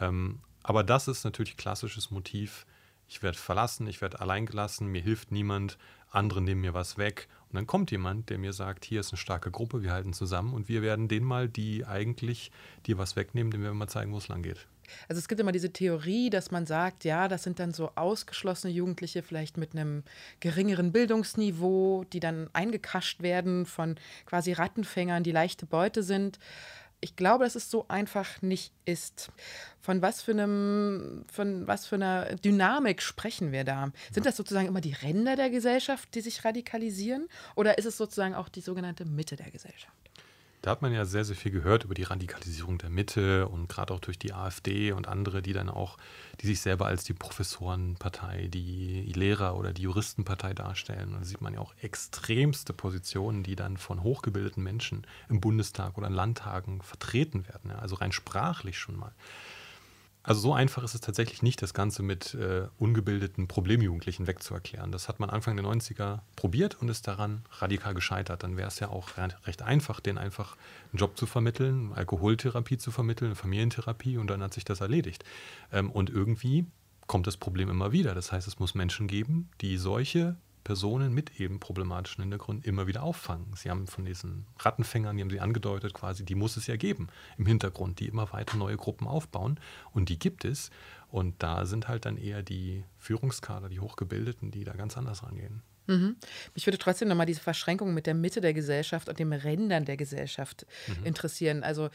Ähm, 0.00 0.40
aber 0.62 0.82
das 0.82 1.08
ist 1.08 1.24
natürlich 1.24 1.56
klassisches 1.56 2.10
Motiv. 2.10 2.66
Ich 3.08 3.22
werde 3.22 3.38
verlassen, 3.38 3.86
ich 3.86 4.00
werde 4.00 4.20
alleingelassen, 4.20 4.88
mir 4.88 5.00
hilft 5.00 5.30
niemand, 5.30 5.78
andere 6.10 6.40
nehmen 6.40 6.62
mir 6.62 6.74
was 6.74 6.98
weg. 6.98 7.28
Und 7.50 7.56
dann 7.56 7.66
kommt 7.66 7.90
jemand, 7.90 8.28
der 8.30 8.38
mir 8.38 8.52
sagt, 8.52 8.84
hier 8.84 9.00
ist 9.00 9.12
eine 9.12 9.18
starke 9.18 9.50
Gruppe, 9.50 9.82
wir 9.82 9.92
halten 9.92 10.12
zusammen 10.12 10.52
und 10.52 10.68
wir 10.68 10.82
werden 10.82 11.08
denen 11.08 11.26
mal, 11.26 11.48
die 11.48 11.84
eigentlich 11.84 12.50
dir 12.86 12.98
was 12.98 13.16
wegnehmen, 13.16 13.50
dem 13.50 13.62
werden 13.62 13.74
wir 13.74 13.78
mal 13.78 13.88
zeigen, 13.88 14.12
wo 14.12 14.18
es 14.18 14.28
lang 14.28 14.42
geht. 14.42 14.66
Also 15.08 15.18
es 15.18 15.28
gibt 15.28 15.40
immer 15.40 15.52
diese 15.52 15.72
Theorie, 15.72 16.30
dass 16.30 16.50
man 16.50 16.66
sagt, 16.66 17.04
ja, 17.04 17.28
das 17.28 17.42
sind 17.42 17.58
dann 17.58 17.72
so 17.72 17.90
ausgeschlossene 17.94 18.72
Jugendliche, 18.72 19.22
vielleicht 19.22 19.56
mit 19.56 19.72
einem 19.72 20.02
geringeren 20.40 20.92
Bildungsniveau, 20.92 22.04
die 22.12 22.20
dann 22.20 22.48
eingekascht 22.52 23.22
werden 23.22 23.66
von 23.66 23.96
quasi 24.26 24.52
Rattenfängern, 24.52 25.22
die 25.22 25.32
leichte 25.32 25.66
Beute 25.66 26.02
sind 26.02 26.38
ich 27.00 27.16
glaube, 27.16 27.44
dass 27.44 27.54
es 27.54 27.70
so 27.70 27.86
einfach 27.88 28.42
nicht 28.42 28.72
ist. 28.84 29.30
Von 29.80 30.02
was 30.02 30.22
für 30.22 30.32
einem, 30.32 31.24
von 31.30 31.66
was 31.66 31.86
für 31.86 31.96
einer 31.96 32.36
Dynamik 32.36 33.02
sprechen 33.02 33.52
wir 33.52 33.64
da? 33.64 33.92
Sind 34.10 34.26
das 34.26 34.36
sozusagen 34.36 34.66
immer 34.66 34.80
die 34.80 34.94
Ränder 34.94 35.36
der 35.36 35.50
Gesellschaft, 35.50 36.14
die 36.14 36.20
sich 36.20 36.44
radikalisieren? 36.44 37.28
Oder 37.54 37.78
ist 37.78 37.84
es 37.84 37.96
sozusagen 37.96 38.34
auch 38.34 38.48
die 38.48 38.60
sogenannte 38.60 39.04
Mitte 39.04 39.36
der 39.36 39.50
Gesellschaft? 39.50 39.94
Da 40.66 40.72
hat 40.72 40.82
man 40.82 40.92
ja 40.92 41.04
sehr, 41.04 41.24
sehr 41.24 41.36
viel 41.36 41.52
gehört 41.52 41.84
über 41.84 41.94
die 41.94 42.02
Radikalisierung 42.02 42.76
der 42.76 42.90
Mitte 42.90 43.46
und 43.46 43.68
gerade 43.68 43.94
auch 43.94 44.00
durch 44.00 44.18
die 44.18 44.32
AfD 44.32 44.90
und 44.90 45.06
andere, 45.06 45.40
die 45.40 45.52
dann 45.52 45.68
auch, 45.68 45.96
die 46.40 46.48
sich 46.48 46.60
selber 46.60 46.86
als 46.86 47.04
die 47.04 47.12
Professorenpartei, 47.12 48.48
die 48.48 49.12
Lehrer- 49.14 49.56
oder 49.56 49.72
die 49.72 49.82
Juristenpartei 49.82 50.54
darstellen. 50.54 51.14
Und 51.14 51.20
da 51.20 51.24
sieht 51.24 51.40
man 51.40 51.54
ja 51.54 51.60
auch 51.60 51.72
extremste 51.82 52.72
Positionen, 52.72 53.44
die 53.44 53.54
dann 53.54 53.76
von 53.76 54.02
hochgebildeten 54.02 54.60
Menschen 54.60 55.06
im 55.28 55.40
Bundestag 55.40 55.96
oder 55.96 56.08
in 56.08 56.14
Landtagen 56.14 56.82
vertreten 56.82 57.46
werden. 57.46 57.70
Ja, 57.70 57.78
also 57.78 57.94
rein 57.94 58.10
sprachlich 58.10 58.76
schon 58.76 58.96
mal. 58.96 59.12
Also 60.26 60.40
so 60.40 60.54
einfach 60.54 60.82
ist 60.82 60.92
es 60.92 61.00
tatsächlich 61.00 61.42
nicht, 61.42 61.62
das 61.62 61.72
Ganze 61.72 62.02
mit 62.02 62.34
äh, 62.34 62.66
ungebildeten 62.78 63.46
Problemjugendlichen 63.46 64.26
wegzuerklären. 64.26 64.90
Das 64.90 65.08
hat 65.08 65.20
man 65.20 65.30
Anfang 65.30 65.54
der 65.54 65.64
90er 65.64 66.18
probiert 66.34 66.74
und 66.82 66.88
ist 66.88 67.06
daran 67.06 67.44
radikal 67.52 67.94
gescheitert. 67.94 68.42
Dann 68.42 68.56
wäre 68.56 68.66
es 68.66 68.80
ja 68.80 68.88
auch 68.88 69.10
recht 69.46 69.62
einfach, 69.62 70.00
denen 70.00 70.18
einfach 70.18 70.56
einen 70.92 70.98
Job 70.98 71.16
zu 71.16 71.26
vermitteln, 71.26 71.92
Alkoholtherapie 71.92 72.76
zu 72.76 72.90
vermitteln, 72.90 73.28
eine 73.28 73.36
Familientherapie 73.36 74.18
und 74.18 74.26
dann 74.26 74.42
hat 74.42 74.52
sich 74.52 74.64
das 74.64 74.80
erledigt. 74.80 75.24
Ähm, 75.72 75.92
und 75.92 76.10
irgendwie 76.10 76.66
kommt 77.06 77.28
das 77.28 77.36
Problem 77.36 77.70
immer 77.70 77.92
wieder. 77.92 78.12
Das 78.16 78.32
heißt, 78.32 78.48
es 78.48 78.58
muss 78.58 78.74
Menschen 78.74 79.06
geben, 79.06 79.48
die 79.60 79.76
solche 79.76 80.34
Personen 80.66 81.14
mit 81.14 81.38
eben 81.38 81.60
problematischen 81.60 82.22
Hintergründen 82.22 82.68
immer 82.68 82.88
wieder 82.88 83.04
auffangen. 83.04 83.52
Sie 83.54 83.70
haben 83.70 83.86
von 83.86 84.04
diesen 84.04 84.46
Rattenfängern, 84.58 85.16
die 85.16 85.22
haben 85.22 85.30
sie 85.30 85.38
angedeutet, 85.38 85.94
quasi, 85.94 86.24
die 86.24 86.34
muss 86.34 86.56
es 86.56 86.66
ja 86.66 86.74
geben 86.74 87.06
im 87.38 87.46
Hintergrund, 87.46 88.00
die 88.00 88.08
immer 88.08 88.32
weiter 88.32 88.56
neue 88.56 88.76
Gruppen 88.76 89.06
aufbauen. 89.06 89.60
Und 89.92 90.08
die 90.08 90.18
gibt 90.18 90.44
es. 90.44 90.72
Und 91.08 91.40
da 91.40 91.66
sind 91.66 91.86
halt 91.86 92.04
dann 92.04 92.16
eher 92.16 92.42
die 92.42 92.82
Führungskader, 92.98 93.68
die 93.68 93.78
Hochgebildeten, 93.78 94.50
die 94.50 94.64
da 94.64 94.72
ganz 94.72 94.96
anders 94.98 95.22
rangehen. 95.22 95.62
Mhm. 95.86 96.16
Mich 96.54 96.66
würde 96.66 96.78
trotzdem 96.78 97.08
nochmal 97.08 97.26
diese 97.26 97.40
Verschränkung 97.40 97.94
mit 97.94 98.06
der 98.06 98.14
Mitte 98.14 98.40
der 98.40 98.54
Gesellschaft 98.54 99.08
und 99.08 99.18
den 99.18 99.32
Rändern 99.32 99.84
der 99.84 99.96
Gesellschaft 99.96 100.66
mhm. 100.86 101.06
interessieren. 101.06 101.62
Also 101.62 101.90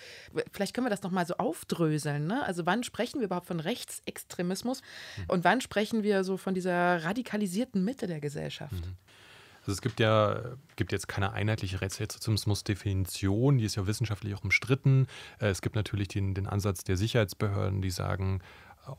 vielleicht 0.52 0.74
können 0.74 0.86
wir 0.86 0.92
das 0.92 1.04
nochmal 1.04 1.26
so 1.26 1.36
aufdröseln. 1.36 2.28
Ne? 2.28 2.44
Also 2.46 2.66
wann 2.66 2.84
sprechen 2.84 3.20
wir 3.20 3.26
überhaupt 3.26 3.48
von 3.48 3.60
Rechtsextremismus 3.60 4.82
mhm. 5.18 5.24
und 5.28 5.44
wann 5.44 5.62
sprechen 5.62 6.04
wir 6.04 6.24
so 6.24 6.38
von 6.38 6.54
dieser 6.54 7.04
radikalisierten 7.04 7.84
Mitte 7.84 8.08
der 8.08 8.20
Gesellschaft? 8.20 8.74
Mhm. 8.74 8.98
Also 9.62 9.74
es 9.74 9.82
gibt 9.82 10.00
ja 10.00 10.56
gibt 10.76 10.92
jetzt 10.92 11.08
keine 11.08 11.34
einheitliche 11.34 11.82
Rechtsextremismus-Definition, 11.82 13.60
die 13.60 13.66
ist 13.66 13.76
ja 13.76 13.86
wissenschaftlich 13.86 14.34
auch 14.34 14.44
umstritten. 14.44 15.06
Äh, 15.40 15.50
es 15.50 15.62
gibt 15.62 15.76
natürlich 15.76 16.08
den, 16.08 16.34
den 16.34 16.48
Ansatz 16.48 16.84
der 16.84 16.98
Sicherheitsbehörden, 16.98 17.82
die 17.82 17.92
sagen, 17.92 18.42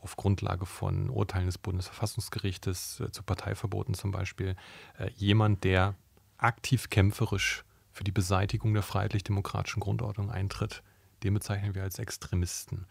auf 0.01 0.15
Grundlage 0.15 0.65
von 0.65 1.09
Urteilen 1.09 1.45
des 1.45 1.57
Bundesverfassungsgerichtes 1.57 2.99
äh, 2.99 3.11
zu 3.11 3.23
Parteiverboten 3.23 3.93
zum 3.93 4.11
Beispiel, 4.11 4.55
äh, 4.97 5.09
jemand, 5.15 5.63
der 5.63 5.95
aktiv 6.37 6.89
kämpferisch 6.89 7.63
für 7.91 8.03
die 8.03 8.11
Beseitigung 8.11 8.73
der 8.73 8.83
freiheitlich-demokratischen 8.83 9.79
Grundordnung 9.79 10.31
eintritt, 10.31 10.83
den 11.23 11.33
bezeichnen 11.33 11.75
wir 11.75 11.83
als 11.83 11.99
Extremisten. 11.99 12.87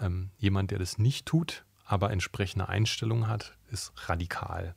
Ähm, 0.00 0.30
jemand, 0.38 0.70
der 0.70 0.78
das 0.78 0.98
nicht 0.98 1.26
tut, 1.26 1.64
aber 1.84 2.10
entsprechende 2.10 2.68
Einstellungen 2.68 3.28
hat, 3.28 3.56
ist 3.70 3.92
radikal. 4.08 4.74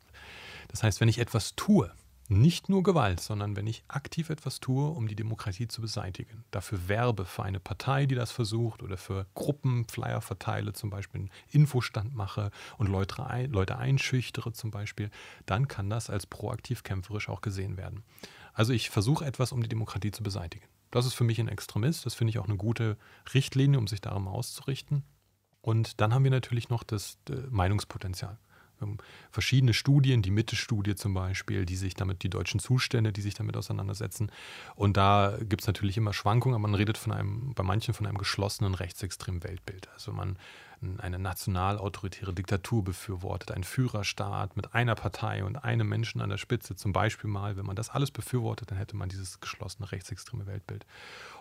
Das 0.68 0.84
heißt, 0.84 1.02
wenn 1.02 1.10
ich 1.10 1.20
etwas 1.20 1.56
tue, 1.56 1.92
nicht 2.30 2.70
nur 2.70 2.84
Gewalt, 2.84 3.20
sondern 3.20 3.56
wenn 3.56 3.66
ich 3.66 3.84
aktiv 3.88 4.30
etwas 4.30 4.60
tue, 4.60 4.88
um 4.88 5.08
die 5.08 5.16
Demokratie 5.16 5.68
zu 5.68 5.82
beseitigen, 5.82 6.44
dafür 6.52 6.88
werbe 6.88 7.26
für 7.26 7.44
eine 7.44 7.60
Partei, 7.60 8.06
die 8.06 8.14
das 8.14 8.32
versucht, 8.32 8.84
oder 8.84 8.98
für 8.98 9.26
Gruppen 9.34 9.86
Flyer 9.88 10.22
verteile, 10.22 10.74
zum 10.74 10.92
Beispiel 10.92 11.22
einen 11.22 11.32
Infostand 11.50 12.14
mache 12.14 12.52
und 12.78 12.88
Leute, 12.88 13.48
Leute 13.50 13.78
einschüchtere 13.78 14.54
zum 14.54 14.70
Beispiel, 14.70 15.10
dann 15.48 15.68
kann 15.68 15.90
das 15.90 16.10
als 16.12 16.28
proaktiv 16.28 16.84
kämpferisch 16.84 17.30
auch 17.30 17.42
gesehen 17.42 17.78
werden. 17.78 18.04
Also 18.54 18.74
ich 18.74 18.92
versuche 18.92 19.26
etwas, 19.26 19.52
um 19.52 19.64
die 19.64 19.70
Demokratie 19.70 20.12
zu 20.12 20.22
beseitigen. 20.22 20.66
Das 20.92 21.06
ist 21.06 21.16
für 21.16 21.24
mich 21.24 21.40
ein 21.40 21.48
Extremist, 21.48 22.06
das 22.06 22.14
finde 22.14 22.30
ich 22.30 22.40
auch 22.40 22.48
eine 22.48 22.58
gute 22.58 22.98
Richtlinie, 23.34 23.80
um 23.80 23.88
sich 23.88 24.02
darum 24.02 24.28
auszurichten. 24.28 25.04
Und 25.62 26.00
dann 26.00 26.14
haben 26.14 26.24
wir 26.24 26.32
natürlich 26.32 26.70
noch 26.70 26.84
das 26.84 27.18
äh, 27.30 27.34
Meinungspotenzial 27.50 28.38
verschiedene 29.32 29.74
Studien, 29.74 30.22
die 30.22 30.32
Mitte-Studie 30.32 30.96
zum 30.96 31.14
Beispiel, 31.14 31.66
die 31.66 31.76
sich 31.76 31.94
damit, 31.94 32.24
die 32.24 32.30
deutschen 32.30 32.60
Zustände, 32.60 33.12
die 33.12 33.22
sich 33.22 33.34
damit 33.34 33.58
auseinandersetzen. 33.58 34.32
Und 34.76 34.98
da 34.98 35.38
gibt 35.42 35.62
es 35.62 35.68
natürlich 35.68 35.98
immer 35.98 36.14
Schwankungen, 36.14 36.56
aber 36.56 36.68
man 36.68 36.76
redet 36.76 36.98
von 36.98 37.12
einem, 37.12 37.54
bei 37.54 37.64
manchen 37.64 37.94
von 37.94 38.06
einem 38.06 38.18
geschlossenen 38.18 38.76
rechtsextremen 38.76 39.44
Weltbild. 39.44 39.90
Also 39.94 40.12
man 40.12 40.38
eine 41.00 41.20
national-autoritäre 41.20 42.34
Diktatur 42.34 42.84
befürwortet, 42.84 43.52
einen 43.52 43.64
Führerstaat 43.64 44.56
mit 44.56 44.74
einer 44.74 44.96
Partei 44.96 45.44
und 45.44 45.58
einem 45.58 45.90
Menschen 45.90 46.22
an 46.22 46.30
der 46.30 46.38
Spitze, 46.38 46.76
zum 46.76 46.94
Beispiel 46.94 47.30
mal, 47.30 47.58
wenn 47.58 47.66
man 47.66 47.76
das 47.76 47.90
alles 47.90 48.12
befürwortet, 48.12 48.72
dann 48.72 48.78
hätte 48.78 48.96
man 48.96 49.10
dieses 49.10 49.40
geschlossene 49.40 49.92
rechtsextreme 49.92 50.46
Weltbild. 50.46 50.86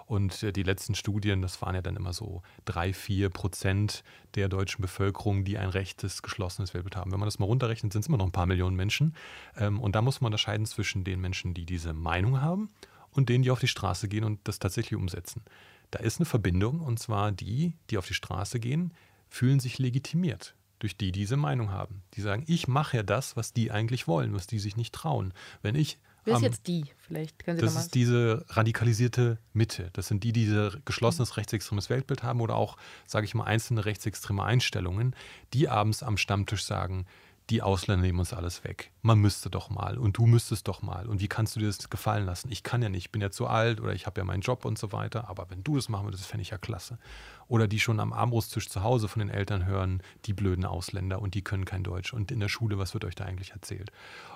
Und 0.07 0.43
äh, 0.43 0.53
die 0.53 0.63
letzten 0.63 0.95
Studien, 0.95 1.43
das 1.43 1.61
waren 1.63 1.75
ja 1.75 1.83
dann 1.83 1.97
immer 1.97 2.13
so 2.13 2.43
drei, 2.65 2.93
vier 2.93 3.31
Prozent 3.31 4.03
der 4.35 4.49
deutschen 4.49 4.83
Bevölkerung, 4.83 5.45
die 5.45 5.59
ein 5.59 5.69
rechtes, 5.69 6.23
geschlossenes 6.23 6.75
Weltbild 6.75 6.97
haben. 6.97 7.13
Wenn 7.13 7.21
man 7.21 7.27
das 7.27 7.39
mal 7.39 7.47
runterrechnet, 7.47 7.93
sind 7.93 8.01
es 8.01 8.09
immer 8.09 8.19
noch 8.19 8.27
ein 8.27 8.33
paar 8.33 8.47
Millionen 8.47 8.75
Menschen. 8.75 9.15
Ähm, 9.57 9.81
und 9.81 9.95
da 9.95 10.03
muss 10.03 10.21
man 10.21 10.29
unterscheiden 10.29 10.67
zwischen 10.67 11.05
den 11.05 11.21
Menschen, 11.21 11.55
die 11.55 11.67
diese 11.67 11.93
Meinung 11.93 12.41
haben 12.41 12.71
und 13.13 13.29
denen, 13.29 13.45
die 13.45 13.51
auf 13.51 13.61
die 13.61 13.69
Straße 13.69 14.09
gehen 14.09 14.25
und 14.25 14.41
das 14.45 14.59
tatsächlich 14.59 14.99
umsetzen. 14.99 15.43
Da 15.91 16.01
ist 16.01 16.19
eine 16.19 16.27
Verbindung, 16.27 16.81
und 16.81 16.99
zwar 16.99 17.33
die, 17.33 17.75
die 17.91 17.99
auf 17.99 18.07
die 18.07 18.15
Straße 18.15 18.61
gehen, 18.61 18.93
fühlen 19.29 19.61
sich 19.61 19.79
legitimiert 19.79 20.55
durch 20.79 20.97
die 20.97 21.13
diese 21.13 21.37
Meinung 21.37 21.73
haben. 21.73 22.03
Die 22.15 22.21
sagen, 22.21 22.45
ich 22.47 22.69
mache 22.69 22.99
ja 22.99 23.03
das, 23.03 23.37
was 23.37 23.53
die 23.53 23.71
eigentlich 23.71 24.07
wollen, 24.07 24.33
was 24.35 24.47
die 24.47 24.59
sich 24.59 24.77
nicht 24.77 24.95
trauen. 24.95 25.33
Wenn 25.63 25.75
ich 25.75 25.99
Wer 26.25 26.37
ist 26.37 26.43
jetzt 26.43 26.67
die? 26.67 26.85
Vielleicht 26.99 27.39
können 27.39 27.59
Sie 27.59 27.65
Das 27.65 27.75
ist 27.75 27.95
diese 27.95 28.45
radikalisierte 28.49 29.39
Mitte. 29.55 29.89
Das 29.95 30.09
sind 30.09 30.25
die, 30.25 30.33
die 30.33 30.45
diese 30.45 30.81
geschlossenes 30.85 31.37
rechtsextremes 31.37 31.89
Weltbild 31.89 32.23
haben 32.23 32.41
oder 32.41 32.55
auch, 32.55 32.77
sage 33.07 33.25
ich 33.25 33.35
mal, 33.35 33.45
einzelne 33.45 33.85
rechtsextreme 33.85 34.45
Einstellungen, 34.45 35.15
die 35.55 35.69
abends 35.69 36.03
am 36.03 36.19
Stammtisch 36.19 36.65
sagen, 36.65 37.07
die 37.51 37.63
Ausländer 37.63 38.05
nehmen 38.05 38.19
uns 38.19 38.35
alles 38.35 38.63
weg. 38.63 38.93
Man 39.01 39.19
müsste 39.19 39.49
doch 39.49 39.71
mal 39.71 39.97
und 39.97 40.19
du 40.19 40.27
müsstest 40.27 40.69
doch 40.69 40.83
mal. 40.83 41.07
Und 41.07 41.21
wie 41.21 41.29
kannst 41.29 41.57
du 41.57 41.61
dir 41.61 41.67
das 41.67 41.89
gefallen 41.89 42.27
lassen? 42.27 42.51
Ich 42.51 42.63
kann 42.63 42.83
ja 42.83 42.91
nicht, 42.91 43.07
ich 43.07 43.13
bin 43.13 43.23
ja 43.23 43.31
zu 43.31 43.47
alt 43.47 43.81
oder 43.81 43.95
ich 43.95 44.07
habe 44.07 44.21
ja 44.21 44.25
meinen 44.25 44.43
Job 44.43 44.67
und 44.67 44.79
so 44.79 44.93
weiter. 44.93 45.31
Aber 45.31 45.49
wenn 45.49 45.65
du 45.65 45.77
das 45.77 45.89
machen 45.89 46.07
würdest, 46.07 46.27
fände 46.27 46.43
ich 46.43 46.51
ja 46.51 46.59
klasse. 46.59 46.99
Oder 47.47 47.67
die 47.67 47.81
schon 47.81 48.01
am 48.01 48.13
Armbrusttisch 48.13 48.69
zu 48.69 48.83
Hause 48.83 49.09
von 49.09 49.21
den 49.21 49.31
Eltern 49.31 49.65
hören, 49.65 50.03
die 50.27 50.35
blöden 50.35 50.67
Ausländer 50.67 51.23
und 51.23 51.35
die 51.35 51.43
können 51.43 51.65
kein 51.65 51.85
Deutsch. 51.85 52.13
Und 52.13 52.31
in 52.31 52.41
der 52.41 52.49
Schule, 52.49 52.79
was 52.79 52.93
wird 52.93 53.07
euch 53.07 53.15
da 53.15 53.25
eigentlich 53.25 53.53
erzählt? 53.53 53.91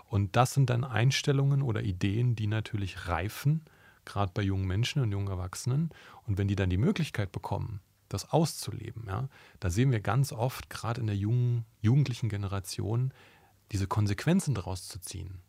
Und 0.09 0.35
das 0.35 0.55
sind 0.55 0.71
dann 0.71 0.83
Einstellungen 0.83 1.61
oder 1.61 1.83
Ideen, 1.83 2.35
die 2.35 2.47
natürlich 2.47 3.09
reifen, 3.09 3.63
gerade 4.07 4.33
bei 4.35 4.43
jungen 4.43 4.67
Menschen 4.67 5.03
und 5.03 5.13
jungen 5.13 5.29
Erwachsenen. 5.29 5.91
Und 6.27 6.39
wenn 6.39 6.49
die 6.49 6.57
dann 6.57 6.71
die 6.71 6.79
Möglichkeit 6.79 7.31
bekommen, 7.31 7.81
das 8.13 8.31
auszuleben. 8.31 9.05
Ja? 9.07 9.29
Da 9.61 9.71
sehen 9.71 9.91
wir 9.91 10.01
ganz 10.01 10.33
oft, 10.33 10.71
gerade 10.71 11.01
in 11.01 11.07
der 11.07 11.17
jungen, 11.17 11.65
jugendlichen 11.81 12.29
Generation, 12.29 13.13
diese 13.73 13.87
Konsequenzen 13.87 14.55
daraus 14.55 14.89
zu 14.89 15.01
ziehen. 15.01 15.41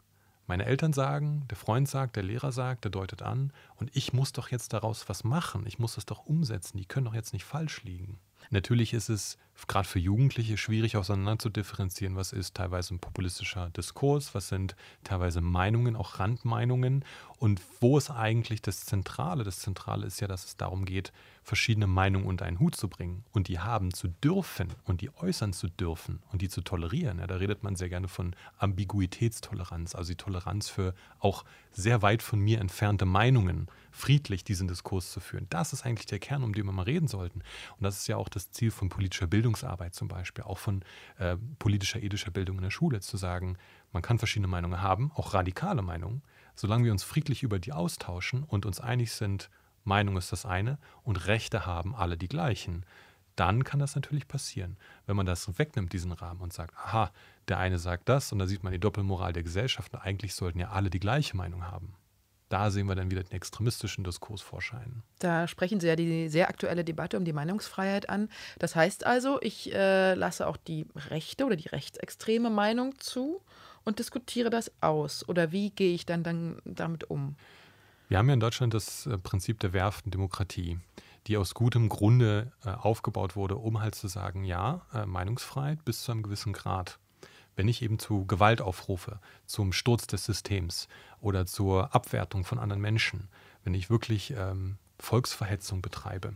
Meine 0.46 0.66
Eltern 0.66 0.92
sagen, 0.92 1.46
der 1.50 1.58
Freund 1.58 1.88
sagt, 1.88 2.16
der 2.16 2.24
Lehrer 2.24 2.52
sagt, 2.52 2.84
der 2.84 2.92
deutet 2.92 3.22
an 3.22 3.54
und 3.76 3.96
ich 3.96 4.12
muss 4.12 4.34
doch 4.34 4.50
jetzt 4.50 4.74
daraus 4.74 5.08
was 5.08 5.24
machen, 5.24 5.66
ich 5.66 5.80
muss 5.80 5.96
das 5.96 6.06
doch 6.06 6.26
umsetzen, 6.26 6.78
die 6.78 6.86
können 6.86 7.06
doch 7.06 7.14
jetzt 7.14 7.34
nicht 7.34 7.46
falsch 7.46 7.84
liegen. 7.84 8.20
Natürlich 8.50 8.94
ist 8.94 9.10
es 9.10 9.38
gerade 9.68 9.88
für 9.88 10.00
Jugendliche 10.00 10.58
schwierig 10.58 10.98
auseinander 10.98 11.40
zu 11.40 11.50
differenzieren, 11.50 12.16
was 12.16 12.34
ist 12.34 12.56
teilweise 12.56 12.94
ein 12.94 13.00
populistischer 13.00 13.70
Diskurs, 13.70 14.36
was 14.36 14.50
sind 14.50 14.76
teilweise 15.04 15.42
Meinungen, 15.42 15.96
auch 15.96 16.20
Randmeinungen 16.20 17.06
und 17.40 17.62
wo 17.80 17.98
ist 17.98 18.10
eigentlich 18.10 18.62
das 18.62 18.86
Zentrale? 18.86 19.44
Das 19.44 19.60
Zentrale 19.60 20.06
ist 20.06 20.20
ja, 20.20 20.28
dass 20.28 20.46
es 20.46 20.58
darum 20.58 20.86
geht, 20.86 21.14
verschiedene 21.44 21.88
Meinungen 21.88 22.26
unter 22.26 22.46
einen 22.46 22.60
Hut 22.60 22.76
zu 22.76 22.90
bringen 22.90 23.24
und 23.32 23.48
die 23.48 23.60
haben 23.60 23.94
zu 23.94 24.08
dürfen 24.08 24.70
und 24.86 25.02
die 25.02 25.16
äußern 25.16 25.54
zu 25.54 25.68
dürfen 25.68 26.22
und 26.32 26.42
die 26.42 26.50
zu 26.50 26.62
tolerieren. 26.62 27.20
Ja, 27.20 27.28
da 27.28 27.36
redet 27.36 27.64
man 27.64 27.76
sehr 27.76 27.90
gerne 27.90 28.08
von 28.08 28.36
Ambiguitätstoleranz, 28.58 29.96
also 29.96 30.10
die 30.10 30.18
Toleranz 30.18 30.70
für 30.70 30.94
auch 31.20 31.46
sehr 31.72 32.02
weit 32.02 32.22
von 32.22 32.40
mir 32.40 32.60
entfernte 32.60 33.06
Meinungen, 33.06 33.68
friedlich 33.94 34.44
diesen 34.44 34.68
Diskurs 34.68 35.12
zu 35.12 35.20
führen. 35.20 35.46
Das 35.50 35.72
ist 35.72 35.86
eigentlich 35.86 36.08
der 36.08 36.20
Kern, 36.20 36.44
um 36.44 36.54
den 36.54 36.66
wir 36.66 36.72
mal 36.72 36.84
reden 36.84 37.08
sollten. 37.08 37.40
Und 37.78 37.84
das 37.84 38.00
ist 38.00 38.08
ja 38.08 38.18
auch 38.18 38.28
das 38.28 38.52
Ziel 38.52 38.72
von 38.72 38.90
politischer 38.90 39.28
Bildungsarbeit 39.28 39.94
zum 39.94 40.08
Beispiel, 40.08 40.44
auch 40.44 40.58
von 40.58 40.84
äh, 41.20 41.38
politischer, 41.60 42.02
ethischer 42.02 42.32
Bildung 42.32 42.58
in 42.58 42.64
der 42.64 42.72
Schule, 42.72 43.00
zu 43.00 43.18
sagen, 43.18 43.58
man 43.92 44.02
kann 44.02 44.18
verschiedene 44.18 44.48
Meinungen 44.48 44.82
haben, 44.82 45.12
auch 45.14 45.34
radikale 45.36 45.84
Meinungen, 45.84 46.24
solange 46.56 46.86
wir 46.86 46.92
uns 46.92 47.04
friedlich 47.04 47.44
über 47.44 47.60
die 47.60 47.72
austauschen 47.72 48.44
und 48.44 48.66
uns 48.66 48.82
einig 48.82 49.12
sind, 49.12 49.50
Meinung 49.84 50.18
ist 50.18 50.32
das 50.32 50.46
eine 50.46 50.80
und 51.04 51.28
Rechte 51.28 51.66
haben 51.66 51.94
alle 51.94 52.18
die 52.18 52.28
gleichen, 52.28 52.86
dann 53.36 53.64
kann 53.64 53.80
das 53.80 53.96
natürlich 53.96 54.28
passieren. 54.28 54.78
Wenn 55.06 55.16
man 55.16 55.26
das 55.26 55.58
wegnimmt, 55.58 55.94
diesen 55.94 56.12
Rahmen, 56.12 56.42
und 56.42 56.54
sagt, 56.54 56.76
aha, 56.78 57.12
der 57.48 57.60
eine 57.60 57.80
sagt 57.80 58.10
das, 58.10 58.32
und 58.32 58.40
da 58.40 58.48
sieht 58.48 58.64
man 58.64 58.74
die 58.74 58.80
Doppelmoral 58.80 59.34
der 59.34 59.44
Gesellschaft, 59.44 59.94
und 59.94 60.00
eigentlich 60.00 60.36
sollten 60.36 60.60
ja 60.60 60.70
alle 60.70 60.90
die 60.90 61.00
gleiche 61.00 61.36
Meinung 61.36 61.66
haben. 61.68 61.94
Da 62.54 62.70
sehen 62.70 62.86
wir 62.86 62.94
dann 62.94 63.10
wieder 63.10 63.24
den 63.24 63.32
extremistischen 63.32 64.04
Diskurs 64.04 64.42
vorscheinen. 64.42 65.02
Da 65.18 65.48
sprechen 65.48 65.80
Sie 65.80 65.88
ja 65.88 65.96
die 65.96 66.30
sehr 66.30 66.50
aktuelle 66.50 66.84
Debatte 66.84 67.18
um 67.18 67.26
die 67.26 67.34
Meinungsfreiheit 67.34 68.10
an. 68.10 68.30
Das 68.60 68.76
heißt 68.76 69.08
also, 69.08 69.40
ich 69.42 69.74
äh, 69.74 70.14
lasse 70.14 70.46
auch 70.46 70.58
die 70.58 70.86
rechte 70.96 71.48
oder 71.48 71.56
die 71.56 71.68
rechtsextreme 71.68 72.52
Meinung 72.52 72.94
zu 73.00 73.42
und 73.86 73.98
diskutiere 73.98 74.52
das 74.52 74.72
aus. 74.82 75.28
Oder 75.28 75.52
wie 75.52 75.72
gehe 75.72 75.96
ich 75.96 76.06
dann, 76.06 76.22
dann 76.22 76.62
damit 76.64 77.10
um? 77.10 77.38
Wir 78.08 78.20
haben 78.20 78.28
ja 78.28 78.36
in 78.36 78.40
Deutschland 78.40 78.76
das 78.76 79.08
äh, 79.08 79.18
Prinzip 79.18 79.60
der 79.60 79.74
wehrhaften 79.74 80.12
Demokratie, 80.12 80.78
die 81.26 81.38
aus 81.38 81.56
gutem 81.56 81.90
Grunde 81.90 82.52
äh, 82.64 82.70
aufgebaut 82.70 83.36
wurde, 83.36 83.56
um 83.56 83.82
halt 83.82 83.96
zu 83.96 84.08
sagen, 84.08 84.44
ja, 84.44 84.86
äh, 84.94 85.08
Meinungsfreiheit 85.08 85.84
bis 85.86 86.04
zu 86.04 86.12
einem 86.12 86.22
gewissen 86.22 86.54
Grad. 86.54 87.00
Wenn 87.56 87.68
ich 87.68 87.82
eben 87.82 88.00
zu 88.00 88.26
Gewalt 88.26 88.62
aufrufe, 88.62 89.20
zum 89.46 89.74
Sturz 89.74 90.08
des 90.08 90.26
Systems 90.26 90.88
oder 91.22 91.46
zur 91.46 91.94
Abwertung 91.94 92.46
von 92.46 92.60
anderen 92.60 92.82
Menschen, 92.82 93.30
wenn 93.64 93.74
ich 93.74 93.90
wirklich 93.90 94.34
ähm, 94.38 94.78
Volksverhetzung 95.00 95.82
betreibe, 95.82 96.36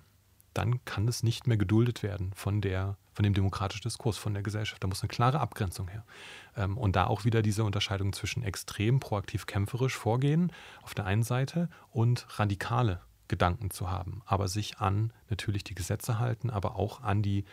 dann 0.53 0.83
kann 0.85 1.07
es 1.07 1.23
nicht 1.23 1.47
mehr 1.47 1.57
geduldet 1.57 2.03
werden 2.03 2.31
von 2.33 2.61
der 2.61 2.97
von 3.17 3.23
dem 3.23 3.33
demokratischen 3.33 3.81
Diskurs, 3.81 4.15
von 4.19 4.35
der 4.35 4.43
Gesellschaft. 4.43 4.83
Da 4.83 4.87
muss 4.87 5.01
eine 5.01 5.07
klare 5.07 5.39
Abgrenzung 5.39 5.87
her. 5.87 6.05
Ähm, 6.55 6.77
und 6.77 6.95
da 6.95 7.07
auch 7.07 7.25
wieder 7.25 7.41
diese 7.41 7.63
Unterscheidung 7.63 8.13
zwischen 8.13 8.43
extrem 8.43 8.99
proaktiv 8.99 9.47
kämpferisch 9.47 9.95
vorgehen 9.95 10.51
auf 10.83 10.93
der 10.93 11.07
einen 11.07 11.23
Seite 11.23 11.67
und 11.89 12.27
radikale 12.37 13.01
Gedanken 13.27 13.71
zu 13.71 13.89
haben, 13.89 14.21
aber 14.25 14.47
sich 14.47 14.77
an 14.77 15.11
natürlich 15.31 15.63
die 15.63 15.73
Gesetze 15.73 16.19
halten, 16.19 16.51
aber 16.51 16.75
auch 16.75 17.01
an 17.01 17.23
die 17.23 17.43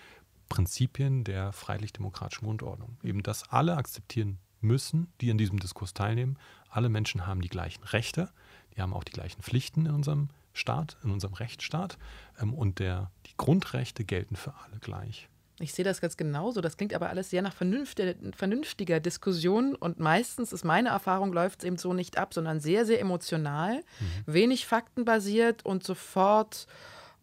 Prinzipien 0.48 1.24
der 1.24 1.52
freiheitlich-demokratischen 1.52 2.44
Grundordnung. 2.44 2.96
Eben, 3.02 3.22
dass 3.22 3.48
alle 3.50 3.76
akzeptieren 3.76 4.38
müssen, 4.60 5.12
die 5.20 5.30
an 5.30 5.38
diesem 5.38 5.58
Diskurs 5.58 5.94
teilnehmen. 5.94 6.38
Alle 6.68 6.88
Menschen 6.88 7.26
haben 7.26 7.40
die 7.40 7.48
gleichen 7.48 7.84
Rechte, 7.84 8.30
die 8.76 8.82
haben 8.82 8.92
auch 8.92 9.04
die 9.04 9.12
gleichen 9.12 9.42
Pflichten 9.42 9.86
in 9.86 9.92
unserem 9.92 10.28
Staat, 10.52 10.96
in 11.04 11.10
unserem 11.10 11.34
Rechtsstaat. 11.34 11.98
Ähm, 12.40 12.54
und 12.54 12.78
der, 12.78 13.10
die 13.26 13.36
Grundrechte 13.36 14.04
gelten 14.04 14.36
für 14.36 14.54
alle 14.64 14.78
gleich. 14.78 15.28
Ich 15.60 15.72
sehe 15.72 15.84
das 15.84 16.00
ganz 16.00 16.16
genauso. 16.16 16.60
Das 16.60 16.76
klingt 16.76 16.94
aber 16.94 17.10
alles 17.10 17.30
sehr 17.30 17.42
nach 17.42 17.54
vernünftiger, 17.54 18.14
vernünftiger 18.36 18.98
Diskussion. 18.98 19.76
Und 19.76 20.00
meistens 20.00 20.52
ist 20.52 20.64
meine 20.64 20.88
Erfahrung, 20.88 21.32
läuft 21.32 21.60
es 21.60 21.64
eben 21.64 21.76
so 21.76 21.92
nicht 21.92 22.18
ab, 22.18 22.34
sondern 22.34 22.58
sehr, 22.58 22.84
sehr 22.86 23.00
emotional, 23.00 23.76
mhm. 23.76 24.32
wenig 24.32 24.66
faktenbasiert 24.66 25.64
und 25.64 25.84
sofort 25.84 26.66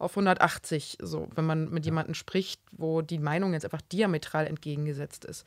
auf 0.02 0.12
180, 0.12 0.98
so, 1.00 1.28
wenn 1.34 1.46
man 1.46 1.70
mit 1.70 1.84
jemandem 1.84 2.14
spricht, 2.14 2.60
wo 2.72 3.02
die 3.02 3.18
Meinung 3.18 3.52
jetzt 3.52 3.64
einfach 3.64 3.80
diametral 3.80 4.46
entgegengesetzt 4.46 5.24
ist. 5.24 5.46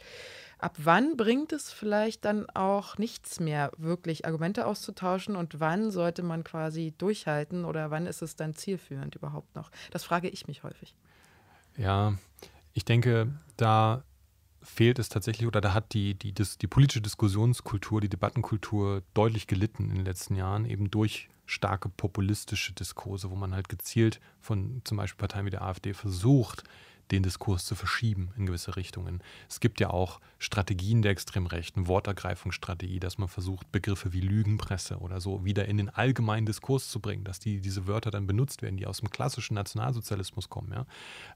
Ab 0.58 0.76
wann 0.78 1.18
bringt 1.18 1.52
es 1.52 1.72
vielleicht 1.72 2.24
dann 2.24 2.50
auch 2.52 2.98
nichts 2.98 3.40
mehr, 3.40 3.72
wirklich 3.78 4.26
Argumente 4.26 4.66
auszutauschen 4.66 5.36
und 5.36 5.60
wann 5.60 5.92
sollte 5.92 6.24
man 6.24 6.44
quasi 6.44 6.94
durchhalten 6.98 7.66
oder 7.66 7.92
wann 7.92 8.08
ist 8.08 8.22
es 8.22 8.36
dann 8.36 8.54
zielführend 8.54 9.16
überhaupt 9.16 9.56
noch? 9.56 9.70
Das 9.92 10.04
frage 10.04 10.30
ich 10.30 10.48
mich 10.48 10.64
häufig. 10.64 10.96
Ja, 11.78 12.16
ich 12.74 12.86
denke, 12.86 13.28
da 13.58 14.04
fehlt 14.62 15.00
es 15.00 15.10
tatsächlich 15.10 15.48
oder 15.48 15.62
da 15.62 15.74
hat 15.74 15.94
die, 15.94 16.16
die, 16.16 16.32
die, 16.32 16.46
die 16.62 16.68
politische 16.68 17.02
Diskussionskultur, 17.02 18.02
die 18.02 18.10
Debattenkultur 18.10 19.04
deutlich 19.14 19.48
gelitten 19.48 19.90
in 19.90 19.96
den 19.98 20.06
letzten 20.06 20.36
Jahren, 20.36 20.66
eben 20.66 20.90
durch 20.90 21.30
starke 21.46 21.90
populistische 21.90 22.74
Diskurse, 22.74 23.30
wo 23.32 23.36
man 23.36 23.54
halt 23.54 23.70
gezielt 23.70 24.20
von 24.40 24.82
zum 24.84 24.98
Beispiel 24.98 25.20
Parteien 25.20 25.46
wie 25.46 25.52
der 25.52 25.64
AfD 25.64 25.94
versucht, 25.94 26.64
den 27.12 27.24
Diskurs 27.24 27.66
zu 27.66 27.76
verschieben 27.76 28.32
in 28.38 28.46
gewisse 28.46 28.76
Richtungen. 28.76 29.22
Es 29.48 29.60
gibt 29.60 29.80
ja 29.80 29.90
auch 29.90 30.20
Strategien 30.40 31.02
der 31.02 31.12
Extremrechten, 31.12 31.88
Wortergreifungsstrategie, 31.88 33.00
dass 33.00 33.18
man 33.18 33.28
versucht, 33.28 33.72
Begriffe 33.72 34.14
wie 34.14 34.22
Lügenpresse 34.22 34.98
oder 34.98 35.22
so 35.22 35.46
wieder 35.46 35.66
in 35.68 35.78
den 35.78 35.90
allgemeinen 35.90 36.46
Diskurs 36.46 36.90
zu 36.90 37.00
bringen, 37.00 37.24
dass 37.24 37.40
die, 37.40 37.62
diese 37.62 37.88
Wörter 37.88 38.12
dann 38.12 38.28
benutzt 38.28 38.62
werden, 38.62 38.78
die 38.78 38.88
aus 38.88 39.00
dem 39.00 39.10
klassischen 39.10 39.54
Nationalsozialismus 39.54 40.50
kommen. 40.50 40.72
Ja? 40.72 40.86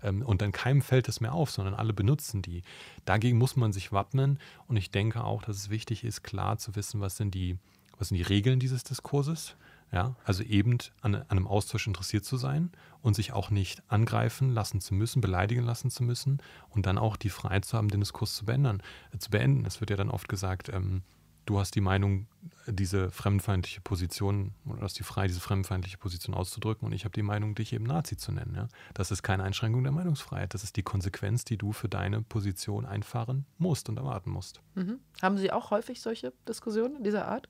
Ähm, 0.02 0.24
und 0.24 0.42
dann 0.42 0.52
keinem 0.52 0.82
fällt 0.82 1.08
es 1.08 1.22
mehr 1.22 1.34
auf, 1.34 1.52
sondern 1.52 1.76
alle 1.76 1.94
benutzen 1.94 2.42
die. 2.42 2.64
Dagegen 3.06 3.38
muss 3.38 3.56
man 3.56 3.72
sich 3.72 3.92
wappnen 3.92 4.40
und 4.68 4.76
ich 4.76 4.92
denke 4.92 5.24
auch, 5.24 5.44
dass 5.44 5.58
es 5.58 5.70
wichtig 5.70 6.04
ist, 6.04 6.24
klar 6.24 6.58
zu 6.58 6.76
wissen, 6.76 7.00
was 7.00 7.18
sind 7.18 7.36
die, 7.36 7.58
was 7.98 8.10
sind 8.10 8.18
die 8.18 8.24
Regeln 8.24 8.60
dieses 8.60 8.84
Diskurses 8.84 9.56
ja, 9.92 10.16
also 10.24 10.44
eben 10.44 10.78
an, 11.02 11.16
einem 11.30 11.48
Austausch 11.48 11.88
interessiert 11.88 12.26
zu 12.26 12.38
sein 12.38 12.72
und 13.02 13.16
sich 13.16 13.34
auch 13.34 13.50
nicht 13.50 13.82
angreifen 13.88 14.52
lassen 14.52 14.82
zu 14.82 14.94
müssen, 14.94 15.22
beleidigen 15.22 15.64
lassen 15.64 15.90
zu 15.90 16.04
müssen 16.04 16.42
und 16.70 16.86
dann 16.86 16.98
auch 16.98 17.18
die 17.18 17.30
Freiheit 17.30 17.66
zu 17.66 17.78
haben, 17.78 17.90
den 17.90 18.02
Diskurs 18.02 18.36
zu 18.36 18.46
beenden. 18.46 18.82
Äh, 19.12 19.18
zu 19.18 19.30
beenden. 19.30 19.66
Es 19.66 19.80
wird 19.80 19.90
ja 19.90 19.98
dann 19.98 20.10
oft 20.10 20.30
gesagt, 20.30 20.70
ähm, 20.70 21.02
du 21.46 21.60
hast 21.60 21.74
die 21.74 21.82
Meinung, 21.82 22.28
diese 22.68 23.10
fremdenfeindliche 23.10 23.82
Position 23.82 24.54
oder 24.68 24.82
hast 24.82 25.00
die 25.00 25.04
Freiheit, 25.04 25.32
diese 25.32 25.40
fremdenfeindliche 25.40 25.98
Position 25.98 26.36
auszudrücken 26.36 26.86
und 26.86 26.94
ich 26.94 27.06
habe 27.06 27.14
die 27.14 27.24
Meinung, 27.24 27.56
dich 27.56 27.74
eben 27.74 27.86
Nazi 27.86 28.16
zu 28.18 28.32
nennen. 28.32 28.54
Ja? 28.56 28.68
Das 28.94 29.10
ist 29.10 29.24
keine 29.24 29.44
Einschränkung 29.44 29.82
der 29.82 29.92
Meinungsfreiheit. 29.92 30.54
Das 30.54 30.64
ist 30.64 30.76
die 30.76 30.84
Konsequenz, 30.84 31.46
die 31.46 31.58
du 31.58 31.72
für 31.72 31.90
deine 31.90 32.22
Position 32.22 32.86
einfahren 32.86 33.48
musst 33.58 33.90
und 33.90 33.98
erwarten 33.98 34.30
musst. 34.30 34.62
Mhm. 34.76 35.00
Haben 35.24 35.38
Sie 35.40 35.52
auch 35.52 35.72
häufig 35.72 36.02
solche 36.02 36.34
Diskussionen 36.48 37.04
dieser 37.04 37.28
Art? 37.28 37.50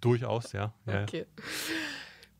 Durchaus, 0.00 0.52
ja. 0.52 0.72
ja. 0.86 1.02
Okay. 1.02 1.26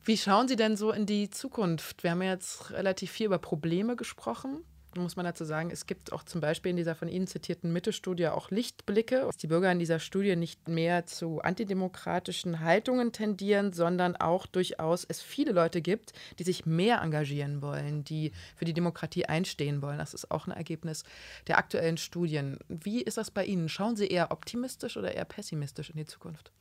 Wie 0.07 0.16
schauen 0.16 0.46
Sie 0.46 0.54
denn 0.54 0.76
so 0.76 0.92
in 0.92 1.04
die 1.04 1.30
Zukunft? 1.30 2.04
Wir 2.04 2.12
haben 2.12 2.22
ja 2.22 2.30
jetzt 2.30 2.70
relativ 2.70 3.11
viel 3.11 3.26
über 3.26 3.38
Probleme 3.38 3.96
gesprochen. 3.96 4.62
Muss 4.94 5.16
man 5.16 5.26
dazu 5.26 5.44
sagen, 5.44 5.70
es 5.70 5.86
gibt 5.86 6.12
auch 6.12 6.22
zum 6.22 6.40
Beispiel 6.40 6.70
in 6.70 6.76
dieser 6.76 6.94
von 6.94 7.09
Ihnen 7.09 7.26
zitierten 7.26 7.72
Mitte-Studie 7.72 8.28
auch 8.28 8.50
Lichtblicke, 8.50 9.22
dass 9.22 9.36
die 9.36 9.48
Bürger 9.48 9.70
in 9.70 9.80
dieser 9.80 9.98
Studie 9.98 10.36
nicht 10.36 10.68
mehr 10.68 11.07
zu 11.07 11.40
antidemokratischen 11.40 12.61
Haltungen 12.61 13.11
tendieren, 13.11 13.72
sondern 13.72 14.14
auch 14.14 14.46
durchaus 14.46 15.04
es 15.04 15.20
viele 15.20 15.50
Leute 15.50 15.82
gibt, 15.82 16.12
die 16.38 16.44
sich 16.44 16.66
mehr 16.66 17.02
engagieren 17.02 17.61
wollen, 17.61 18.04
die 18.04 18.30
für 18.54 18.64
die 18.64 18.74
Demokratie 18.74 19.26
einstehen 19.26 19.82
wollen. 19.82 19.98
Das 19.98 20.14
ist 20.14 20.30
auch 20.30 20.46
ein 20.46 20.52
Ergebnis 20.52 21.02
der 21.48 21.59
aktuellen 21.59 21.96
Studien. 21.96 22.59
Wie 22.68 23.02
ist 23.02 23.18
das 23.18 23.32
bei 23.32 23.44
Ihnen? 23.44 23.68
Schauen 23.68 23.96
Sie 23.96 24.07
eher 24.07 24.30
optimistisch 24.30 24.96
oder 24.96 25.12
eher 25.12 25.24
pessimistisch 25.24 25.90
in 25.90 25.96
die 25.96 26.07
Zukunft? 26.07 26.52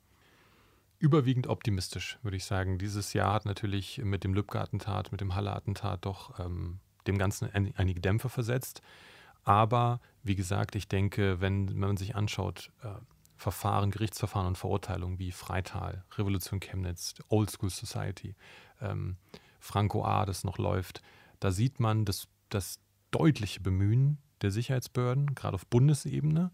Überwiegend 0.99 1.47
optimistisch, 1.47 2.17
würde 2.21 2.37
ich 2.37 2.45
sagen. 2.45 2.77
Dieses 2.77 3.13
Jahr 3.13 3.33
hat 3.33 3.45
natürlich 3.45 4.01
mit 4.03 4.23
dem 4.23 4.33
Lübcke-Attentat, 4.33 5.11
mit 5.11 5.21
dem 5.21 5.35
Halle-Attentat 5.35 6.05
doch 6.05 6.39
ähm, 6.39 6.79
dem 7.07 7.17
Ganzen 7.17 7.49
einige 7.75 8.01
Dämpfer 8.01 8.29
versetzt. 8.29 8.81
Aber 9.43 9.99
wie 10.23 10.35
gesagt, 10.35 10.75
ich 10.75 10.87
denke, 10.87 11.39
wenn, 11.41 11.69
wenn 11.69 11.79
man 11.79 11.97
sich 11.97 12.15
anschaut, 12.15 12.71
äh, 12.81 12.89
Verfahren, 13.37 13.91
Gerichtsverfahren 13.91 14.47
und 14.47 14.57
Verurteilungen 14.57 15.19
wie 15.19 15.31
Freital, 15.31 16.03
Revolution 16.17 16.59
Chemnitz, 16.59 17.15
Old 17.27 17.51
School 17.51 17.69
Society, 17.69 18.35
ähm, 18.81 19.17
Franco 19.59 20.03
A., 20.03 20.25
das 20.25 20.43
noch 20.43 20.57
läuft, 20.57 21.01
da 21.39 21.51
sieht 21.51 21.79
man 21.79 22.05
das, 22.05 22.27
das 22.49 22.79
deutliche 23.11 23.59
Bemühen 23.59 24.17
der 24.41 24.51
Sicherheitsbehörden, 24.51 25.35
gerade 25.35 25.55
auf 25.55 25.67
Bundesebene, 25.67 26.51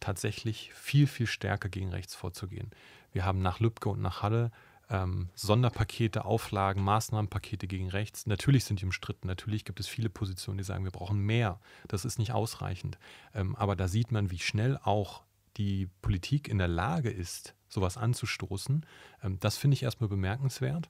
tatsächlich 0.00 0.72
viel, 0.74 1.06
viel 1.06 1.26
stärker 1.26 1.68
gegen 1.68 1.90
rechts 1.90 2.14
vorzugehen. 2.14 2.70
Wir 3.12 3.24
haben 3.24 3.40
nach 3.40 3.60
Lübcke 3.60 3.88
und 3.88 4.00
nach 4.00 4.22
Halle 4.22 4.50
ähm, 4.90 5.28
Sonderpakete, 5.34 6.24
Auflagen, 6.24 6.82
Maßnahmenpakete 6.82 7.66
gegen 7.66 7.88
rechts. 7.88 8.26
Natürlich 8.26 8.64
sind 8.64 8.80
die 8.80 8.84
umstritten. 8.84 9.26
Natürlich 9.26 9.64
gibt 9.64 9.80
es 9.80 9.88
viele 9.88 10.10
Positionen, 10.10 10.58
die 10.58 10.64
sagen, 10.64 10.84
wir 10.84 10.90
brauchen 10.90 11.18
mehr. 11.20 11.60
Das 11.88 12.04
ist 12.04 12.18
nicht 12.18 12.32
ausreichend. 12.32 12.98
Ähm, 13.34 13.56
aber 13.56 13.76
da 13.76 13.88
sieht 13.88 14.12
man, 14.12 14.30
wie 14.30 14.38
schnell 14.38 14.78
auch 14.82 15.22
die 15.56 15.88
Politik 16.02 16.48
in 16.48 16.58
der 16.58 16.68
Lage 16.68 17.10
ist, 17.10 17.54
sowas 17.68 17.96
anzustoßen. 17.96 18.84
Ähm, 19.22 19.38
das 19.40 19.56
finde 19.56 19.74
ich 19.74 19.82
erstmal 19.82 20.08
bemerkenswert. 20.08 20.88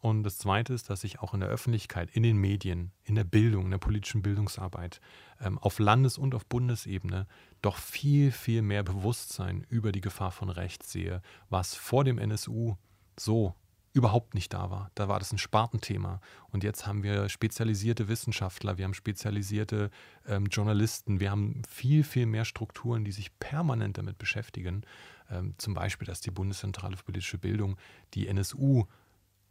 Und 0.00 0.22
das 0.22 0.38
Zweite 0.38 0.72
ist, 0.72 0.88
dass 0.88 1.02
sich 1.02 1.20
auch 1.20 1.34
in 1.34 1.40
der 1.40 1.50
Öffentlichkeit, 1.50 2.10
in 2.10 2.22
den 2.22 2.38
Medien, 2.38 2.92
in 3.04 3.14
der 3.14 3.24
Bildung, 3.24 3.66
in 3.66 3.70
der 3.70 3.78
politischen 3.78 4.22
Bildungsarbeit, 4.22 5.00
ähm, 5.40 5.58
auf 5.58 5.78
Landes- 5.78 6.16
und 6.16 6.34
auf 6.34 6.46
Bundesebene 6.46 7.26
doch 7.60 7.76
viel, 7.76 8.32
viel 8.32 8.62
mehr 8.62 8.82
Bewusstsein 8.82 9.66
über 9.68 9.92
die 9.92 10.00
Gefahr 10.00 10.30
von 10.30 10.48
rechts 10.48 10.90
sehe, 10.90 11.20
was 11.50 11.74
vor 11.74 12.04
dem 12.04 12.18
NSU 12.18 12.76
so 13.18 13.54
überhaupt 13.92 14.34
nicht 14.34 14.52
da 14.52 14.70
war. 14.70 14.90
Da 14.94 15.08
war 15.08 15.18
das 15.18 15.32
ein 15.32 15.38
Spartenthema. 15.38 16.20
Und 16.50 16.64
jetzt 16.64 16.86
haben 16.86 17.02
wir 17.02 17.28
spezialisierte 17.28 18.08
Wissenschaftler, 18.08 18.78
wir 18.78 18.84
haben 18.84 18.94
spezialisierte 18.94 19.90
ähm, 20.26 20.46
Journalisten, 20.46 21.20
wir 21.20 21.30
haben 21.30 21.62
viel, 21.68 22.04
viel 22.04 22.26
mehr 22.26 22.44
Strukturen, 22.44 23.04
die 23.04 23.12
sich 23.12 23.36
permanent 23.38 23.98
damit 23.98 24.16
beschäftigen. 24.16 24.82
Ähm, 25.28 25.54
zum 25.58 25.74
Beispiel, 25.74 26.06
dass 26.06 26.20
die 26.20 26.30
Bundeszentrale 26.30 26.96
für 26.96 27.04
politische 27.04 27.38
Bildung 27.38 27.76
die 28.14 28.28
NSU 28.28 28.86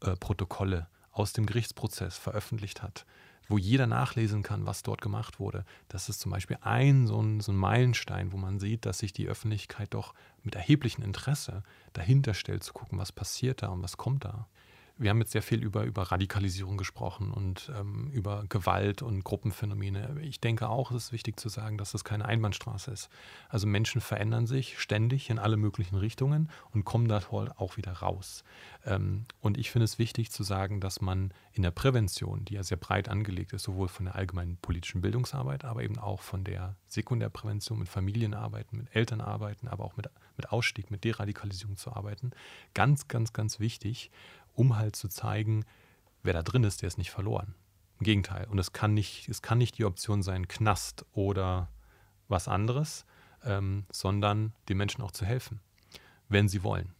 äh, 0.01 0.15
Protokolle 0.15 0.87
aus 1.11 1.33
dem 1.33 1.45
Gerichtsprozess 1.45 2.17
veröffentlicht 2.17 2.81
hat, 2.81 3.05
wo 3.47 3.57
jeder 3.57 3.87
nachlesen 3.87 4.43
kann, 4.43 4.65
was 4.65 4.83
dort 4.83 5.01
gemacht 5.01 5.39
wurde. 5.39 5.65
Das 5.87 6.07
ist 6.09 6.19
zum 6.19 6.31
Beispiel 6.31 6.57
ein 6.61 7.07
so, 7.07 7.21
ein 7.21 7.41
so 7.41 7.51
ein 7.51 7.57
Meilenstein, 7.57 8.31
wo 8.31 8.37
man 8.37 8.59
sieht, 8.59 8.85
dass 8.85 8.99
sich 8.99 9.11
die 9.11 9.27
Öffentlichkeit 9.27 9.93
doch 9.93 10.13
mit 10.43 10.55
erheblichem 10.55 11.03
Interesse 11.03 11.63
dahinter 11.93 12.33
stellt, 12.33 12.63
zu 12.63 12.73
gucken, 12.73 12.99
was 12.99 13.11
passiert 13.11 13.63
da 13.63 13.67
und 13.67 13.81
was 13.81 13.97
kommt 13.97 14.25
da 14.25 14.47
wir 14.99 15.09
haben 15.09 15.19
jetzt 15.19 15.31
sehr 15.31 15.41
viel 15.41 15.63
über, 15.63 15.83
über 15.83 16.03
Radikalisierung 16.03 16.77
gesprochen 16.77 17.31
und 17.31 17.71
ähm, 17.77 18.09
über 18.11 18.45
Gewalt 18.49 19.01
und 19.01 19.23
Gruppenphänomene. 19.23 20.17
Ich 20.21 20.41
denke 20.41 20.67
auch, 20.67 20.91
es 20.91 21.05
ist 21.05 21.11
wichtig 21.13 21.39
zu 21.39 21.47
sagen, 21.47 21.77
dass 21.77 21.93
das 21.93 22.03
keine 22.03 22.25
Einbahnstraße 22.25 22.91
ist. 22.91 23.09
Also 23.47 23.65
Menschen 23.65 24.01
verändern 24.01 24.45
sich 24.45 24.77
ständig 24.77 25.29
in 25.29 25.39
alle 25.39 25.55
möglichen 25.55 25.95
Richtungen 25.95 26.49
und 26.71 26.83
kommen 26.83 27.07
da 27.07 27.21
auch 27.29 27.77
wieder 27.77 27.93
raus. 27.93 28.43
Ähm, 28.85 29.23
und 29.39 29.57
ich 29.57 29.71
finde 29.71 29.85
es 29.85 29.99
wichtig 29.99 30.31
zu 30.31 30.43
sagen, 30.43 30.81
dass 30.81 30.99
man 30.99 31.33
in 31.53 31.63
der 31.63 31.71
Prävention, 31.71 32.43
die 32.43 32.55
ja 32.55 32.63
sehr 32.63 32.77
breit 32.77 33.07
angelegt 33.07 33.53
ist, 33.53 33.63
sowohl 33.63 33.87
von 33.87 34.05
der 34.05 34.15
allgemeinen 34.15 34.57
politischen 34.57 35.01
Bildungsarbeit, 35.01 35.63
aber 35.63 35.81
eben 35.81 35.97
auch 35.97 36.21
von 36.21 36.43
der 36.43 36.75
Sekundärprävention 36.87 37.79
mit 37.79 37.87
Familienarbeiten, 37.87 38.77
mit 38.77 38.93
Elternarbeiten, 38.93 39.69
aber 39.69 39.85
auch 39.85 39.95
mit, 39.95 40.09
mit 40.35 40.51
Ausstieg, 40.51 40.91
mit 40.91 41.05
Deradikalisierung 41.05 41.77
zu 41.77 41.93
arbeiten, 41.93 42.31
ganz, 42.73 43.07
ganz, 43.07 43.31
ganz 43.31 43.59
wichtig 43.59 44.11
um 44.59 44.75
halt 44.75 44.97
zu 44.97 45.07
zeigen, 45.07 45.63
wer 46.21 46.33
da 46.33 46.43
drin 46.43 46.65
ist, 46.65 46.81
der 46.81 46.87
ist 46.87 46.97
nicht 46.97 47.11
verloren. 47.11 47.55
Im 47.99 48.03
Gegenteil. 48.03 48.45
Und 48.49 48.59
es 48.59 48.73
kann 48.73 48.93
nicht, 48.93 49.29
es 49.29 49.41
kann 49.41 49.57
nicht 49.57 49.77
die 49.77 49.85
Option 49.85 50.21
sein, 50.21 50.49
Knast 50.49 51.05
oder 51.13 51.69
was 52.27 52.49
anderes, 52.49 53.05
ähm, 53.45 53.85
sondern 53.89 54.53
den 54.67 54.77
Menschen 54.77 55.01
auch 55.01 55.11
zu 55.11 55.25
helfen, 55.25 55.61
wenn 56.27 56.49
sie 56.49 56.61
wollen. 56.61 56.93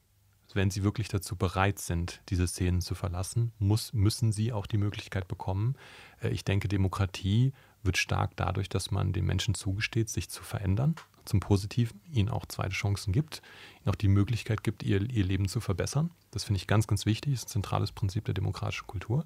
Wenn 0.54 0.72
sie 0.72 0.84
wirklich 0.84 1.10
dazu 1.10 1.36
bereit 1.36 1.80
sind, 1.80 2.22
diese 2.30 2.48
Szenen 2.48 2.82
zu 2.82 2.96
verlassen, 2.96 3.52
muss, 3.60 3.94
müssen 3.94 4.32
sie 4.32 4.52
auch 4.52 4.66
die 4.66 4.78
Möglichkeit 4.78 5.28
bekommen. 5.28 5.76
Äh, 6.22 6.30
ich 6.30 6.46
denke, 6.46 6.70
Demokratie 6.70 7.52
wird 7.84 7.98
stark 7.98 8.32
dadurch, 8.38 8.70
dass 8.70 8.90
man 8.90 9.12
den 9.12 9.26
Menschen 9.26 9.54
zugesteht, 9.54 10.10
sich 10.10 10.30
zu 10.30 10.44
verändern, 10.44 10.96
zum 11.26 11.40
Positiven, 11.40 12.02
ihnen 12.12 12.30
auch 12.30 12.46
zweite 12.46 12.74
Chancen 12.74 13.14
gibt, 13.14 13.42
ihnen 13.80 13.90
auch 13.90 13.96
die 13.96 14.08
Möglichkeit 14.08 14.64
gibt, 14.64 14.84
ihr, 14.84 15.02
ihr 15.10 15.24
Leben 15.24 15.48
zu 15.48 15.60
verbessern. 15.60 16.12
Das 16.32 16.44
finde 16.44 16.58
ich 16.58 16.68
ganz, 16.68 16.88
ganz 16.88 17.06
wichtig, 17.06 17.34
das 17.34 17.42
ist 17.42 17.50
ein 17.50 17.62
zentrales 17.62 17.92
Prinzip 17.92 18.26
der 18.26 18.34
demokratischen 18.34 18.88
Kultur. 18.88 19.26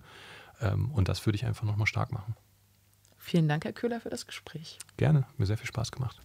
Ähm, 0.62 0.92
und 0.92 1.08
das 1.08 1.26
würde 1.26 1.36
ich 1.36 1.46
einfach 1.46 1.64
nochmal 1.64 1.88
stark 1.88 2.12
machen. 2.12 2.36
Vielen 3.18 3.48
Dank, 3.48 3.64
Herr 3.64 3.74
Köhler, 3.74 4.02
für 4.02 4.10
das 4.10 4.28
Gespräch. 4.28 4.78
Gerne, 4.98 5.26
mir 5.38 5.46
sehr 5.46 5.58
viel 5.58 5.68
Spaß 5.68 5.92
gemacht. 5.92 6.22